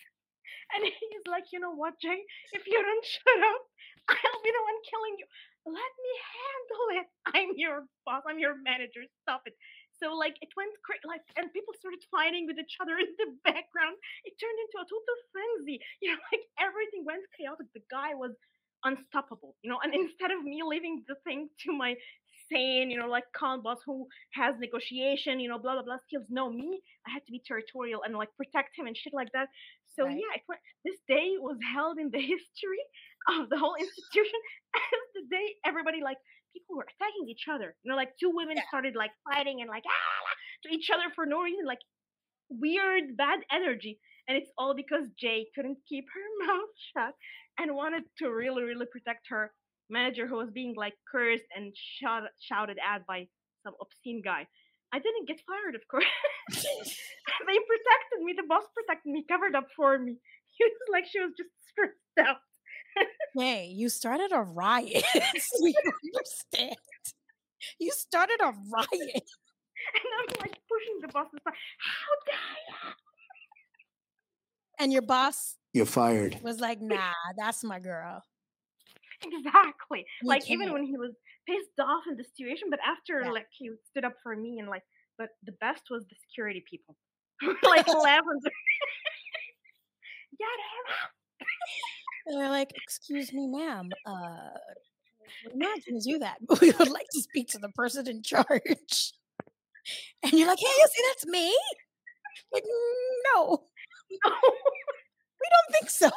And 0.76 0.82
he's 0.86 1.26
like, 1.28 1.46
you 1.54 1.60
know 1.60 1.76
what, 1.76 1.96
Jay? 2.02 2.20
If 2.54 2.68
you 2.68 2.80
don't 2.80 3.06
shut 3.06 3.40
up, 3.44 3.62
I'll 4.10 4.42
be 4.44 4.52
the 4.52 4.64
one 4.64 4.80
killing 4.90 5.16
you. 5.20 5.28
Let 5.68 5.94
me 6.00 6.14
handle 6.36 6.86
it. 7.02 7.08
I'm 7.36 7.52
your 7.58 7.78
boss. 8.06 8.24
I'm 8.28 8.40
your 8.40 8.56
manager. 8.64 9.04
Stop 9.24 9.44
it. 9.46 9.56
So 10.02 10.14
like 10.16 10.38
it 10.42 10.50
went 10.58 10.74
crazy, 10.86 11.06
like, 11.08 11.24
and 11.38 11.52
people 11.54 11.74
started 11.78 12.02
fighting 12.12 12.46
with 12.48 12.58
each 12.60 12.78
other 12.82 12.98
in 13.04 13.10
the 13.18 13.30
background. 13.44 13.98
It 14.26 14.34
turned 14.40 14.60
into 14.66 14.78
a 14.82 14.88
total 14.88 15.18
frenzy. 15.34 15.80
You 16.02 16.12
know, 16.14 16.20
like 16.32 16.44
everything 16.60 17.04
went 17.06 17.24
chaotic. 17.38 17.68
The 17.74 17.84
guy 17.92 18.14
was 18.16 18.34
unstoppable. 18.84 19.56
You 19.64 19.72
know, 19.72 19.80
and 19.84 19.94
instead 20.04 20.32
of 20.32 20.44
me 20.44 20.62
leaving 20.66 21.04
the 21.08 21.16
thing 21.26 21.50
to 21.66 21.74
my 21.74 21.96
sane, 22.52 22.90
you 22.92 22.98
know, 23.00 23.08
like 23.08 23.26
calm 23.36 23.62
boss 23.64 23.80
who 23.86 24.08
has 24.34 24.56
negotiation, 24.60 25.40
you 25.40 25.50
know, 25.50 25.60
blah 25.60 25.74
blah 25.74 25.84
blah 25.84 25.98
skills. 26.08 26.26
No, 26.30 26.50
me, 26.52 26.82
I 27.08 27.12
had 27.12 27.26
to 27.26 27.32
be 27.32 27.42
territorial 27.46 28.04
and 28.04 28.16
like 28.16 28.30
protect 28.38 28.78
him 28.78 28.88
and 28.88 28.96
shit 28.98 29.14
like 29.14 29.32
that. 29.34 29.50
So 29.96 30.06
Right. 30.06 30.18
yeah, 30.18 30.34
it 30.36 30.44
went, 30.48 30.62
this 30.86 31.00
day 31.08 31.36
was 31.40 31.58
held 31.74 31.98
in 32.00 32.12
the 32.12 32.22
history 32.22 32.84
of 33.30 33.50
the 33.50 33.58
whole 33.58 33.76
institution 33.76 34.40
as 34.76 35.08
the 35.16 35.24
day 35.36 35.56
everybody 35.66 36.02
like 36.02 36.18
people 36.68 36.78
were 36.78 36.88
attacking 36.90 37.30
each 37.30 37.46
other. 37.52 37.76
You 37.84 37.92
know, 37.92 37.98
like 37.98 38.18
two 38.20 38.32
women 38.34 38.58
Yeah. 38.58 38.68
started 38.70 38.96
like 38.96 39.12
fighting 39.26 39.62
and 39.62 39.70
like 39.70 39.86
ah, 39.88 40.28
to 40.66 40.70
each 40.76 40.90
other 40.92 41.10
for 41.16 41.26
no 41.26 41.42
reason, 41.44 41.66
like 41.66 41.80
weird 42.50 43.18
bad 43.18 43.42
energy. 43.52 44.00
And 44.28 44.38
it's 44.38 44.52
all 44.58 44.76
because 44.76 45.08
Jay 45.20 45.48
couldn't 45.56 45.80
keep 45.90 46.06
her 46.14 46.48
mouth 46.48 46.70
shut 46.94 47.16
and 47.60 47.76
wanted 47.76 48.04
to 48.20 48.30
really, 48.30 48.64
really 48.64 48.88
protect 48.92 49.28
her 49.30 49.54
manager 49.90 50.28
who 50.28 50.38
was 50.38 50.52
being 50.52 50.76
like 50.78 50.96
cursed 51.12 51.46
and 51.56 51.74
shot, 51.76 52.24
shouted 52.42 52.78
at 52.80 53.08
by 53.08 53.28
some 53.64 53.76
obscene 53.82 54.22
guy. 54.24 54.48
I 54.94 55.00
didn't 55.00 55.28
get 55.28 55.42
fired, 55.48 55.76
of 55.76 55.88
course. 55.90 56.06
they 56.50 57.58
protected 57.60 58.24
me. 58.24 58.34
The 58.38 58.48
boss 58.48 58.64
protected 58.76 59.12
me, 59.14 59.26
covered 59.30 59.56
up 59.56 59.68
for 59.76 60.00
me. 60.00 60.18
He 60.58 60.66
was 60.66 60.74
like 60.92 61.06
she 61.06 61.20
was 61.20 61.34
just 61.38 61.52
stressed 61.70 62.28
out. 62.28 62.38
Hey, 63.36 63.68
you 63.68 63.90
started 63.90 64.32
a 64.34 64.42
riot. 64.42 65.04
so 65.14 65.66
you 65.66 65.74
understand. 66.16 66.76
You 67.80 67.92
started 67.92 68.40
a 68.42 68.54
riot. 68.72 69.24
And 69.94 70.12
I'm 70.20 70.36
like 70.42 70.58
pushing 70.68 70.98
the 71.02 71.08
boss 71.10 71.28
aside. 71.28 71.54
How 71.78 72.14
dare 72.26 72.58
you? 72.68 72.94
And 74.80 74.92
your 74.92 75.04
boss 75.04 75.56
You're 75.72 75.86
fired. 75.86 76.40
was 76.42 76.60
like, 76.60 76.82
nah, 76.82 77.14
that's 77.38 77.64
my 77.64 77.80
girl. 77.80 78.22
Exactly. 79.24 80.06
You 80.22 80.28
like 80.30 80.50
even 80.50 80.68
can't. 80.68 80.74
when 80.74 80.84
he 80.84 80.98
was 80.98 81.14
pissed 81.48 81.80
off 81.80 82.04
in 82.10 82.18
the 82.18 82.24
situation, 82.24 82.70
but 82.70 82.80
after 82.86 83.22
Yeah. 83.24 83.32
like 83.32 83.48
he 83.52 83.70
stood 83.90 84.04
up 84.04 84.16
for 84.24 84.36
me 84.36 84.58
and 84.60 84.68
like, 84.68 84.84
but 85.18 85.30
the 85.44 85.54
best 85.54 85.84
was 85.90 86.06
the 86.08 86.16
security 86.28 86.64
people, 86.70 86.96
like 87.64 87.88
laugh 87.88 88.24
and 88.30 88.42
say, 88.44 88.52
get 90.38 90.46
him 90.46 90.86
out. 90.90 91.10
And 92.28 92.40
they're 92.42 92.50
like, 92.50 92.72
excuse 92.76 93.34
me, 93.34 93.48
ma'am. 93.48 93.90
Uh, 94.06 94.50
we're 95.54 95.58
not 95.68 95.80
going 95.88 96.02
to 96.02 96.12
do 96.12 96.20
that. 96.20 96.38
We 96.62 96.72
would 96.72 96.90
like 96.90 97.08
to 97.14 97.22
speak 97.22 97.50
to 97.50 97.60
the 97.60 97.70
person 97.70 98.08
in 98.10 98.24
charge. 98.24 99.14
And 100.24 100.34
you're 100.34 100.48
like, 100.48 100.60
hey, 100.60 100.66
you 100.66 100.88
see, 100.92 101.04
that's 101.10 101.26
me? 101.28 101.58
Like, 102.54 102.64
no, 103.36 103.64
No. 104.26 104.32
we 105.42 105.48
don't 105.52 105.74
think 105.74 105.90
so. 105.90 106.10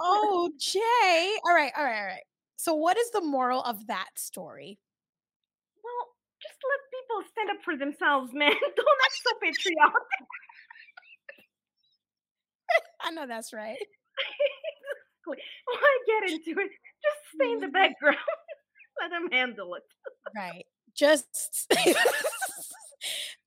oh, 0.00 0.50
Jay. 0.58 1.36
All 1.44 1.54
right, 1.54 1.72
all 1.76 1.84
right, 1.84 1.98
all 1.98 2.06
right. 2.06 2.24
So, 2.56 2.74
what 2.74 2.96
is 2.96 3.10
the 3.10 3.20
moral 3.20 3.62
of 3.62 3.86
that 3.88 4.08
story? 4.16 4.78
Well, 5.82 6.06
just 6.42 6.58
let 6.62 6.80
people 6.92 7.18
stand 7.32 7.50
up 7.50 7.64
for 7.64 7.76
themselves, 7.76 8.32
man. 8.34 8.52
Don't 8.76 9.00
act 9.04 9.16
so 9.24 9.32
patriotic. 9.40 10.02
I 13.00 13.10
know 13.10 13.26
that's 13.26 13.52
right. 13.52 13.78
exactly. 15.26 15.44
Why 15.66 15.98
get 16.06 16.30
into 16.30 16.60
it? 16.60 16.70
Just 17.02 17.20
stay 17.34 17.52
in 17.52 17.60
the 17.60 17.68
Mhm. 17.68 17.72
background. 17.72 18.16
let 19.00 19.10
them 19.10 19.28
handle 19.30 19.74
it. 19.74 19.82
Right. 20.34 20.66
Just, 20.94 21.70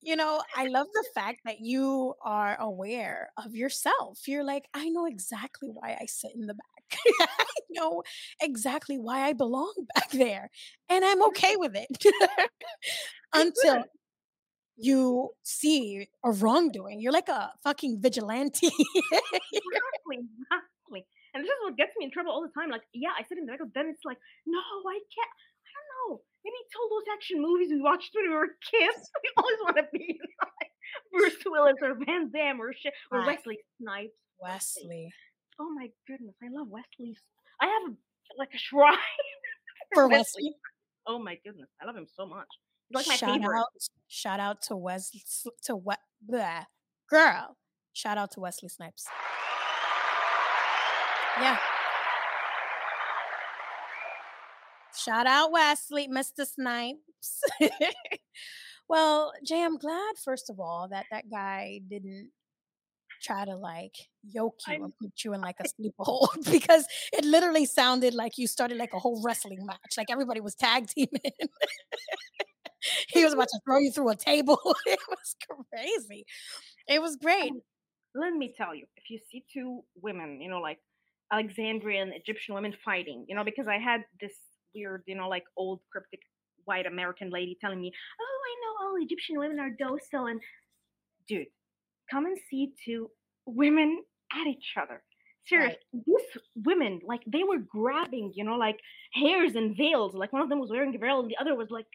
you 0.02 0.16
know, 0.16 0.42
I 0.56 0.66
love 0.68 0.88
the 0.94 1.06
fact 1.14 1.42
that 1.46 1.60
you 1.60 2.14
are 2.22 2.56
aware 2.60 3.32
of 3.44 3.56
yourself. 3.56 4.28
You're 4.28 4.44
like, 4.44 4.68
I 4.74 4.90
know 4.90 5.06
exactly 5.06 5.70
why 5.70 5.98
I 6.00 6.06
sit 6.06 6.32
in 6.36 6.48
the 6.48 6.54
back. 6.54 7.00
I 7.22 7.46
know 7.72 8.04
exactly 8.42 8.98
why 8.98 9.22
I 9.28 9.34
belong 9.34 9.74
back 9.96 10.12
there. 10.12 10.50
And 10.90 11.04
I'm 11.04 11.24
okay 11.28 11.56
with 11.58 11.76
it 11.76 11.88
until. 13.34 13.84
You 14.80 15.30
see 15.44 16.08
a 16.24 16.32
wrongdoing. 16.32 17.02
You're 17.02 17.12
like 17.12 17.30
a 17.30 17.52
fucking 17.64 18.02
vigilante. 18.02 18.70
Exactly, 20.10 20.26
exactly. 20.26 21.06
And 21.34 21.44
this 21.44 21.52
is 21.52 21.62
what 21.62 21.78
gets 21.78 21.94
me 21.98 22.06
in 22.06 22.12
trouble 22.12 22.32
all 22.32 22.42
the 22.42 22.54
time. 22.60 22.72
Like, 22.72 22.82
yeah, 22.94 23.14
I 23.14 23.22
sit 23.24 23.38
in 23.38 23.46
the 23.46 23.54
but 23.60 23.74
then 23.76 23.88
it's 23.88 24.04
like, 24.06 24.18
no, 24.48 24.58
I 24.58 24.98
can't. 25.14 25.36
I 25.62 25.70
don't 25.78 25.90
know. 25.94 26.22
Maybe 26.44 26.58
it's 26.66 26.74
all 26.74 26.90
those 26.90 27.06
action 27.14 27.42
movies 27.42 27.70
we 27.70 27.82
watched 27.82 28.10
when 28.16 28.30
we 28.30 28.36
were 28.36 28.58
kids. 28.66 29.12
We 29.22 29.30
always 29.38 29.60
want 29.62 29.78
to 29.78 29.86
be 29.94 30.18
like 30.42 30.72
Bruce 31.14 31.44
Willis 31.46 31.78
or 31.84 31.94
Van 31.94 32.32
Damme 32.32 32.60
or 32.60 32.74
shit 32.74 32.94
or 33.12 33.26
Wesley 33.26 33.60
Snipes. 33.78 34.18
Wesley. 34.42 35.12
Oh 35.60 35.70
my 35.76 35.90
goodness, 36.08 36.36
I 36.42 36.48
love 36.50 36.68
Wesley. 36.70 37.18
I 37.62 37.68
have 37.68 37.92
a, 37.92 37.96
like 38.38 38.50
a 38.56 38.58
shrine 38.58 38.98
For 39.94 40.08
Wesley. 40.08 40.56
Oh 41.06 41.20
my 41.20 41.38
goodness, 41.46 41.70
I 41.82 41.86
love 41.86 41.96
him 41.96 42.08
so 42.10 42.26
much. 42.26 42.48
Like 42.92 43.08
my 43.08 43.16
shout 43.16 43.32
favorite. 43.42 43.58
out, 43.60 43.68
shout 44.08 44.40
out 44.40 44.62
to 44.64 44.76
Wes 44.76 45.12
to 45.64 45.76
what 45.76 46.00
bleh, 46.30 46.66
girl. 47.10 47.56
Shout 47.94 48.18
out 48.18 48.32
to 48.32 48.40
Wesley 48.40 48.70
Snipes. 48.70 49.06
Yeah. 51.40 51.58
Shout 54.98 55.28
out 55.28 55.52
Wesley, 55.52 56.08
Mr. 56.08 56.46
Snipes. 56.46 57.42
well, 58.90 59.32
Jay, 59.46 59.64
I'm 59.64 59.78
glad 59.78 60.16
first 60.24 60.50
of 60.50 60.60
all 60.60 60.88
that 60.92 61.06
that 61.12 61.26
guy 61.32 61.80
didn't 61.90 62.32
try 63.22 63.46
to 63.46 63.56
like 63.56 63.96
yoke 64.24 64.56
you 64.68 64.74
I'm- 64.74 64.84
and 64.86 64.94
put 65.02 65.24
you 65.24 65.34
in 65.34 65.42
like 65.42 65.58
a 65.64 65.68
sleep 65.76 65.94
hold 66.00 66.38
because 66.52 66.86
it 67.14 67.24
literally 67.26 67.66
sounded 67.66 68.14
like 68.14 68.38
you 68.38 68.48
started 68.48 68.78
like 68.78 68.94
a 68.94 69.00
whole 69.00 69.22
wrestling 69.24 69.66
match. 69.66 69.94
Like 69.98 70.08
everybody 70.10 70.42
was 70.42 70.56
tag 70.56 70.88
teaming. 70.88 71.32
he 73.10 73.24
was 73.24 73.34
about 73.34 73.48
to 73.50 73.60
throw 73.66 73.78
you 73.80 73.92
through 73.92 74.10
a 74.10 74.16
table. 74.16 74.60
it 74.86 75.00
was 75.10 75.36
crazy. 75.72 76.26
It 76.88 77.02
was 77.02 77.18
great. 77.18 77.52
Um, 77.52 77.62
let 78.16 78.34
me 78.34 78.54
tell 78.58 78.74
you, 78.74 78.86
if 78.98 79.04
you 79.10 79.20
see 79.32 79.44
two 79.54 79.82
women, 80.02 80.42
you 80.42 80.50
know, 80.50 80.60
like 80.60 80.80
Alexandrian 81.32 82.12
Egyptian 82.14 82.56
women 82.56 82.74
fighting, 82.84 83.26
you 83.28 83.36
know, 83.36 83.44
because 83.44 83.68
I 83.68 83.78
had 83.78 84.02
this 84.20 84.34
weird, 84.74 85.04
you 85.06 85.16
know, 85.16 85.30
like 85.30 85.44
old 85.58 85.82
cryptic 85.92 86.22
white 86.66 86.86
American 86.86 87.30
lady 87.30 87.58
telling 87.62 87.82
me, 87.82 87.92
"Oh, 88.20 88.40
I 88.50 88.54
know 88.62 88.88
all 88.88 89.04
Egyptian 89.04 89.38
women 89.38 89.60
are 89.60 89.70
docile," 89.70 90.28
and 90.28 90.42
dude, 91.28 91.48
come 92.10 92.26
and 92.26 92.38
see 92.50 92.74
two 92.84 93.12
women 93.46 94.04
at 94.34 94.48
each 94.48 94.74
other. 94.82 95.04
Serious, 95.50 95.76
these 95.94 96.42
women, 96.56 97.02
like 97.04 97.22
they 97.26 97.44
were 97.44 97.58
grabbing, 97.58 98.32
you 98.36 98.44
know, 98.44 98.56
like 98.56 98.80
hairs 99.14 99.56
and 99.56 99.76
veils. 99.76 100.14
Like 100.14 100.32
one 100.32 100.44
of 100.44 100.50
them 100.50 100.60
was 100.60 100.70
wearing 100.70 100.96
a 100.96 101.00
veil, 101.00 101.20
and 101.20 101.30
the 101.30 101.38
other 101.42 101.56
was 101.56 101.70
like, 101.72 101.88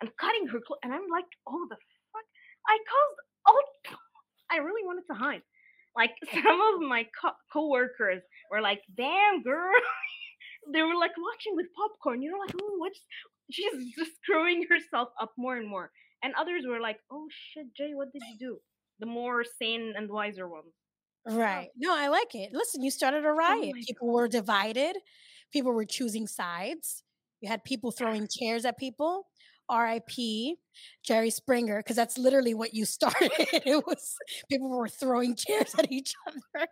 and 0.00 0.10
cutting 0.20 0.48
her 0.48 0.60
clothes. 0.66 0.80
And 0.82 0.92
I'm 0.92 1.08
like, 1.10 1.24
oh 1.46 1.66
the 1.70 1.76
fuck! 2.12 2.26
I 2.68 2.76
caused 2.92 3.20
all. 3.46 3.98
I 4.50 4.56
really 4.58 4.84
wanted 4.84 5.04
to 5.10 5.14
hide. 5.14 5.42
Like 5.96 6.12
some 6.32 6.60
of 6.60 6.80
my 6.80 7.06
co- 7.20 7.38
coworkers 7.52 8.22
were 8.50 8.60
like, 8.60 8.82
"Damn, 8.96 9.42
girl." 9.42 9.72
they 10.72 10.82
were 10.82 10.96
like 10.98 11.12
watching 11.16 11.54
with 11.56 11.66
popcorn. 11.76 12.22
You 12.22 12.32
know, 12.32 12.38
like, 12.38 12.54
oh, 12.60 12.74
what's? 12.78 13.00
She's 13.50 13.94
just 13.96 14.12
screwing 14.22 14.66
herself 14.68 15.10
up 15.20 15.32
more 15.38 15.56
and 15.56 15.68
more. 15.68 15.90
And 16.22 16.34
others 16.34 16.64
were 16.66 16.80
like, 16.80 16.98
"Oh 17.10 17.28
shit, 17.30 17.66
Jay, 17.76 17.92
what 17.94 18.12
did 18.12 18.22
you 18.32 18.38
do?" 18.38 18.58
The 19.00 19.06
more 19.06 19.44
sane 19.44 19.94
and 19.96 20.10
wiser 20.10 20.48
ones. 20.48 20.72
Right. 21.26 21.68
No, 21.76 21.94
I 21.96 22.08
like 22.08 22.34
it. 22.34 22.50
Listen, 22.52 22.82
you 22.82 22.90
started 22.90 23.24
a 23.24 23.28
oh 23.28 23.34
riot. 23.34 23.74
my 23.74 23.82
people 23.86 24.12
were 24.12 24.28
divided. 24.28 24.96
People 25.52 25.72
were 25.72 25.84
choosing 25.84 26.26
sides. 26.26 27.02
You 27.40 27.48
had 27.48 27.64
people 27.64 27.90
throwing 27.90 28.28
chairs 28.28 28.64
at 28.64 28.78
people. 28.78 29.26
R.I.P. 29.68 30.56
Jerry 31.02 31.30
Springer, 31.30 31.78
because 31.78 31.96
that's 31.96 32.18
literally 32.18 32.52
what 32.52 32.74
you 32.74 32.84
started. 32.98 33.30
It 33.38 33.86
was 33.86 34.14
people 34.50 34.68
were 34.68 34.88
throwing 34.88 35.34
chairs 35.36 35.74
at 35.78 35.90
each 35.90 36.12
other. 36.26 36.66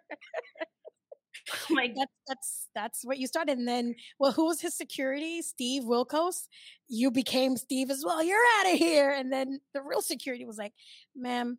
Oh 1.50 1.74
my 1.74 1.88
That's 1.96 2.12
that's 2.28 2.68
that's 2.74 3.04
what 3.04 3.18
you 3.18 3.26
started. 3.26 3.58
And 3.58 3.66
then, 3.66 3.94
well, 4.18 4.32
who 4.32 4.46
was 4.46 4.60
his 4.60 4.76
security? 4.76 5.42
Steve 5.42 5.82
Wilkos. 5.82 6.46
You 6.88 7.10
became 7.10 7.56
Steve 7.56 7.90
as 7.90 8.04
well. 8.04 8.22
You're 8.22 8.38
out 8.60 8.72
of 8.72 8.78
here. 8.78 9.10
And 9.10 9.32
then 9.32 9.60
the 9.74 9.82
real 9.82 10.02
security 10.02 10.44
was 10.44 10.58
like, 10.58 10.72
"Ma'am, 11.16 11.58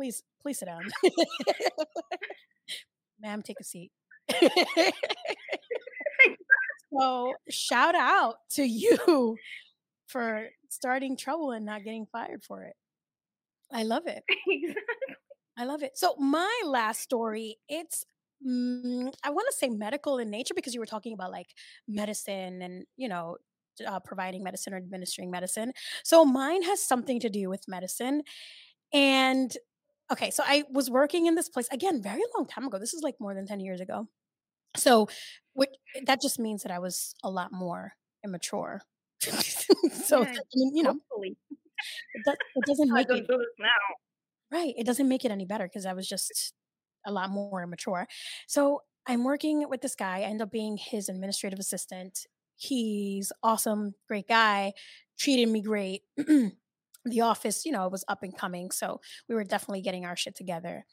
please, 0.00 0.22
please 0.40 0.58
sit 0.58 0.66
down. 0.66 0.82
Ma'am, 3.20 3.42
take 3.42 3.60
a 3.60 3.64
seat." 3.64 3.92
so, 6.98 7.34
shout 7.50 7.94
out 7.94 8.36
to 8.52 8.62
you 8.62 9.36
for 10.06 10.46
starting 10.70 11.16
trouble 11.18 11.50
and 11.50 11.66
not 11.66 11.84
getting 11.84 12.06
fired 12.06 12.42
for 12.42 12.62
it. 12.62 12.74
I 13.72 13.82
love 13.82 14.04
it. 14.06 14.24
I 15.58 15.64
love 15.64 15.82
it. 15.82 15.92
So 15.94 16.14
my 16.16 16.62
last 16.64 17.02
story, 17.02 17.58
it's 17.68 18.04
mm, 18.46 19.12
I 19.22 19.30
want 19.30 19.46
to 19.50 19.56
say 19.56 19.68
medical 19.68 20.18
in 20.18 20.30
nature 20.30 20.54
because 20.54 20.72
you 20.72 20.80
were 20.80 20.86
talking 20.86 21.12
about 21.12 21.30
like 21.30 21.48
medicine 21.86 22.62
and 22.62 22.84
you 22.96 23.08
know 23.08 23.36
uh, 23.86 24.00
providing 24.00 24.42
medicine 24.42 24.72
or 24.72 24.78
administering 24.78 25.30
medicine. 25.30 25.72
So 26.04 26.24
mine 26.24 26.62
has 26.62 26.82
something 26.82 27.20
to 27.20 27.28
do 27.28 27.50
with 27.50 27.68
medicine. 27.68 28.22
And 28.92 29.56
okay, 30.12 30.30
so 30.30 30.42
I 30.46 30.64
was 30.70 30.90
working 30.90 31.26
in 31.26 31.34
this 31.34 31.48
place 31.48 31.68
again 31.72 32.02
very 32.02 32.22
long 32.36 32.46
time 32.46 32.66
ago. 32.66 32.78
This 32.78 32.94
is 32.94 33.02
like 33.02 33.16
more 33.20 33.34
than 33.34 33.46
10 33.46 33.60
years 33.60 33.80
ago. 33.80 34.08
So 34.76 35.08
which 35.54 35.70
eh, 35.96 36.02
that 36.06 36.20
just 36.20 36.38
means 36.38 36.62
that 36.62 36.72
I 36.72 36.78
was 36.78 37.14
a 37.24 37.30
lot 37.30 37.52
more 37.52 37.94
immature. 38.24 38.82
so 39.20 40.22
Yeah, 40.22 40.28
I 40.30 40.42
mean, 40.56 40.76
you 40.76 40.82
know, 40.82 40.92
Hopefully, 40.92 41.36
it, 42.14 42.24
does, 42.24 42.36
it 42.56 42.64
doesn't 42.66 42.92
make 42.92 43.10
it 43.10 43.26
do 43.28 43.46
now. 43.58 43.68
Right. 44.50 44.74
It 44.76 44.86
doesn't 44.86 45.08
make 45.08 45.24
it 45.24 45.30
any 45.30 45.44
better 45.44 45.64
because 45.64 45.86
I 45.86 45.92
was 45.92 46.08
just 46.08 46.54
a 47.06 47.12
lot 47.12 47.30
more 47.30 47.62
immature. 47.62 48.06
So 48.46 48.82
I'm 49.06 49.24
working 49.24 49.68
with 49.68 49.80
this 49.80 49.94
guy. 49.94 50.18
I 50.18 50.22
end 50.22 50.42
up 50.42 50.50
being 50.50 50.76
his 50.76 51.08
administrative 51.08 51.58
assistant. 51.58 52.26
He's 52.56 53.32
awesome, 53.42 53.94
great 54.06 54.28
guy, 54.28 54.74
treated 55.18 55.48
me 55.48 55.62
great. 55.62 56.02
the 57.04 57.20
office, 57.20 57.64
you 57.64 57.72
know, 57.72 57.88
was 57.88 58.04
up 58.08 58.22
and 58.22 58.36
coming. 58.36 58.70
So 58.70 59.00
we 59.28 59.34
were 59.34 59.44
definitely 59.44 59.82
getting 59.82 60.04
our 60.04 60.16
shit 60.16 60.36
together. 60.36 60.84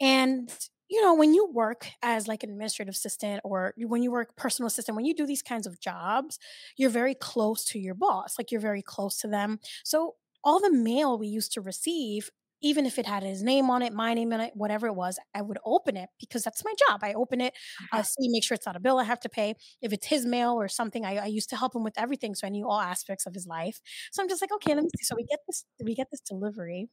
And, 0.00 0.52
you 0.88 1.02
know, 1.02 1.14
when 1.14 1.34
you 1.34 1.50
work 1.50 1.88
as 2.02 2.28
like 2.28 2.42
an 2.42 2.50
administrative 2.50 2.94
assistant 2.94 3.40
or 3.44 3.74
when 3.76 4.02
you 4.02 4.10
work 4.10 4.36
personal 4.36 4.66
assistant, 4.66 4.96
when 4.96 5.04
you 5.04 5.14
do 5.14 5.26
these 5.26 5.42
kinds 5.42 5.66
of 5.66 5.80
jobs, 5.80 6.38
you're 6.76 6.90
very 6.90 7.14
close 7.14 7.64
to 7.66 7.78
your 7.78 7.94
boss. 7.94 8.36
Like 8.38 8.50
you're 8.50 8.60
very 8.60 8.82
close 8.82 9.18
to 9.20 9.28
them. 9.28 9.60
So 9.84 10.16
all 10.42 10.60
the 10.60 10.72
mail 10.72 11.18
we 11.18 11.26
used 11.26 11.52
to 11.52 11.60
receive 11.60 12.30
even 12.64 12.86
if 12.86 12.98
it 12.98 13.04
had 13.04 13.22
his 13.22 13.42
name 13.42 13.68
on 13.68 13.82
it, 13.82 13.92
my 13.92 14.14
name 14.14 14.32
on 14.32 14.40
it, 14.40 14.52
whatever 14.54 14.86
it 14.86 14.94
was, 14.94 15.18
I 15.34 15.42
would 15.42 15.58
open 15.66 15.98
it 15.98 16.08
because 16.18 16.42
that's 16.42 16.64
my 16.64 16.72
job. 16.88 17.00
I 17.02 17.12
open 17.12 17.42
it, 17.42 17.52
I 17.92 18.00
see, 18.00 18.30
make 18.30 18.42
sure 18.42 18.54
it's 18.54 18.64
not 18.64 18.74
a 18.74 18.80
bill 18.80 18.98
I 18.98 19.04
have 19.04 19.20
to 19.20 19.28
pay. 19.28 19.54
If 19.82 19.92
it's 19.92 20.06
his 20.06 20.24
mail 20.24 20.54
or 20.54 20.66
something, 20.66 21.04
I, 21.04 21.16
I 21.16 21.26
used 21.26 21.50
to 21.50 21.56
help 21.56 21.76
him 21.76 21.84
with 21.84 21.92
everything, 21.98 22.34
so 22.34 22.46
I 22.46 22.50
knew 22.50 22.66
all 22.66 22.80
aspects 22.80 23.26
of 23.26 23.34
his 23.34 23.46
life. 23.46 23.80
So 24.12 24.22
I'm 24.22 24.30
just 24.30 24.40
like, 24.40 24.50
okay, 24.50 24.74
let 24.74 24.82
me 24.82 24.88
see. 24.96 25.04
So 25.04 25.14
we 25.14 25.24
get 25.24 25.40
this, 25.46 25.64
we 25.84 25.94
get 25.94 26.08
this 26.10 26.22
delivery, 26.22 26.88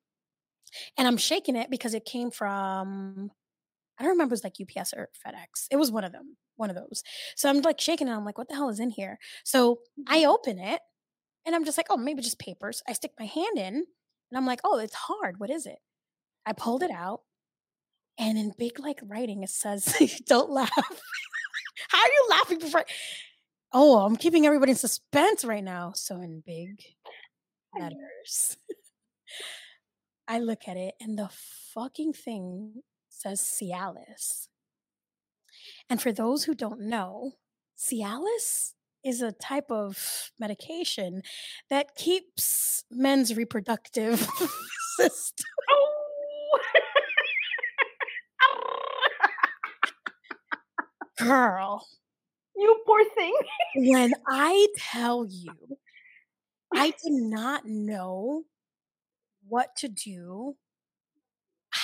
and 0.98 1.08
I'm 1.08 1.18
shaking 1.18 1.56
it 1.56 1.70
because 1.72 1.94
it 1.94 2.04
came 2.04 2.32
from, 2.32 3.32
I 3.98 4.04
don't 4.04 4.12
remember, 4.12 4.34
it 4.34 4.42
was 4.42 4.44
like 4.44 4.56
UPS 4.62 4.94
or 4.94 5.08
FedEx. 5.26 5.68
It 5.72 5.78
was 5.78 5.90
one 5.90 6.04
of 6.04 6.12
them, 6.12 6.36
one 6.58 6.70
of 6.70 6.76
those. 6.76 7.02
So 7.38 7.50
I'm 7.50 7.62
like 7.62 7.80
shaking 7.80 8.10
it. 8.10 8.12
I'm 8.12 8.26
like, 8.26 8.38
what 8.38 8.50
the 8.50 8.56
hell 8.56 8.70
is 8.70 8.82
in 8.82 8.90
here? 8.90 9.20
So 9.46 9.80
I 10.06 10.20
mm-hmm. 10.20 10.32
open 10.32 10.60
it, 10.60 10.82
and 11.46 11.56
I'm 11.56 11.64
just 11.64 11.78
like, 11.78 11.88
oh, 11.90 11.98
maybe 11.98 12.22
just 12.22 12.40
papers. 12.40 12.84
I 12.90 12.94
stick 12.94 13.12
my 13.18 13.26
hand 13.26 13.58
in. 13.58 13.86
And 14.32 14.38
I'm 14.38 14.46
like, 14.46 14.62
oh, 14.64 14.80
it's 14.80 14.96
hard. 14.96 15.40
What 15.40 15.50
is 15.50 15.66
it? 15.66 15.80
I 16.46 16.54
pulled 16.54 16.84
it 16.84 16.92
out. 16.92 17.22
And 18.18 18.38
in 18.38 18.54
big 18.58 18.80
like 18.80 19.00
writing, 19.04 19.44
it 19.44 19.50
says, 19.50 20.22
don't 20.26 20.50
laugh. 20.50 20.72
How 21.90 22.00
are 22.00 22.08
you 22.08 22.28
laughing 22.30 22.60
before? 22.60 22.86
Oh, 23.74 24.00
I'm 24.00 24.16
keeping 24.16 24.46
everybody 24.46 24.72
in 24.72 24.78
suspense 24.78 25.44
right 25.44 25.64
now. 25.64 25.94
So 25.96 26.22
in 26.22 26.44
big 26.46 26.82
letters, 27.78 28.58
I 30.28 30.40
look 30.40 30.68
at 30.68 30.78
it 30.78 30.96
and 31.02 31.18
the 31.18 31.30
fucking 31.74 32.14
thing 32.14 32.84
says 33.10 33.42
Cialis. 33.42 34.48
And 35.90 36.02
for 36.02 36.12
those 36.12 36.46
who 36.46 36.56
don't 36.56 36.82
know, 36.82 37.34
Cialis 37.78 38.74
is 39.04 39.22
a 39.22 39.32
type 39.32 39.72
of 39.72 40.32
medication 40.40 41.24
that 41.70 41.96
keeps 41.96 42.84
men's 42.92 43.36
reproductive 43.36 44.20
system. 44.98 45.46
Oh. 45.72 46.60
Girl, 51.18 51.86
you 52.56 52.82
poor 52.86 53.04
thing. 53.16 53.34
when 53.76 54.14
I 54.28 54.68
tell 54.78 55.26
you, 55.30 55.54
I 56.74 56.92
did 56.92 57.14
not 57.14 57.66
know 57.66 58.44
what 59.48 59.76
to 59.78 59.88
do 59.88 60.56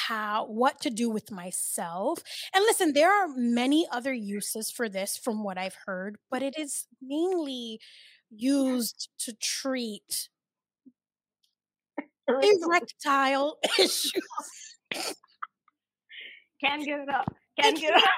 how 0.07 0.45
what 0.47 0.79
to 0.81 0.89
do 0.89 1.09
with 1.09 1.31
myself. 1.31 2.23
And 2.53 2.63
listen, 2.63 2.93
there 2.93 3.11
are 3.11 3.27
many 3.35 3.87
other 3.91 4.13
uses 4.13 4.71
for 4.71 4.87
this 4.87 5.17
from 5.17 5.43
what 5.43 5.57
I've 5.57 5.77
heard, 5.85 6.17
but 6.31 6.41
it 6.41 6.57
is 6.57 6.87
mainly 7.01 7.79
used 8.29 9.09
to 9.19 9.33
treat 9.33 10.29
erectile 12.27 13.57
issues. 13.79 14.13
Can't 16.63 16.83
get 16.85 16.99
it 17.01 17.09
up. 17.09 17.25
Can't 17.59 17.79
get 17.79 17.95
it 17.95 18.03
up. 18.03 18.09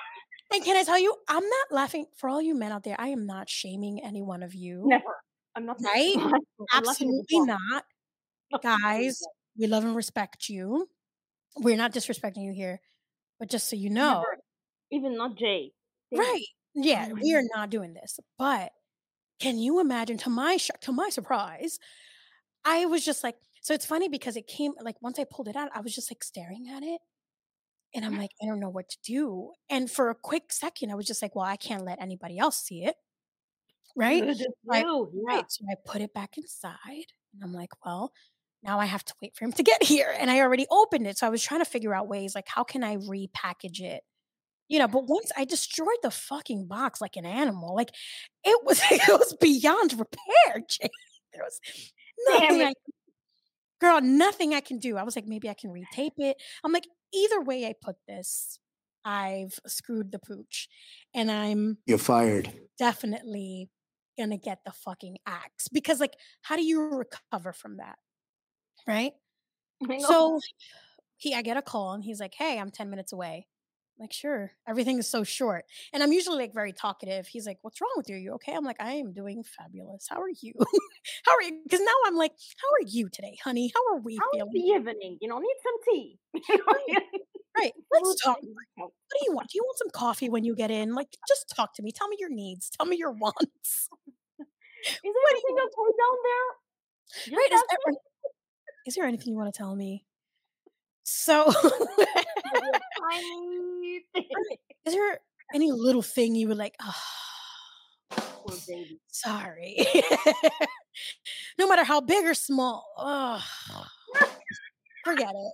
And 0.52 0.64
can 0.64 0.78
I 0.78 0.84
tell 0.84 0.98
you, 0.98 1.14
I'm 1.28 1.44
not 1.44 1.72
laughing 1.72 2.06
for 2.16 2.30
all 2.30 2.42
you 2.42 2.56
men 2.56 2.72
out 2.72 2.84
there. 2.84 2.96
I 2.98 3.10
am 3.10 3.28
not 3.28 3.50
shaming 3.50 4.04
any 4.04 4.22
one 4.22 4.42
of 4.42 4.56
you. 4.56 4.84
Never. 4.86 5.04
I'm 5.56 5.66
not 5.66 5.78
Right? 5.84 6.16
I'm 6.72 6.84
laughing 6.84 7.20
at 7.22 7.28
the 7.28 7.38
Absolutely 7.38 7.40
not. 7.42 7.84
Guys, 8.64 9.22
we 9.58 9.68
love 9.68 9.84
and 9.84 9.96
respect 9.96 10.50
you. 10.50 10.88
We're 11.62 11.78
not 11.78 11.94
disrespecting 11.94 12.44
you 12.44 12.54
here, 12.54 12.82
but 13.40 13.50
just 13.50 13.70
so 13.70 13.76
you 13.76 13.90
know, 13.90 14.24
Never. 14.24 14.38
Even 14.92 15.18
not 15.18 15.38
Jay. 15.38 15.72
Right? 16.12 16.46
Yeah, 16.76 17.10
Oh 17.12 17.18
we 17.22 17.36
are 17.36 17.44
not 17.56 17.70
doing 17.70 17.94
this. 17.94 18.20
But 18.38 18.72
can 19.40 19.58
you 19.58 19.80
imagine? 19.80 20.18
To 20.20 20.30
my 20.30 20.58
shock, 20.58 20.82
to 20.82 20.92
my 20.92 21.10
surprise, 21.10 21.80
I 22.66 22.86
was 22.86 23.06
just 23.06 23.24
like, 23.24 23.36
so 23.62 23.74
it's 23.74 23.86
funny 23.86 24.10
because 24.10 24.36
it 24.36 24.48
came 24.48 24.74
like 24.82 25.02
once 25.02 25.20
I 25.20 25.26
pulled 25.30 25.48
it 25.48 25.56
out, 25.56 25.70
I 25.74 25.82
was 25.82 25.94
just 25.94 26.12
like 26.12 26.24
staring 26.24 26.68
at 26.70 26.84
it, 26.84 27.00
and 27.94 28.06
I'm 28.06 28.18
like, 28.18 28.32
I 28.42 28.46
don't 28.46 28.60
know 28.60 28.70
what 28.70 28.90
to 28.90 28.98
do. 29.04 29.52
And 29.70 29.90
for 29.90 30.10
a 30.10 30.16
quick 30.16 30.52
second, 30.52 30.92
I 30.92 30.96
was 30.96 31.06
just 31.06 31.22
like, 31.22 31.36
well, 31.36 31.46
I 31.46 31.58
can't 31.58 31.86
let 31.86 32.02
anybody 32.02 32.38
else 32.38 32.58
see 32.58 32.84
it, 32.84 32.96
right? 33.96 34.22
Right, 34.66 34.86
Yeah. 35.14 35.36
Right. 35.36 35.46
So 35.50 35.66
I 35.70 35.76
put 35.86 36.02
it 36.02 36.14
back 36.14 36.38
inside 36.38 37.06
and 37.34 37.44
I'm 37.44 37.54
like, 37.54 37.72
well, 37.86 38.12
now 38.64 38.80
I 38.80 38.86
have 38.86 39.06
to 39.06 39.14
wait 39.22 39.36
for 39.36 39.46
him 39.46 39.52
to 39.54 39.64
get 39.64 39.84
here. 39.84 40.14
And 40.18 40.30
I 40.30 40.42
already 40.42 40.66
opened 40.70 41.08
it. 41.08 41.18
So 41.18 41.26
I 41.28 41.30
was 41.30 41.42
trying 41.44 41.62
to 41.62 41.70
figure 41.70 41.94
out 41.94 42.08
ways 42.08 42.36
like, 42.36 42.48
how 42.48 42.64
can 42.64 42.84
I 42.84 42.98
repackage 42.98 43.80
it? 43.80 44.04
You 44.68 44.80
know, 44.80 44.88
but 44.88 45.08
once 45.08 45.32
I 45.36 45.46
destroyed 45.46 45.98
the 46.04 46.12
fucking 46.12 46.68
box 46.68 47.02
like 47.02 47.16
an 47.16 47.26
animal, 47.26 47.76
like 47.76 47.90
it 48.44 48.60
was 48.66 48.82
it 48.92 49.08
was 49.08 49.36
beyond 49.40 49.94
repair, 49.94 50.64
Jay. 50.70 50.90
There 51.34 51.44
was 51.44 51.60
nothing. 52.28 52.62
I 52.62 52.74
girl, 53.82 54.02
nothing 54.02 54.54
I 54.54 54.60
can 54.60 54.78
do. 54.78 54.98
I 54.98 55.04
was 55.04 55.16
like, 55.16 55.26
maybe 55.26 55.50
I 55.50 55.54
can 55.54 55.72
retape 55.72 56.12
it. 56.18 56.38
I'm 56.64 56.74
like, 56.74 56.86
either 57.14 57.42
way 57.42 57.66
I 57.66 57.74
put 57.82 57.96
this, 58.08 58.60
I've 59.06 59.58
screwed 59.66 60.12
the 60.12 60.20
pooch. 60.20 60.68
And 61.16 61.32
I'm 61.32 61.78
You're 61.86 61.98
fired. 61.98 62.52
definitely 62.78 63.70
gonna 64.20 64.38
get 64.38 64.60
the 64.66 64.72
fucking 64.72 65.18
axe 65.26 65.70
because 65.70 66.02
like 66.02 66.14
how 66.42 66.58
do 66.58 66.64
you 66.64 66.90
recover 66.90 67.54
from 67.54 67.78
that 67.78 67.98
right? 68.88 69.14
So 70.00 70.40
he 71.18 71.36
i 71.36 71.42
get 71.42 71.58
a 71.58 71.62
call 71.62 71.94
and 71.94 72.04
he's 72.04 72.20
like 72.20 72.34
hey 72.34 72.58
i'm 72.60 72.72
10 72.72 72.90
minutes 72.90 73.12
away. 73.14 73.48
I'm 73.98 74.04
like 74.04 74.14
sure 74.14 74.52
everything 74.68 74.98
is 75.00 75.08
so 75.08 75.24
short. 75.24 75.66
And 75.94 76.02
i'm 76.04 76.12
usually 76.12 76.38
like 76.38 76.54
very 76.54 76.74
talkative. 76.74 77.28
He's 77.28 77.46
like 77.46 77.58
what's 77.62 77.82
wrong 77.82 77.94
with 77.98 78.10
you? 78.10 78.16
Are 78.16 78.20
you 78.20 78.34
okay? 78.34 78.54
I'm 78.54 78.64
like 78.66 78.78
i 78.80 78.94
am 78.94 79.14
doing 79.14 79.44
fabulous. 79.44 80.08
How 80.10 80.22
are 80.22 80.30
you? 80.42 80.54
How 81.26 81.34
are 81.36 81.44
you? 81.44 81.60
Because 81.64 81.82
now 81.82 81.96
i'm 82.06 82.16
like 82.16 82.32
how 82.62 82.68
are 82.70 82.88
you 82.88 83.10
today 83.10 83.38
honey? 83.44 83.72
How 83.76 83.96
are 83.96 84.00
we 84.00 84.18
How 84.18 84.26
is 84.34 84.50
feeling? 84.52 84.52
the 84.54 84.92
evening? 84.92 85.18
You 85.22 85.30
know, 85.30 85.40
need 85.40 85.58
some 85.64 85.94
tea. 85.94 86.20
Right. 87.58 87.74
Let's 87.92 88.22
talk. 88.22 88.38
what 88.76 88.92
do 89.12 89.20
you 89.26 89.34
want? 89.34 89.50
Do 89.50 89.58
you 89.58 89.64
want 89.66 89.78
some 89.78 89.90
coffee 89.90 90.30
when 90.30 90.46
you 90.46 90.56
get 90.56 90.72
in? 90.72 90.94
Like 90.96 91.10
just 91.28 91.52
talk 91.54 91.74
to 91.76 91.82
me. 91.82 91.92
Tell 91.92 92.08
me 92.08 92.16
your 92.20 92.30
needs. 92.30 92.70
Tell 92.70 92.86
me 92.86 92.96
your 92.96 93.12
wants. 93.24 93.90
Is 94.40 95.02
there 95.04 95.30
anything 95.32 95.58
else 95.60 95.74
going 95.76 95.92
down 96.00 96.18
there? 96.24 96.50
Just 97.50 97.66
right 97.86 97.96
is 98.90 98.96
there, 98.96 99.06
me. 99.06 99.08
is 99.08 99.08
there 99.08 99.08
anything 99.08 99.34
you 99.34 99.38
want 99.38 99.54
to 99.54 99.58
tell 99.58 99.76
me 99.76 100.04
so 101.04 101.46
Maybe 102.54 102.68
a 102.74 102.80
tiny 103.02 104.02
thing. 104.14 104.26
is 104.86 104.94
there 104.94 105.20
any 105.54 105.72
little 105.72 106.02
thing 106.02 106.36
you 106.36 106.48
would 106.48 106.58
like 106.58 106.76
oh, 106.82 106.94
Poor 108.12 108.54
ah, 108.54 108.60
baby. 108.68 109.00
sorry 109.08 109.78
no 111.60 111.68
matter 111.68 111.84
how 111.84 112.02
big 112.02 112.26
or 112.26 112.34
small 112.34 112.86
oh, 112.98 113.44
forget 115.06 115.30
it 115.30 115.54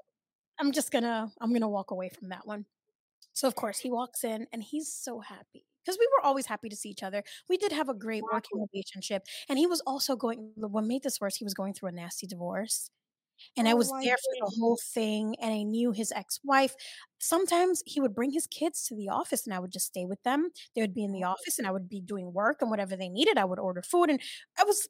i'm 0.59 0.71
just 0.71 0.91
gonna 0.91 1.31
i'm 1.41 1.53
gonna 1.53 1.69
walk 1.69 1.91
away 1.91 2.09
from 2.09 2.29
that 2.29 2.45
one 2.45 2.65
so 3.33 3.47
of 3.47 3.55
course 3.55 3.79
he 3.79 3.89
walks 3.89 4.23
in 4.23 4.47
and 4.53 4.63
he's 4.63 4.91
so 4.91 5.19
happy 5.19 5.65
because 5.83 5.97
we 5.99 6.07
were 6.07 6.25
always 6.25 6.45
happy 6.45 6.69
to 6.69 6.75
see 6.75 6.89
each 6.89 7.03
other 7.03 7.23
we 7.49 7.57
did 7.57 7.71
have 7.71 7.89
a 7.89 7.93
great 7.93 8.23
working 8.31 8.65
relationship 8.73 9.23
and 9.49 9.59
he 9.59 9.67
was 9.67 9.81
also 9.85 10.15
going 10.15 10.51
what 10.55 10.83
made 10.83 11.03
this 11.03 11.19
worse 11.21 11.35
he 11.35 11.43
was 11.43 11.53
going 11.53 11.73
through 11.73 11.89
a 11.89 11.91
nasty 11.91 12.25
divorce 12.27 12.89
and 13.57 13.67
I 13.67 13.73
Oh 13.73 13.77
was 13.77 13.89
my 13.89 14.01
there 14.03 14.17
for 14.17 14.35
the 14.39 14.51
whole 14.59 14.77
thing, 14.93 15.35
and 15.41 15.53
I 15.53 15.63
knew 15.63 15.91
his 15.91 16.11
ex-wife. 16.11 16.75
Sometimes 17.19 17.81
he 17.85 17.99
would 18.01 18.15
bring 18.15 18.31
his 18.31 18.47
kids 18.47 18.83
to 18.87 18.95
the 18.95 19.09
office, 19.09 19.45
and 19.45 19.53
I 19.53 19.59
would 19.59 19.71
just 19.71 19.87
stay 19.87 20.05
with 20.05 20.21
them. 20.23 20.49
They 20.75 20.81
would 20.81 20.93
be 20.93 21.03
in 21.03 21.11
the 21.11 21.23
office, 21.23 21.57
and 21.57 21.67
I 21.67 21.71
would 21.71 21.89
be 21.89 22.01
doing 22.01 22.33
work 22.33 22.61
and 22.61 22.69
whatever 22.69 22.95
they 22.95 23.09
needed. 23.09 23.37
I 23.37 23.45
would 23.45 23.59
order 23.59 23.81
food, 23.81 24.09
and 24.09 24.19
I 24.59 24.63
was 24.63 24.87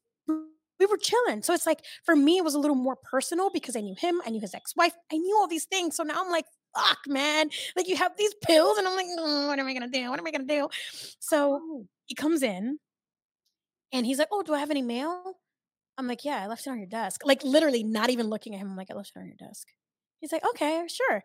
we 0.79 0.85
were 0.87 0.97
chilling. 0.97 1.41
So 1.41 1.53
it's 1.53 1.65
like 1.65 1.81
for 2.03 2.15
me, 2.15 2.37
it 2.37 2.43
was 2.43 2.53
a 2.53 2.59
little 2.59 2.75
more 2.75 2.97
personal 2.97 3.49
because 3.49 3.75
I 3.75 3.81
knew 3.81 3.95
him, 3.97 4.21
I 4.25 4.29
knew 4.29 4.41
his 4.41 4.53
ex-wife, 4.53 4.93
I 5.11 5.17
knew 5.17 5.35
all 5.37 5.47
these 5.47 5.65
things. 5.65 5.95
So 5.95 6.03
now 6.03 6.21
I'm 6.23 6.29
like, 6.31 6.45
fuck, 6.75 6.99
man. 7.07 7.49
Like 7.75 7.87
you 7.87 7.95
have 7.95 8.17
these 8.17 8.33
pills, 8.45 8.77
and 8.77 8.87
I'm 8.87 8.95
like, 8.95 9.07
"Mm, 9.07 9.47
what 9.47 9.59
am 9.59 9.67
I 9.67 9.73
gonna 9.73 9.87
do? 9.89 10.09
What 10.09 10.19
am 10.19 10.27
I 10.27 10.31
gonna 10.31 10.45
do? 10.45 10.67
So 11.19 11.61
Oh, 11.61 11.87
he 12.05 12.15
comes 12.15 12.43
in, 12.43 12.79
and 13.91 14.05
he's 14.05 14.19
like, 14.19 14.27
oh, 14.31 14.43
do 14.43 14.53
I 14.53 14.59
have 14.59 14.71
any 14.71 14.81
mail? 14.81 15.35
I'm 15.97 16.07
like, 16.07 16.25
yeah, 16.25 16.41
I 16.43 16.47
left 16.47 16.67
it 16.67 16.69
on 16.69 16.77
your 16.77 16.87
desk. 16.87 17.21
Like 17.23 17.43
literally 17.43 17.83
not 17.83 18.09
even 18.09 18.27
looking 18.27 18.53
at 18.53 18.59
him. 18.59 18.71
I'm 18.71 18.77
like, 18.77 18.91
I 18.91 18.95
left 18.95 19.13
it 19.15 19.19
on 19.19 19.27
your 19.27 19.37
desk. 19.37 19.67
He's 20.19 20.31
like, 20.31 20.45
okay, 20.49 20.83
sure. 20.87 21.23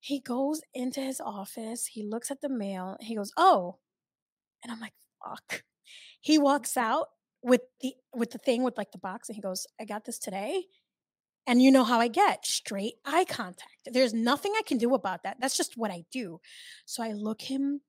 He 0.00 0.20
goes 0.20 0.60
into 0.74 1.00
his 1.00 1.20
office. 1.20 1.86
He 1.86 2.04
looks 2.04 2.30
at 2.30 2.40
the 2.40 2.48
mail. 2.48 2.96
He 3.00 3.14
goes, 3.16 3.32
oh. 3.36 3.78
And 4.62 4.72
I'm 4.72 4.80
like, 4.80 4.94
fuck. 5.24 5.62
He 6.20 6.38
walks 6.38 6.76
out 6.76 7.06
with 7.42 7.62
the 7.80 7.94
with 8.14 8.30
the 8.30 8.38
thing 8.38 8.62
with 8.62 8.78
like 8.78 8.92
the 8.92 8.98
box 8.98 9.28
and 9.28 9.36
he 9.36 9.42
goes, 9.42 9.66
I 9.80 9.84
got 9.84 10.04
this 10.04 10.18
today. 10.18 10.64
And 11.46 11.60
you 11.60 11.72
know 11.72 11.82
how 11.82 11.98
I 11.98 12.06
get 12.06 12.46
straight 12.46 12.94
eye 13.04 13.24
contact. 13.24 13.88
There's 13.90 14.14
nothing 14.14 14.52
I 14.56 14.62
can 14.62 14.78
do 14.78 14.94
about 14.94 15.24
that. 15.24 15.38
That's 15.40 15.56
just 15.56 15.76
what 15.76 15.90
I 15.90 16.04
do. 16.12 16.40
So 16.86 17.02
I 17.02 17.12
look 17.12 17.42
him 17.42 17.80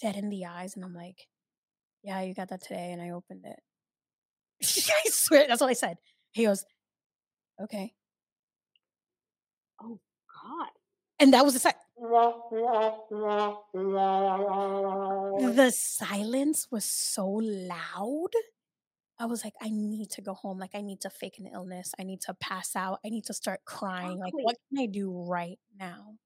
dead 0.00 0.14
in 0.14 0.28
the 0.28 0.46
eyes 0.46 0.76
and 0.76 0.84
I'm 0.84 0.94
like, 0.94 1.26
yeah, 2.04 2.20
you 2.22 2.34
got 2.34 2.48
that 2.50 2.62
today. 2.62 2.92
And 2.92 3.02
I 3.02 3.10
opened 3.10 3.44
it. 3.44 3.58
I 5.06 5.10
swear, 5.10 5.46
that's 5.48 5.60
what 5.60 5.70
I 5.70 5.74
said. 5.74 5.96
He 6.32 6.44
goes, 6.44 6.64
okay. 7.62 7.92
oh 9.80 10.00
God. 10.42 10.68
And 11.18 11.34
that 11.34 11.44
was 11.44 11.54
the 11.54 11.60
si- 11.60 11.70
the 15.54 15.70
silence 15.70 16.66
was 16.70 16.84
so 16.84 17.28
loud. 17.28 18.30
I 19.18 19.26
was 19.26 19.44
like, 19.44 19.54
I 19.62 19.68
need 19.70 20.10
to 20.12 20.22
go 20.22 20.34
home. 20.34 20.58
Like, 20.58 20.74
I 20.74 20.80
need 20.80 21.00
to 21.02 21.10
fake 21.10 21.38
an 21.38 21.46
illness. 21.46 21.92
I 21.98 22.02
need 22.02 22.22
to 22.22 22.34
pass 22.34 22.74
out. 22.74 22.98
I 23.04 23.08
need 23.08 23.24
to 23.26 23.34
start 23.34 23.60
crying. 23.64 24.18
Like, 24.18 24.32
what 24.34 24.56
can 24.68 24.82
I 24.82 24.86
do 24.86 25.12
right 25.28 25.58
now? 25.78 26.16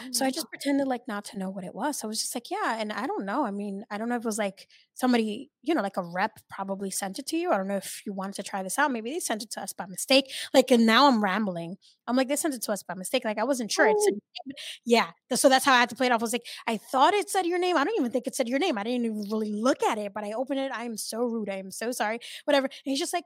Oh 0.00 0.08
So 0.12 0.24
I 0.24 0.30
just 0.30 0.46
God. 0.46 0.50
pretended 0.50 0.86
like 0.86 1.06
not 1.08 1.24
to 1.26 1.38
know 1.38 1.50
what 1.50 1.64
it 1.64 1.74
was. 1.74 1.98
So 1.98 2.06
I 2.06 2.08
was 2.08 2.20
just 2.20 2.34
like, 2.34 2.50
yeah. 2.50 2.76
And 2.78 2.92
I 2.92 3.06
don't 3.06 3.24
know. 3.24 3.44
I 3.44 3.50
mean, 3.50 3.84
I 3.90 3.98
don't 3.98 4.08
know 4.08 4.16
if 4.16 4.22
it 4.22 4.26
was 4.26 4.38
like 4.38 4.68
somebody, 4.94 5.50
you 5.62 5.74
know, 5.74 5.82
like 5.82 5.96
a 5.96 6.02
rep 6.02 6.38
probably 6.50 6.90
sent 6.90 7.18
it 7.18 7.26
to 7.28 7.36
you. 7.36 7.50
I 7.52 7.56
don't 7.56 7.68
know 7.68 7.76
if 7.76 8.02
you 8.06 8.12
wanted 8.12 8.34
to 8.36 8.42
try 8.42 8.62
this 8.62 8.78
out. 8.78 8.90
Maybe 8.92 9.10
they 9.12 9.20
sent 9.20 9.42
it 9.42 9.50
to 9.52 9.62
us 9.62 9.72
by 9.72 9.86
mistake. 9.86 10.30
Like, 10.52 10.70
and 10.70 10.86
now 10.86 11.06
I'm 11.08 11.22
rambling. 11.22 11.76
I'm 12.06 12.16
like, 12.16 12.28
they 12.28 12.36
sent 12.36 12.54
it 12.54 12.62
to 12.62 12.72
us 12.72 12.82
by 12.82 12.94
mistake. 12.94 13.24
Like, 13.24 13.38
I 13.38 13.44
wasn't 13.44 13.70
sure. 13.72 13.86
It 13.86 14.00
said, 14.00 14.14
Oh, 14.14 14.52
yeah. 14.84 15.10
So 15.34 15.48
that's 15.48 15.64
how 15.64 15.72
I 15.74 15.80
had 15.80 15.88
to 15.90 15.96
play 15.96 16.06
it 16.06 16.12
off. 16.12 16.20
I 16.20 16.24
was 16.24 16.32
like, 16.32 16.46
I 16.66 16.76
thought 16.76 17.14
it 17.14 17.30
said 17.30 17.46
your 17.46 17.58
name. 17.58 17.76
I 17.76 17.84
don't 17.84 17.98
even 17.98 18.10
think 18.10 18.26
it 18.26 18.34
said 18.34 18.48
your 18.48 18.58
name. 18.58 18.78
I 18.78 18.84
didn't 18.84 19.04
even 19.06 19.24
really 19.30 19.52
look 19.52 19.82
at 19.82 19.98
it, 19.98 20.12
but 20.14 20.24
I 20.24 20.32
opened 20.32 20.60
it. 20.60 20.72
I 20.72 20.84
am 20.84 20.96
so 20.96 21.24
rude. 21.24 21.48
I 21.48 21.56
am 21.56 21.70
so 21.70 21.92
sorry. 21.92 22.20
Whatever. 22.44 22.66
And 22.66 22.72
he's 22.84 22.98
just 22.98 23.12
like, 23.12 23.24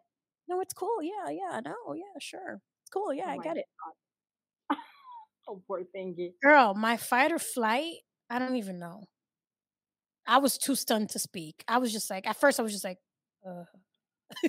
no, 0.48 0.60
it's 0.60 0.74
cool. 0.74 1.02
Yeah. 1.02 1.30
Yeah. 1.30 1.60
No. 1.64 1.74
Yeah. 1.94 2.18
Sure. 2.20 2.60
It's 2.82 2.90
cool. 2.90 3.12
Yeah. 3.12 3.26
oh 3.26 3.30
I 3.30 3.38
get 3.38 3.56
it. 3.56 3.66
Oh, 5.48 5.62
poor 5.66 5.82
thingy. 5.96 6.32
Girl, 6.42 6.74
my 6.74 6.96
fight 6.98 7.32
or 7.32 7.38
flight, 7.38 7.94
I 8.28 8.38
don't 8.38 8.56
even 8.56 8.78
know. 8.78 9.04
I 10.26 10.38
was 10.38 10.58
too 10.58 10.74
stunned 10.74 11.08
to 11.10 11.18
speak. 11.18 11.64
I 11.66 11.78
was 11.78 11.90
just 11.92 12.10
like, 12.10 12.26
at 12.26 12.36
first, 12.36 12.60
I 12.60 12.62
was 12.62 12.72
just 12.72 12.84
like, 12.84 12.98
uh. 13.48 13.64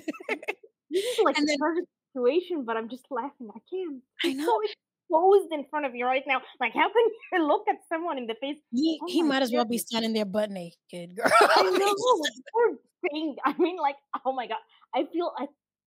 This 0.90 1.04
is 1.04 1.18
like 1.24 1.38
And 1.38 1.46
the 1.48 1.56
then- 1.60 1.86
situation, 2.12 2.64
but 2.64 2.76
I'm 2.76 2.88
just 2.88 3.06
laughing. 3.10 3.48
I 3.54 3.60
can't. 3.70 4.02
I 4.24 4.32
know. 4.34 4.44
so 4.44 4.58
exposed 4.66 5.52
in 5.52 5.64
front 5.70 5.86
of 5.86 5.94
you 5.94 6.04
right 6.04 6.24
now. 6.26 6.42
Like, 6.60 6.72
how 6.74 6.88
can 6.88 7.04
you 7.32 7.46
look 7.46 7.62
at 7.68 7.76
someone 7.88 8.18
in 8.18 8.26
the 8.26 8.34
face? 8.40 8.58
he, 8.72 8.98
Oh 9.00 9.06
he 9.08 9.22
might 9.22 9.42
as 9.42 9.52
well 9.52 9.64
be 9.64 9.78
standing 9.78 10.12
there 10.12 10.24
butt 10.24 10.50
naked, 10.50 11.16
girl. 11.16 11.30
I 11.40 11.62
know. 11.62 11.94
Poor 12.52 12.76
saying. 13.08 13.36
I 13.44 13.54
mean, 13.58 13.76
like, 13.78 13.96
oh 14.26 14.32
my 14.32 14.48
god, 14.48 14.58
I 14.94 15.06
feel 15.12 15.32
I 15.38 15.46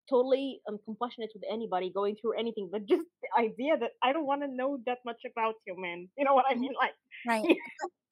totally 0.09 0.61
um 0.67 0.77
compassionate 0.85 1.31
with 1.33 1.43
anybody 1.49 1.91
going 1.93 2.15
through 2.19 2.37
anything, 2.39 2.69
but 2.71 2.85
just 2.85 3.05
the 3.21 3.29
idea 3.41 3.77
that 3.77 3.91
I 4.03 4.13
don't 4.13 4.25
want 4.25 4.41
to 4.43 4.47
know 4.47 4.79
that 4.85 4.99
much 5.05 5.21
about 5.29 5.55
you, 5.67 5.75
man. 5.77 6.09
You 6.17 6.25
know 6.25 6.33
what 6.35 6.45
I 6.49 6.55
Mhm. 6.55 6.63
mean? 6.63 6.73
Like, 6.79 6.93
Right. 7.25 7.49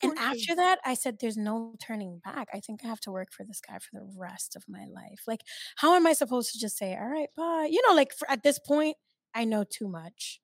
And 0.04 0.14
after 0.18 0.56
that, 0.56 0.80
I 0.86 0.96
said, 0.96 1.20
there's 1.20 1.38
no 1.38 1.76
turning 1.82 2.20
back. 2.20 2.50
I 2.54 2.60
think 2.62 2.84
I 2.86 2.88
have 2.90 3.02
to 3.02 3.12
work 3.12 3.30
for 3.34 3.46
this 3.46 3.62
guy 3.62 3.80
for 3.80 3.90
the 3.94 4.14
rest 4.18 4.56
of 4.56 4.66
my 4.68 4.86
life. 4.86 5.22
Like, 5.28 5.42
how 5.78 5.96
am 5.96 6.08
I 6.08 6.14
supposed 6.14 6.52
to 6.54 6.60
just 6.60 6.78
say, 6.78 6.96
all 6.96 7.08
right, 7.08 7.30
bye? 7.36 7.70
You 7.72 7.82
know, 7.88 7.96
like 7.96 8.14
for, 8.14 8.30
at 8.32 8.44
this 8.44 8.60
point, 8.60 8.98
I 9.34 9.46
know 9.46 9.64
too 9.64 9.88
much. 9.90 10.42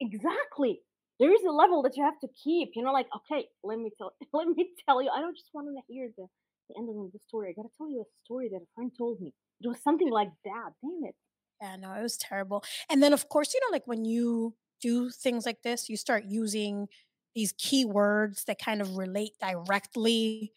exactly. 0.00 0.82
There 1.18 1.32
is 1.34 1.42
a 1.44 1.50
level 1.52 1.82
that 1.82 1.96
you 1.96 2.04
have 2.04 2.18
to 2.20 2.28
keep. 2.42 2.70
You 2.74 2.82
know, 2.82 2.92
like, 2.92 3.08
okay, 3.16 3.48
let 3.62 3.78
me 3.78 3.90
tell, 3.98 4.12
let 4.32 4.48
me 4.48 4.72
tell 4.86 5.02
you. 5.02 5.10
I 5.10 5.20
don't 5.20 5.36
just 5.36 5.50
want 5.52 5.68
to 5.68 5.82
hear 5.92 6.10
the, 6.16 6.26
the 6.68 6.74
end 6.78 6.88
of 6.88 7.12
the 7.12 7.18
story. 7.18 7.50
I 7.50 7.52
gotta 7.60 7.72
tell 7.76 7.90
you 7.90 8.00
a 8.02 8.10
story 8.24 8.48
that 8.50 8.62
a 8.62 8.68
friend 8.74 8.92
told 8.96 9.20
me. 9.20 9.34
It 9.62 9.68
was 9.68 9.82
something 9.82 10.10
like 10.10 10.30
that. 10.44 10.70
Damn 10.82 11.04
it. 11.04 11.16
Yeah, 11.60 11.76
no, 11.76 11.92
it 11.94 12.02
was 12.02 12.16
terrible. 12.16 12.64
And 12.88 13.02
then, 13.02 13.12
of 13.12 13.28
course, 13.28 13.52
you 13.54 13.60
know, 13.60 13.72
like 13.72 13.86
when 13.86 14.04
you 14.04 14.54
do 14.80 15.10
things 15.10 15.44
like 15.44 15.62
this, 15.62 15.88
you 15.88 15.96
start 15.96 16.24
using 16.24 16.88
these 17.34 17.52
keywords 17.52 18.44
that 18.46 18.58
kind 18.58 18.80
of 18.80 18.96
relate 18.96 19.32
directly 19.40 20.52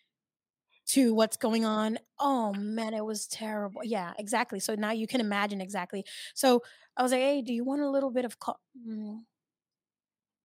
to 0.87 1.13
what's 1.13 1.37
going 1.37 1.65
on. 1.65 1.99
Oh 2.19 2.53
man, 2.53 2.93
it 2.93 3.05
was 3.05 3.27
terrible. 3.27 3.81
Yeah, 3.83 4.13
exactly. 4.19 4.59
So 4.59 4.75
now 4.75 4.91
you 4.91 5.07
can 5.07 5.21
imagine 5.21 5.61
exactly. 5.61 6.05
So 6.35 6.63
I 6.97 7.03
was 7.03 7.11
like, 7.11 7.21
hey, 7.21 7.41
do 7.41 7.53
you 7.53 7.63
want 7.65 7.81
a 7.81 7.89
little 7.89 8.11
bit 8.11 8.25
of 8.25 8.39
co- 8.39 8.57
mm, 8.87 9.21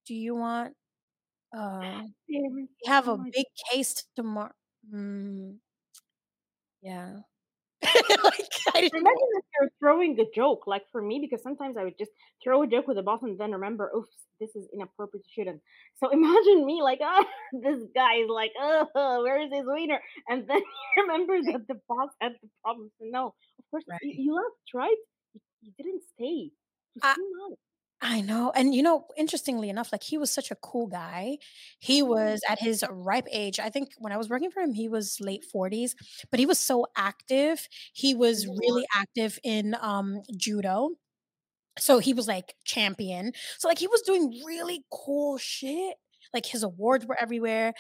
do 0.07 0.15
you 0.15 0.35
want 0.35 0.75
uh 1.57 2.03
have 2.87 3.09
Oh 3.09 3.09
a 3.09 3.19
big 3.33 3.47
case 3.73 4.07
tomorrow? 4.17 4.53
Mm, 4.93 5.59
yeah. 6.81 7.21
like 8.25 8.49
I 8.75 8.81
didn't 8.81 8.95
Imagine 9.01 9.29
if 9.39 9.45
you're 9.61 9.71
throwing 9.81 10.19
a 10.21 10.25
joke, 10.35 10.67
like 10.67 10.83
for 10.93 11.03
me, 11.03 11.19
because 11.21 11.43
sometimes 11.43 11.77
I 11.77 11.85
would 11.85 11.99
just 11.99 12.11
throw 12.43 12.63
a 12.63 12.67
joke 12.67 12.87
with 12.87 12.97
the 12.97 13.03
boss 13.03 13.21
and 13.23 13.39
then 13.39 13.53
remember, 13.53 13.91
oops, 13.97 14.15
this 14.41 14.55
is 14.57 14.69
inappropriate, 14.73 15.25
shouldn't. 15.35 15.61
So 16.01 16.09
imagine 16.13 16.65
me 16.67 16.83
like, 16.83 17.01
ah, 17.03 17.25
this 17.53 17.81
guy 17.95 18.17
is 18.17 18.29
like, 18.29 18.53
oh, 18.61 19.23
where 19.23 19.41
is 19.41 19.51
his 19.53 19.65
wiener? 19.67 20.01
And 20.29 20.47
then 20.49 20.59
you 20.59 21.03
remember 21.03 21.39
that 21.53 21.67
the 21.69 21.81
boss 21.89 22.11
had 22.21 22.33
the 22.43 22.49
problem. 22.63 22.91
So 22.99 23.07
no, 23.11 23.27
of 23.59 23.65
course, 23.71 23.85
Right. 23.89 24.01
you, 24.03 24.25
you 24.25 24.35
left, 24.35 24.75
right? 24.75 24.97
You, 25.35 25.41
you 25.63 25.73
didn't 25.77 26.03
stay. 26.15 26.51
It 26.97 27.03
was 27.03 27.03
I. 27.03 27.15
I 28.01 28.21
know. 28.21 28.53
And 28.55 28.75
you 28.75 28.83
know, 28.83 29.07
interestingly 29.17 29.69
enough, 29.69 29.91
like 29.91 30.05
he 30.05 30.19
was 30.19 30.31
such 30.31 30.51
a 30.53 30.57
cool 30.57 30.87
guy. 30.87 31.39
He 31.81 32.01
Mm, 32.03 32.07
was 32.09 32.41
at 32.49 32.61
his 32.61 32.85
ripe 32.91 33.27
age. 33.33 33.59
I 33.59 33.71
think 33.71 33.91
when 33.99 34.13
I 34.13 34.17
was 34.17 34.29
working 34.29 34.51
for 34.51 34.61
him, 34.61 34.73
he 34.75 34.89
was 34.89 35.19
late 35.21 35.45
40s, 35.45 35.95
but 36.31 36.39
he 36.39 36.47
was 36.47 36.61
so 36.61 36.87
active. 36.97 37.67
He 37.93 38.15
was 38.15 38.47
really 38.47 38.85
active 38.95 39.39
in 39.43 39.77
um 39.81 40.23
judo. 40.37 40.91
So 41.79 41.99
he 42.01 42.15
was 42.15 42.29
like 42.29 42.55
champion. 42.65 43.33
So 43.59 43.69
like 43.69 43.79
he 43.81 43.89
was 43.89 44.03
doing 44.03 44.43
really 44.47 44.85
cool 44.93 45.39
shit. 45.39 45.97
Like 46.35 46.47
his 46.47 46.63
awards 46.65 47.07
were 47.07 47.19
everywhere. 47.21 47.75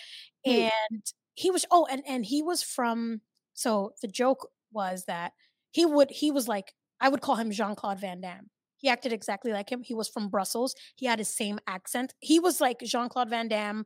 Hey, 0.45 0.71
And 0.93 1.03
he 1.35 1.51
was 1.51 1.67
oh, 1.71 1.87
and 1.91 2.03
and 2.09 2.25
he 2.27 2.43
was 2.43 2.63
from 2.63 3.23
so 3.55 3.95
the 4.03 4.09
joke 4.09 4.49
was 4.73 5.05
that 5.07 5.33
he 5.73 5.87
would 5.87 6.11
he 6.11 6.31
was 6.33 6.49
like 6.49 6.75
I 7.01 7.09
would 7.11 7.21
call 7.23 7.37
him 7.37 7.51
Jean-Claude 7.53 8.01
Van 8.01 8.21
Damme. 8.23 8.51
He 8.79 8.89
acted 8.89 9.13
exactly 9.13 9.53
like 9.53 9.71
him. 9.71 9.83
He 9.83 9.95
was 9.95 10.09
from 10.09 10.29
Brussels. 10.29 10.75
He 10.97 11.07
had 11.07 11.19
his 11.19 11.29
same 11.29 11.59
accent. 11.67 12.15
He 12.21 12.41
was 12.41 12.61
like 12.61 12.81
Jean-Claude 12.81 13.29
Van 13.29 13.49
Damme, 13.49 13.85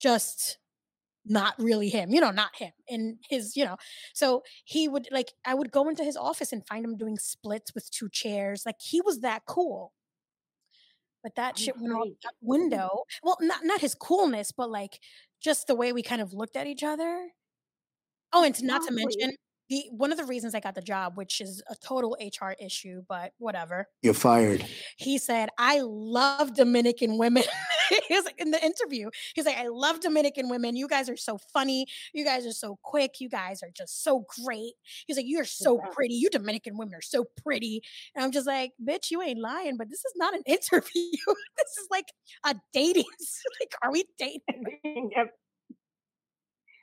just 0.00 0.58
not 1.26 1.54
really 1.58 1.88
him, 1.88 2.10
you 2.10 2.20
know, 2.20 2.30
not 2.30 2.54
him 2.54 2.72
in 2.86 3.18
his, 3.28 3.56
you 3.56 3.64
know. 3.64 3.76
So 4.12 4.42
he 4.64 4.88
would 4.88 5.08
like, 5.10 5.32
I 5.44 5.54
would 5.54 5.70
go 5.70 5.88
into 5.88 6.04
his 6.04 6.16
office 6.16 6.52
and 6.52 6.66
find 6.66 6.84
him 6.84 6.96
doing 6.96 7.18
splits 7.18 7.74
with 7.74 7.90
two 7.90 8.08
chairs. 8.10 8.64
Like 8.66 8.76
he 8.78 9.00
was 9.00 9.20
that 9.20 9.42
cool. 9.46 9.92
But 11.22 11.36
that 11.36 11.54
I'm 11.56 11.62
shit 11.62 11.80
went 11.80 11.94
out 11.94 12.08
the 12.22 12.30
window. 12.42 13.04
Well, 13.22 13.38
not 13.40 13.60
not 13.64 13.80
his 13.80 13.94
coolness, 13.94 14.52
but 14.52 14.70
like 14.70 15.00
just 15.40 15.66
the 15.66 15.74
way 15.74 15.90
we 15.94 16.02
kind 16.02 16.20
of 16.20 16.34
looked 16.34 16.54
at 16.54 16.66
each 16.66 16.82
other. 16.82 17.30
Oh, 18.34 18.44
and 18.44 18.54
to, 18.56 18.66
not 18.66 18.82
to 18.86 18.92
mention 18.92 19.34
the 19.68 19.84
one 19.90 20.12
of 20.12 20.18
the 20.18 20.24
reasons 20.24 20.54
I 20.54 20.60
got 20.60 20.74
the 20.74 20.82
job, 20.82 21.16
which 21.16 21.40
is 21.40 21.62
a 21.70 21.74
total 21.76 22.16
HR 22.20 22.52
issue, 22.60 23.02
but 23.08 23.32
whatever. 23.38 23.88
You're 24.02 24.14
fired. 24.14 24.64
He 24.96 25.18
said, 25.18 25.48
"I 25.58 25.80
love 25.82 26.54
Dominican 26.54 27.18
women." 27.18 27.44
he 28.08 28.14
was 28.14 28.24
like 28.24 28.38
in 28.40 28.50
the 28.50 28.62
interview. 28.64 29.10
He's 29.34 29.46
like, 29.46 29.56
"I 29.56 29.68
love 29.68 30.00
Dominican 30.00 30.48
women. 30.48 30.76
You 30.76 30.88
guys 30.88 31.08
are 31.08 31.16
so 31.16 31.38
funny. 31.52 31.86
You 32.12 32.24
guys 32.24 32.46
are 32.46 32.52
so 32.52 32.78
quick. 32.82 33.20
You 33.20 33.28
guys 33.28 33.62
are 33.62 33.70
just 33.74 34.02
so 34.04 34.24
great." 34.44 34.74
He's 35.06 35.16
like, 35.16 35.26
"You're 35.26 35.44
so 35.44 35.78
Yeah. 35.82 35.88
pretty. 35.92 36.14
You 36.14 36.30
Dominican 36.30 36.76
women 36.76 36.94
are 36.94 37.02
so 37.02 37.24
pretty." 37.42 37.82
And 38.14 38.24
I'm 38.24 38.32
just 38.32 38.46
like, 38.46 38.72
"Bitch, 38.82 39.10
you 39.10 39.22
ain't 39.22 39.40
lying." 39.40 39.76
But 39.76 39.88
this 39.90 40.04
is 40.04 40.12
not 40.16 40.34
an 40.34 40.42
interview. 40.46 40.90
this 40.94 41.76
is 41.78 41.88
like 41.90 42.12
a 42.44 42.54
dating. 42.72 43.04
like, 43.60 43.74
are 43.82 43.90
we 43.92 44.04
dating? 44.18 45.10
Yep. 45.16 45.30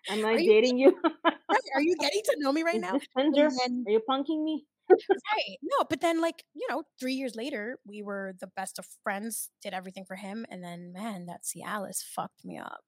Am 0.09 0.25
I 0.25 0.35
dating 0.37 0.77
you? 0.79 0.97
right? 1.25 1.59
Are 1.75 1.81
you 1.81 1.95
getting 1.99 2.21
to 2.25 2.35
know 2.39 2.51
me 2.51 2.63
right 2.63 2.75
Is 2.75 2.81
now? 2.81 2.99
Tinder? 3.17 3.49
Then 3.49 3.83
Are 3.87 3.91
you 3.91 4.01
punking 4.09 4.43
me? 4.43 4.65
right, 4.89 5.57
no, 5.63 5.85
but 5.89 6.01
then 6.01 6.19
like 6.21 6.43
you 6.53 6.67
know, 6.69 6.83
three 6.99 7.13
years 7.13 7.35
later, 7.35 7.77
we 7.87 8.01
were 8.01 8.33
the 8.39 8.47
best 8.47 8.79
of 8.79 8.85
friends. 9.03 9.49
Did 9.61 9.73
everything 9.73 10.05
for 10.05 10.15
him, 10.15 10.45
and 10.49 10.63
then 10.63 10.91
man, 10.93 11.27
that 11.27 11.43
Cialis 11.43 12.03
fucked 12.03 12.43
me 12.43 12.57
up. 12.57 12.81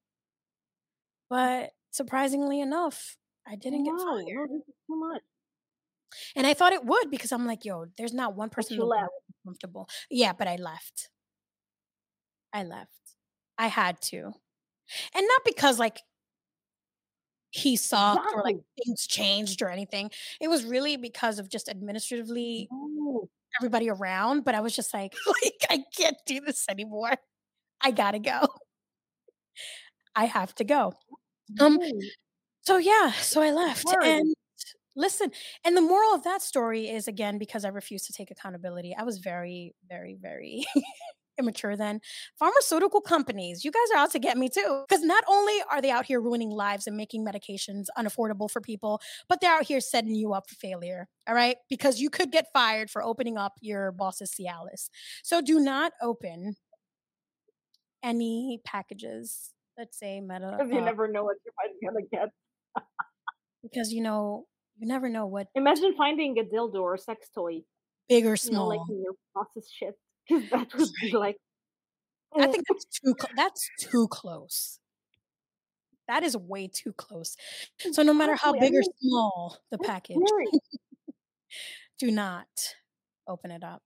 But 1.30 1.72
surprisingly 1.92 2.62
enough, 2.62 3.18
I 3.48 3.56
didn't 3.56 3.84
get 3.84 3.98
fired, 4.00 4.50
no, 4.52 4.64
too 4.88 5.00
much. 5.00 5.22
and 6.36 6.46
I 6.48 6.54
thought 6.54 6.74
it 6.74 6.86
would 6.86 7.10
because 7.10 7.32
I'm 7.32 7.46
like, 7.48 7.66
yo, 7.66 7.86
there's 7.98 8.14
not 8.14 8.36
one 8.36 8.50
person 8.50 8.76
in 8.76 8.80
you 8.80 8.82
the 8.82 8.88
world 8.88 9.02
left. 9.02 9.14
comfortable. 9.46 9.90
Yeah, 10.10 10.34
but 10.34 10.48
I 10.48 10.56
left. 10.58 11.10
I 12.54 12.64
left. 12.64 12.92
I 13.58 13.68
had 13.68 14.02
to, 14.04 14.18
and 15.16 15.28
not 15.28 15.42
because 15.46 15.80
like 15.80 16.02
he 17.54 17.76
sucked 17.78 18.34
or 18.36 18.44
like 18.44 18.58
things 18.84 19.08
changed 19.08 19.62
or 19.62 19.70
anything. 19.70 20.10
It 20.42 20.48
was 20.50 20.66
really 20.66 20.98
because 20.98 21.40
of 21.40 21.50
just 21.50 21.70
administratively 21.70 22.68
No. 22.72 23.30
everybody 23.62 23.90
around. 23.90 24.44
But 24.44 24.56
I 24.56 24.62
was 24.62 24.76
just 24.76 24.94
like, 24.94 25.14
like 25.44 25.54
I 25.70 25.84
can't 25.98 26.18
do 26.26 26.42
this 26.42 26.66
anymore. 26.70 27.14
I 27.82 27.92
gotta 27.92 28.20
go. 28.20 28.48
I 30.16 30.26
have 30.26 30.54
to 30.56 30.64
go. 30.64 30.94
Um. 31.60 31.80
So 32.64 32.78
yeah. 32.78 33.12
So 33.14 33.42
I 33.42 33.52
left, 33.52 33.86
and 34.04 34.34
listen. 34.96 35.32
And 35.66 35.78
the 35.78 35.82
moral 35.82 36.14
of 36.16 36.24
that 36.26 36.42
story 36.42 36.90
is 36.90 37.08
again 37.08 37.38
because 37.40 37.66
I 37.66 37.70
refused 37.70 38.08
to 38.08 38.14
take 38.14 38.32
accountability. 38.32 38.96
I 38.98 39.04
was 39.04 39.20
very, 39.20 39.76
very, 39.90 40.16
very 40.22 40.66
immature 41.40 41.76
then. 41.76 42.00
Pharmaceutical 42.38 43.02
companies, 43.02 43.64
you 43.64 43.72
guys 43.72 43.96
are 43.96 43.98
out 43.98 44.12
to 44.12 44.20
get 44.20 44.38
me 44.38 44.50
too. 44.50 44.84
Because 44.88 45.04
not 45.04 45.24
only 45.28 45.56
are 45.72 45.82
they 45.82 45.92
out 45.92 46.06
here 46.06 46.22
ruining 46.22 46.50
lives 46.50 46.88
and 46.88 46.96
making 46.98 47.26
medications 47.26 47.86
unaffordable 47.98 48.50
for 48.50 48.62
people, 48.62 49.02
but 49.30 49.42
they're 49.42 49.54
out 49.54 49.64
here 49.64 49.82
setting 49.82 50.16
you 50.16 50.34
up 50.34 50.50
for 50.50 50.56
failure. 50.56 51.08
All 51.28 51.36
right. 51.36 51.58
Because 51.70 52.00
you 52.00 52.10
could 52.10 52.32
get 52.32 52.48
fired 52.54 52.90
for 52.90 53.04
opening 53.04 53.38
up 53.38 53.54
your 53.62 53.92
boss's 53.92 54.32
Cialis. 54.32 54.90
So 55.24 55.42
do 55.42 55.60
not 55.60 55.94
open 56.02 56.56
any 58.04 58.60
packages 58.66 59.54
Let's 59.78 59.98
say 59.98 60.22
meta 60.22 60.56
Because 60.58 60.72
you 60.72 60.80
uh, 60.80 60.86
never 60.86 61.08
know 61.08 61.24
what 61.24 61.38
you 61.46 61.52
might 61.58 61.94
gonna 61.94 62.06
get. 62.12 62.30
because 63.64 63.92
you 63.92 64.02
know 64.02 64.46
you 64.78 64.88
never 64.88 65.10
know 65.10 65.26
what 65.26 65.48
Imagine 65.56 65.96
finding 65.98 66.38
a 66.38 66.44
dildo 66.44 66.82
or 66.82 66.96
a 66.96 67.00
sex 67.00 67.30
toy, 67.34 67.62
big 68.10 68.26
or 68.26 68.36
you 68.44 68.52
know, 68.52 68.68
like 68.68 68.82
in 68.90 69.02
your 69.02 69.14
boss's 69.34 69.70
shit. 69.72 69.96
Because 70.28 70.50
that 70.52 70.68
would 70.78 70.90
be 71.02 71.12
like, 71.14 71.38
I 72.38 72.48
think 72.48 72.66
that's 72.68 72.86
too 72.86 73.16
cl- 73.20 73.34
that's 73.36 73.70
too 73.80 74.08
close. 74.10 74.80
That 76.08 76.24
is 76.24 76.36
way 76.36 76.68
too 76.68 76.94
close. 76.94 77.36
So 77.92 78.04
no 78.04 78.14
matter 78.14 78.36
how 78.36 78.54
big 78.54 78.74
or 78.74 78.84
small 79.00 79.58
the 79.72 79.78
package, 79.78 80.18
do 82.00 82.12
not 82.12 82.76
open 83.28 83.52
it 83.52 83.64
up. 83.64 83.82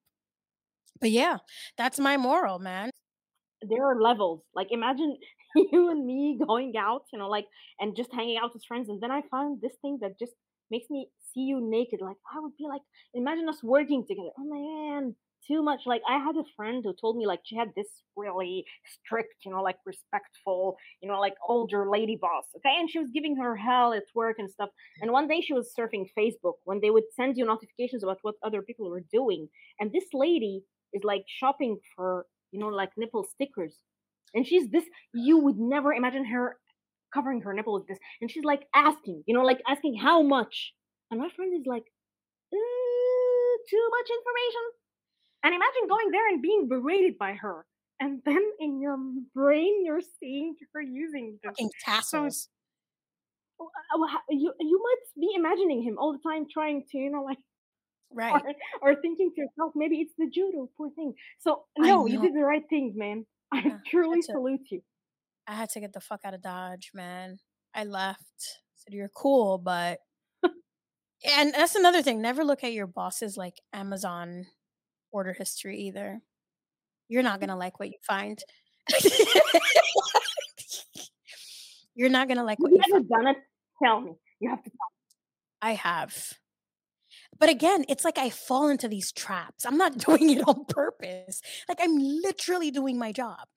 But 0.99 1.11
yeah, 1.11 1.37
that's 1.77 1.99
my 1.99 2.17
moral, 2.17 2.59
man. 2.59 2.91
There 3.61 3.85
are 3.85 3.99
levels. 4.01 4.43
Like, 4.53 4.67
imagine 4.71 5.17
you 5.55 5.89
and 5.89 6.05
me 6.05 6.37
going 6.45 6.73
out, 6.77 7.03
you 7.11 7.19
know, 7.19 7.27
like, 7.29 7.45
and 7.79 7.95
just 7.95 8.13
hanging 8.13 8.37
out 8.37 8.53
with 8.53 8.63
friends, 8.65 8.89
and 8.89 9.01
then 9.01 9.11
I 9.11 9.21
found 9.31 9.61
this 9.61 9.75
thing 9.81 9.99
that 10.01 10.19
just 10.19 10.33
makes 10.69 10.89
me 10.89 11.09
see 11.33 11.41
you 11.41 11.59
naked. 11.61 11.99
Like, 12.01 12.17
I 12.33 12.39
would 12.39 12.55
be 12.57 12.65
like, 12.67 12.81
imagine 13.13 13.49
us 13.49 13.63
working 13.63 14.05
together. 14.07 14.29
Oh 14.37 14.43
man, 14.45 15.15
too 15.47 15.63
much. 15.63 15.81
Like, 15.85 16.01
I 16.09 16.17
had 16.17 16.35
a 16.35 16.43
friend 16.55 16.83
who 16.83 16.93
told 16.99 17.17
me, 17.17 17.25
like, 17.25 17.41
she 17.45 17.55
had 17.55 17.69
this 17.75 17.87
really 18.15 18.65
strict, 18.85 19.35
you 19.45 19.51
know, 19.51 19.61
like 19.61 19.77
respectful, 19.85 20.77
you 21.01 21.09
know, 21.09 21.19
like 21.19 21.35
older 21.47 21.89
lady 21.89 22.17
boss. 22.19 22.45
Okay. 22.57 22.75
And 22.79 22.89
she 22.89 22.99
was 22.99 23.09
giving 23.13 23.37
her 23.37 23.55
hell 23.55 23.93
at 23.93 24.03
work 24.15 24.37
and 24.39 24.49
stuff. 24.49 24.69
And 25.01 25.11
one 25.11 25.27
day 25.27 25.41
she 25.41 25.53
was 25.53 25.73
surfing 25.77 26.05
Facebook 26.17 26.55
when 26.65 26.79
they 26.81 26.89
would 26.89 27.03
send 27.15 27.37
you 27.37 27.45
notifications 27.45 28.03
about 28.03 28.19
what 28.21 28.35
other 28.43 28.61
people 28.61 28.89
were 28.89 29.03
doing. 29.11 29.47
And 29.79 29.91
this 29.91 30.05
lady 30.13 30.63
is 30.93 31.03
like 31.03 31.23
shopping 31.27 31.77
for, 31.95 32.25
you 32.51 32.59
know, 32.59 32.67
like 32.67 32.91
nipple 32.97 33.23
stickers. 33.23 33.75
And 34.33 34.45
she's 34.45 34.69
this, 34.69 34.83
you 35.13 35.37
would 35.39 35.57
never 35.57 35.93
imagine 35.93 36.25
her 36.25 36.57
covering 37.13 37.41
her 37.41 37.53
nipple 37.53 37.73
with 37.73 37.87
this. 37.87 37.99
And 38.21 38.29
she's 38.29 38.43
like 38.43 38.63
asking, 38.75 39.23
you 39.25 39.33
know, 39.33 39.43
like 39.43 39.61
asking 39.67 39.97
how 39.97 40.21
much. 40.21 40.73
And 41.09 41.19
my 41.21 41.29
friend 41.29 41.53
is 41.57 41.65
like, 41.65 41.85
"Uh, 42.53 43.53
too 43.69 43.89
much 43.91 44.09
information. 44.09 44.63
And 45.43 45.53
imagine 45.53 45.87
going 45.87 46.11
there 46.11 46.27
and 46.27 46.41
being 46.41 46.67
berated 46.67 47.17
by 47.17 47.33
her. 47.33 47.65
And 47.99 48.21
then 48.25 48.43
in 48.59 48.79
your 48.81 48.97
brain, 49.33 49.83
you're 49.85 50.01
seeing 50.19 50.55
her 50.73 50.81
using 50.81 51.39
this. 51.43 51.51
Fucking 51.51 51.71
tassels. 51.83 52.49
Uh, 53.59 53.65
uh, 54.03 54.17
You, 54.29 54.53
you 54.59 54.81
might 54.83 55.21
be 55.21 55.33
imagining 55.35 55.81
him 55.83 55.97
all 55.97 56.13
the 56.13 56.19
time 56.19 56.45
trying 56.51 56.83
to, 56.91 56.97
you 56.97 57.09
know, 57.09 57.23
like, 57.23 57.37
Right. 58.11 58.33
or, 58.81 58.91
or 58.93 59.01
thinking 59.01 59.31
to 59.35 59.41
yourself, 59.41 59.73
maybe 59.75 59.97
it's 59.97 60.13
the 60.17 60.29
judo, 60.29 60.69
poor 60.77 60.89
thing. 60.91 61.13
So, 61.39 61.65
no, 61.77 62.05
you 62.05 62.21
did 62.21 62.33
the 62.35 62.43
right 62.43 62.63
thing, 62.69 62.93
man. 62.95 63.25
I 63.51 63.61
Yeah, 63.61 63.77
truly 63.89 64.15
that's 64.17 64.29
it. 64.29 64.33
salute 64.33 64.61
you. 64.69 64.81
I 65.47 65.53
had 65.53 65.69
to 65.69 65.79
get 65.79 65.93
the 65.93 66.01
fuck 66.01 66.21
out 66.25 66.33
of 66.33 66.41
Dodge, 66.41 66.91
man. 66.93 67.39
I 67.73 67.85
left. 67.85 68.59
Said 68.75 68.93
you're 68.93 69.09
cool, 69.09 69.57
but 69.57 69.99
and 71.25 71.53
that's 71.53 71.75
another 71.75 72.01
thing. 72.01 72.21
Never 72.21 72.43
look 72.43 72.63
at 72.63 72.73
your 72.73 72.87
bosses 72.87 73.37
like 73.37 73.61
Amazon 73.73 74.45
order 75.11 75.33
history 75.33 75.79
either. 75.81 76.21
You're 77.07 77.23
not 77.23 77.39
gonna 77.39 77.57
like 77.57 77.79
what 77.79 77.89
you 77.89 77.97
find. 78.01 78.43
you're 81.95 82.09
not 82.09 82.27
gonna 82.27 82.43
like 82.43 82.59
what 82.59 82.71
you 82.71 82.81
you 82.85 82.95
ever 82.95 83.03
done 83.03 83.27
it? 83.27 83.37
Tell 83.83 84.01
me. 84.01 84.13
You 84.39 84.49
have 84.49 84.63
to 84.63 84.69
tell 84.69 84.77
me. 84.77 84.95
I 85.61 85.73
have. 85.73 86.33
But 87.39 87.49
again, 87.49 87.85
it's 87.87 88.03
like 88.03 88.17
I 88.17 88.29
fall 88.29 88.69
into 88.69 88.87
these 88.87 89.11
traps. 89.11 89.65
I'm 89.65 89.77
not 89.77 89.97
doing 90.05 90.29
it 90.29 90.47
on 90.47 90.65
purpose. 90.65 91.41
Like 91.67 91.79
I'm 91.81 91.97
literally 91.97 92.71
doing 92.71 92.97
my 92.97 93.11
job. 93.11 93.47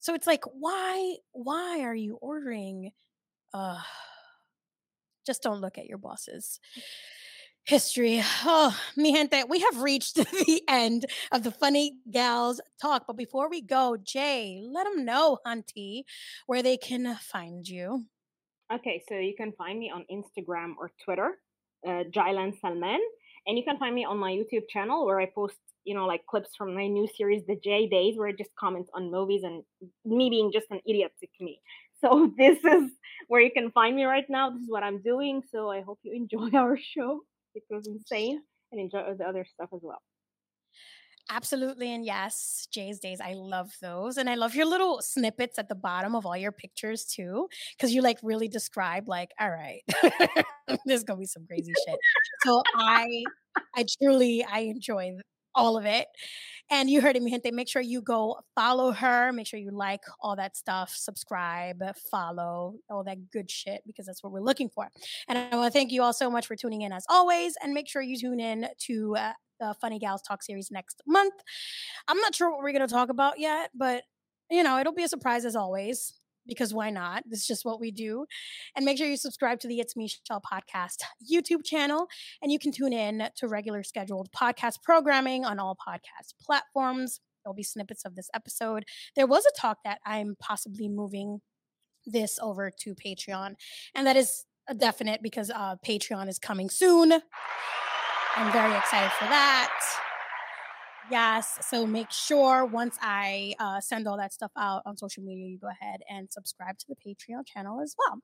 So 0.00 0.14
it's 0.14 0.26
like, 0.26 0.44
why, 0.52 1.16
why 1.32 1.80
are 1.80 1.94
you 1.94 2.18
ordering? 2.20 2.92
Uh 3.52 3.80
just 5.24 5.42
don't 5.42 5.60
look 5.60 5.78
at 5.78 5.86
your 5.86 5.98
bosses. 5.98 6.58
History. 7.64 8.20
Oh, 8.44 8.76
mi 8.96 9.14
gente, 9.14 9.44
we 9.48 9.60
have 9.60 9.82
reached 9.82 10.16
the 10.16 10.62
end 10.66 11.06
of 11.30 11.44
the 11.44 11.52
Funny 11.52 11.98
Gals 12.10 12.60
talk. 12.80 13.04
But 13.06 13.16
before 13.16 13.48
we 13.48 13.60
go, 13.60 13.96
Jay, 13.96 14.60
let 14.66 14.84
them 14.84 15.04
know, 15.04 15.38
Hunty, 15.46 16.02
where 16.46 16.62
they 16.62 16.76
can 16.76 17.16
find 17.20 17.66
you. 17.66 18.06
Okay, 18.72 19.02
so 19.08 19.14
you 19.14 19.34
can 19.36 19.52
find 19.52 19.78
me 19.78 19.92
on 19.94 20.04
Instagram 20.10 20.72
or 20.76 20.90
Twitter, 21.04 21.38
uh, 21.86 22.04
Jaylan 22.10 22.58
Salman, 22.60 23.00
and 23.46 23.56
you 23.56 23.62
can 23.62 23.78
find 23.78 23.94
me 23.94 24.04
on 24.04 24.18
my 24.18 24.32
YouTube 24.32 24.68
channel 24.68 25.06
where 25.06 25.20
I 25.20 25.26
post, 25.26 25.58
you 25.84 25.94
know, 25.94 26.06
like 26.06 26.26
clips 26.26 26.56
from 26.56 26.74
my 26.74 26.88
new 26.88 27.06
series, 27.16 27.44
The 27.46 27.56
J 27.62 27.86
Days, 27.86 28.16
where 28.16 28.28
I 28.28 28.32
just 28.32 28.50
comment 28.58 28.88
on 28.94 29.10
movies 29.10 29.42
and 29.44 29.62
me 30.04 30.30
being 30.30 30.50
just 30.52 30.66
an 30.70 30.80
idiot 30.86 31.12
to 31.20 31.44
me. 31.44 31.60
So 32.02 32.32
this 32.36 32.58
is 32.64 32.90
where 33.28 33.40
you 33.40 33.52
can 33.52 33.70
find 33.70 33.94
me 33.94 34.02
right 34.02 34.28
now. 34.28 34.50
This 34.50 34.62
is 34.62 34.68
what 34.68 34.82
I'm 34.82 35.00
doing. 35.02 35.40
So 35.52 35.70
I 35.70 35.82
hope 35.82 36.00
you 36.02 36.12
enjoy 36.12 36.50
our 36.58 36.76
show. 36.76 37.20
It 37.54 37.64
was 37.70 37.86
insane, 37.86 38.42
and 38.70 38.80
enjoy 38.80 39.14
the 39.16 39.24
other 39.24 39.44
stuff 39.44 39.70
as 39.74 39.80
well. 39.82 40.02
Absolutely. 41.30 41.92
And 41.94 42.04
yes, 42.04 42.66
Jay's 42.70 42.98
Days. 42.98 43.20
I 43.20 43.34
love 43.34 43.70
those. 43.80 44.16
And 44.16 44.28
I 44.28 44.34
love 44.34 44.54
your 44.54 44.66
little 44.66 45.00
snippets 45.00 45.58
at 45.58 45.68
the 45.68 45.74
bottom 45.74 46.14
of 46.14 46.26
all 46.26 46.36
your 46.36 46.52
pictures 46.52 47.04
too. 47.04 47.48
Cause 47.80 47.92
you 47.92 48.02
like 48.02 48.18
really 48.22 48.48
describe 48.48 49.08
like, 49.08 49.30
all 49.40 49.50
right, 49.50 49.82
there's 50.84 51.04
gonna 51.04 51.20
be 51.20 51.26
some 51.26 51.46
crazy 51.46 51.72
shit. 51.86 51.98
So 52.44 52.62
I 52.74 53.22
I 53.76 53.84
truly 54.02 54.44
I 54.44 54.60
enjoy 54.60 55.16
all 55.54 55.76
of 55.76 55.84
it. 55.84 56.06
And 56.70 56.88
you 56.88 57.00
heard 57.00 57.16
it, 57.16 57.22
mi 57.22 57.30
gente. 57.30 57.50
Make 57.50 57.68
sure 57.68 57.82
you 57.82 58.00
go 58.00 58.38
follow 58.54 58.92
her. 58.92 59.32
Make 59.32 59.46
sure 59.46 59.60
you 59.60 59.70
like 59.70 60.02
all 60.20 60.36
that 60.36 60.56
stuff, 60.56 60.94
subscribe, 60.96 61.82
follow, 62.10 62.76
all 62.88 63.04
that 63.04 63.30
good 63.30 63.50
shit, 63.50 63.82
because 63.86 64.06
that's 64.06 64.22
what 64.22 64.32
we're 64.32 64.40
looking 64.40 64.70
for. 64.70 64.88
And 65.28 65.36
I 65.36 65.54
want 65.56 65.72
to 65.72 65.78
thank 65.78 65.92
you 65.92 66.02
all 66.02 66.12
so 66.14 66.30
much 66.30 66.46
for 66.46 66.56
tuning 66.56 66.82
in 66.82 66.92
as 66.92 67.04
always. 67.08 67.54
And 67.62 67.74
make 67.74 67.88
sure 67.88 68.00
you 68.00 68.18
tune 68.18 68.40
in 68.40 68.68
to 68.86 69.16
uh, 69.16 69.32
the 69.60 69.74
Funny 69.80 69.98
Gals 69.98 70.22
Talk 70.22 70.42
series 70.42 70.70
next 70.70 71.02
month. 71.06 71.34
I'm 72.08 72.18
not 72.18 72.34
sure 72.34 72.50
what 72.50 72.60
we're 72.60 72.72
going 72.72 72.86
to 72.86 72.92
talk 72.92 73.10
about 73.10 73.38
yet, 73.38 73.70
but 73.74 74.04
you 74.50 74.62
know, 74.62 74.78
it'll 74.78 74.92
be 74.92 75.04
a 75.04 75.08
surprise 75.08 75.44
as 75.44 75.56
always. 75.56 76.14
Because 76.46 76.74
why 76.74 76.90
not? 76.90 77.24
This 77.26 77.40
is 77.40 77.46
just 77.46 77.64
what 77.64 77.80
we 77.80 77.90
do. 77.90 78.26
And 78.76 78.84
make 78.84 78.98
sure 78.98 79.06
you 79.06 79.16
subscribe 79.16 79.60
to 79.60 79.68
the 79.68 79.80
It's 79.80 79.96
Michelle 79.96 80.40
podcast 80.40 81.02
YouTube 81.32 81.64
channel. 81.64 82.08
And 82.42 82.50
you 82.50 82.58
can 82.58 82.72
tune 82.72 82.92
in 82.92 83.28
to 83.36 83.48
regular 83.48 83.82
scheduled 83.82 84.30
podcast 84.32 84.82
programming 84.82 85.44
on 85.44 85.58
all 85.58 85.76
podcast 85.76 86.34
platforms. 86.40 87.20
There'll 87.44 87.54
be 87.54 87.62
snippets 87.62 88.04
of 88.04 88.14
this 88.14 88.28
episode. 88.34 88.84
There 89.16 89.26
was 89.26 89.44
a 89.46 89.60
talk 89.60 89.78
that 89.84 90.00
I'm 90.06 90.36
possibly 90.40 90.88
moving 90.88 91.40
this 92.06 92.38
over 92.40 92.70
to 92.80 92.94
Patreon. 92.94 93.54
And 93.94 94.06
that 94.06 94.16
is 94.16 94.44
a 94.68 94.74
definite 94.74 95.22
because 95.22 95.50
uh, 95.50 95.76
Patreon 95.84 96.28
is 96.28 96.38
coming 96.38 96.70
soon. 96.70 97.12
I'm 98.36 98.52
very 98.52 98.76
excited 98.76 99.12
for 99.12 99.24
that. 99.24 99.70
Yes. 101.10 101.58
So 101.68 101.86
make 101.86 102.10
sure 102.10 102.64
once 102.64 102.96
I 103.02 103.54
uh, 103.58 103.80
send 103.80 104.06
all 104.06 104.16
that 104.18 104.32
stuff 104.32 104.52
out 104.56 104.82
on 104.86 104.96
social 104.96 105.22
media, 105.22 105.46
you 105.46 105.58
go 105.58 105.68
ahead 105.68 106.00
and 106.08 106.32
subscribe 106.32 106.78
to 106.78 106.86
the 106.88 106.94
Patreon 106.94 107.46
channel 107.46 107.80
as 107.82 107.94
well. 107.98 108.20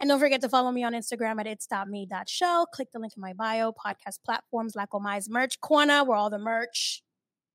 And 0.00 0.08
don't 0.08 0.20
forget 0.20 0.40
to 0.42 0.48
follow 0.48 0.70
me 0.70 0.84
on 0.84 0.92
Instagram 0.92 1.40
at 1.40 1.46
its.mi.chelle. 1.46 2.66
Click 2.66 2.88
the 2.92 2.98
link 2.98 3.14
in 3.16 3.20
my 3.20 3.32
bio, 3.32 3.72
podcast 3.72 4.18
platforms, 4.24 4.76
La 4.76 4.86
Comai's 4.86 5.28
merch 5.28 5.60
corner, 5.60 6.04
where 6.04 6.18
all 6.18 6.30
the 6.30 6.38
merch 6.38 7.02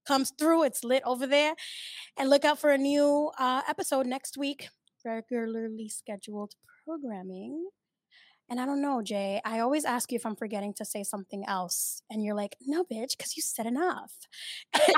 comes 0.07 0.31
through. 0.37 0.63
It's 0.63 0.83
lit 0.83 1.03
over 1.05 1.27
there. 1.27 1.53
And 2.17 2.29
look 2.29 2.43
out 2.43 2.59
for 2.59 2.71
a 2.71 2.77
new 2.77 3.31
uh, 3.37 3.61
episode 3.69 4.07
next 4.07 4.37
week, 4.37 4.69
regularly 5.05 5.87
scheduled 5.87 6.55
programming. 6.83 7.67
And 8.53 8.61
I 8.61 8.67
don't 8.67 8.83
know, 8.83 9.01
Jay. 9.01 9.41
I 9.43 9.61
always 9.61 9.83
ask 9.83 10.11
you 10.11 10.17
if 10.17 10.27
I'm 10.27 10.35
forgetting 10.35 10.75
to 10.75 10.85
say 10.85 11.01
something 11.01 11.43
else. 11.47 12.03
And 12.11 12.23
you're 12.23 12.35
like, 12.35 12.55
no, 12.61 12.83
bitch, 12.83 13.17
because 13.17 13.35
you 13.35 13.41
said 13.41 13.65
enough. 13.65 14.13
oh, 14.75 14.91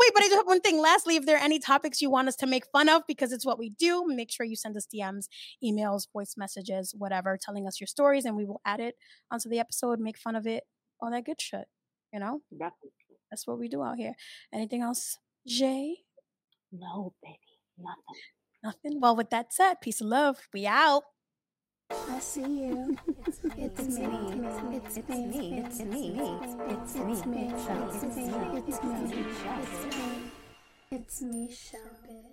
wait, 0.00 0.10
but 0.14 0.22
I 0.22 0.28
do 0.30 0.36
have 0.36 0.46
one 0.46 0.62
thing. 0.62 0.80
Lastly, 0.80 1.16
if 1.16 1.26
there 1.26 1.36
are 1.36 1.44
any 1.44 1.58
topics 1.58 2.00
you 2.00 2.08
want 2.08 2.28
us 2.28 2.36
to 2.36 2.46
make 2.46 2.64
fun 2.72 2.88
of, 2.88 3.02
because 3.06 3.30
it's 3.30 3.44
what 3.44 3.58
we 3.58 3.68
do, 3.68 4.06
make 4.06 4.32
sure 4.32 4.46
you 4.46 4.56
send 4.56 4.74
us 4.74 4.86
DMs, 4.86 5.26
emails, 5.62 6.10
voice 6.14 6.36
messages, 6.38 6.94
whatever, 6.96 7.38
telling 7.38 7.66
us 7.66 7.78
your 7.78 7.88
stories, 7.88 8.24
and 8.24 8.34
we 8.34 8.46
will 8.46 8.62
add 8.64 8.80
it 8.80 8.94
onto 9.30 9.50
the 9.50 9.58
episode, 9.58 10.00
make 10.00 10.16
fun 10.16 10.34
of 10.34 10.46
it, 10.46 10.62
all 10.98 11.10
that 11.10 11.26
good 11.26 11.42
shit. 11.42 11.66
You 12.14 12.20
know, 12.20 12.40
that's 13.30 13.46
what 13.46 13.58
we 13.58 13.68
do 13.68 13.82
out 13.82 13.98
here. 13.98 14.14
Anything 14.50 14.80
else, 14.80 15.18
Jay? 15.46 15.94
No, 16.72 17.12
baby, 17.22 17.36
nothing. 17.76 18.22
Nothing. 18.62 19.00
Well, 19.00 19.16
with 19.16 19.30
that 19.30 19.52
said, 19.52 19.80
peace 19.80 20.00
and 20.00 20.10
love. 20.10 20.48
We 20.52 20.66
out. 20.66 21.02
I 21.90 22.18
see 22.20 22.40
you. 22.40 22.96
It's 23.16 23.42
me. 23.42 23.52
It's 23.58 23.88
me. 23.88 24.36
It's 24.44 24.62
me. 24.62 24.80
It's 24.84 24.98
me. 24.98 25.58
It's 25.58 25.80
me. 25.80 26.20
It's 26.68 26.94
me. 26.94 27.08
It's 27.08 27.26
me. 27.26 27.26
It's 27.26 27.26
me. 27.26 27.50
It's 27.52 28.02
me. 28.02 28.30
It's 28.66 28.82
me. 28.82 29.02
It's 29.10 29.22
me. 29.22 29.96
It's 30.90 31.22
me. 31.22 31.50
It's 31.60 32.02
me. 32.08 32.31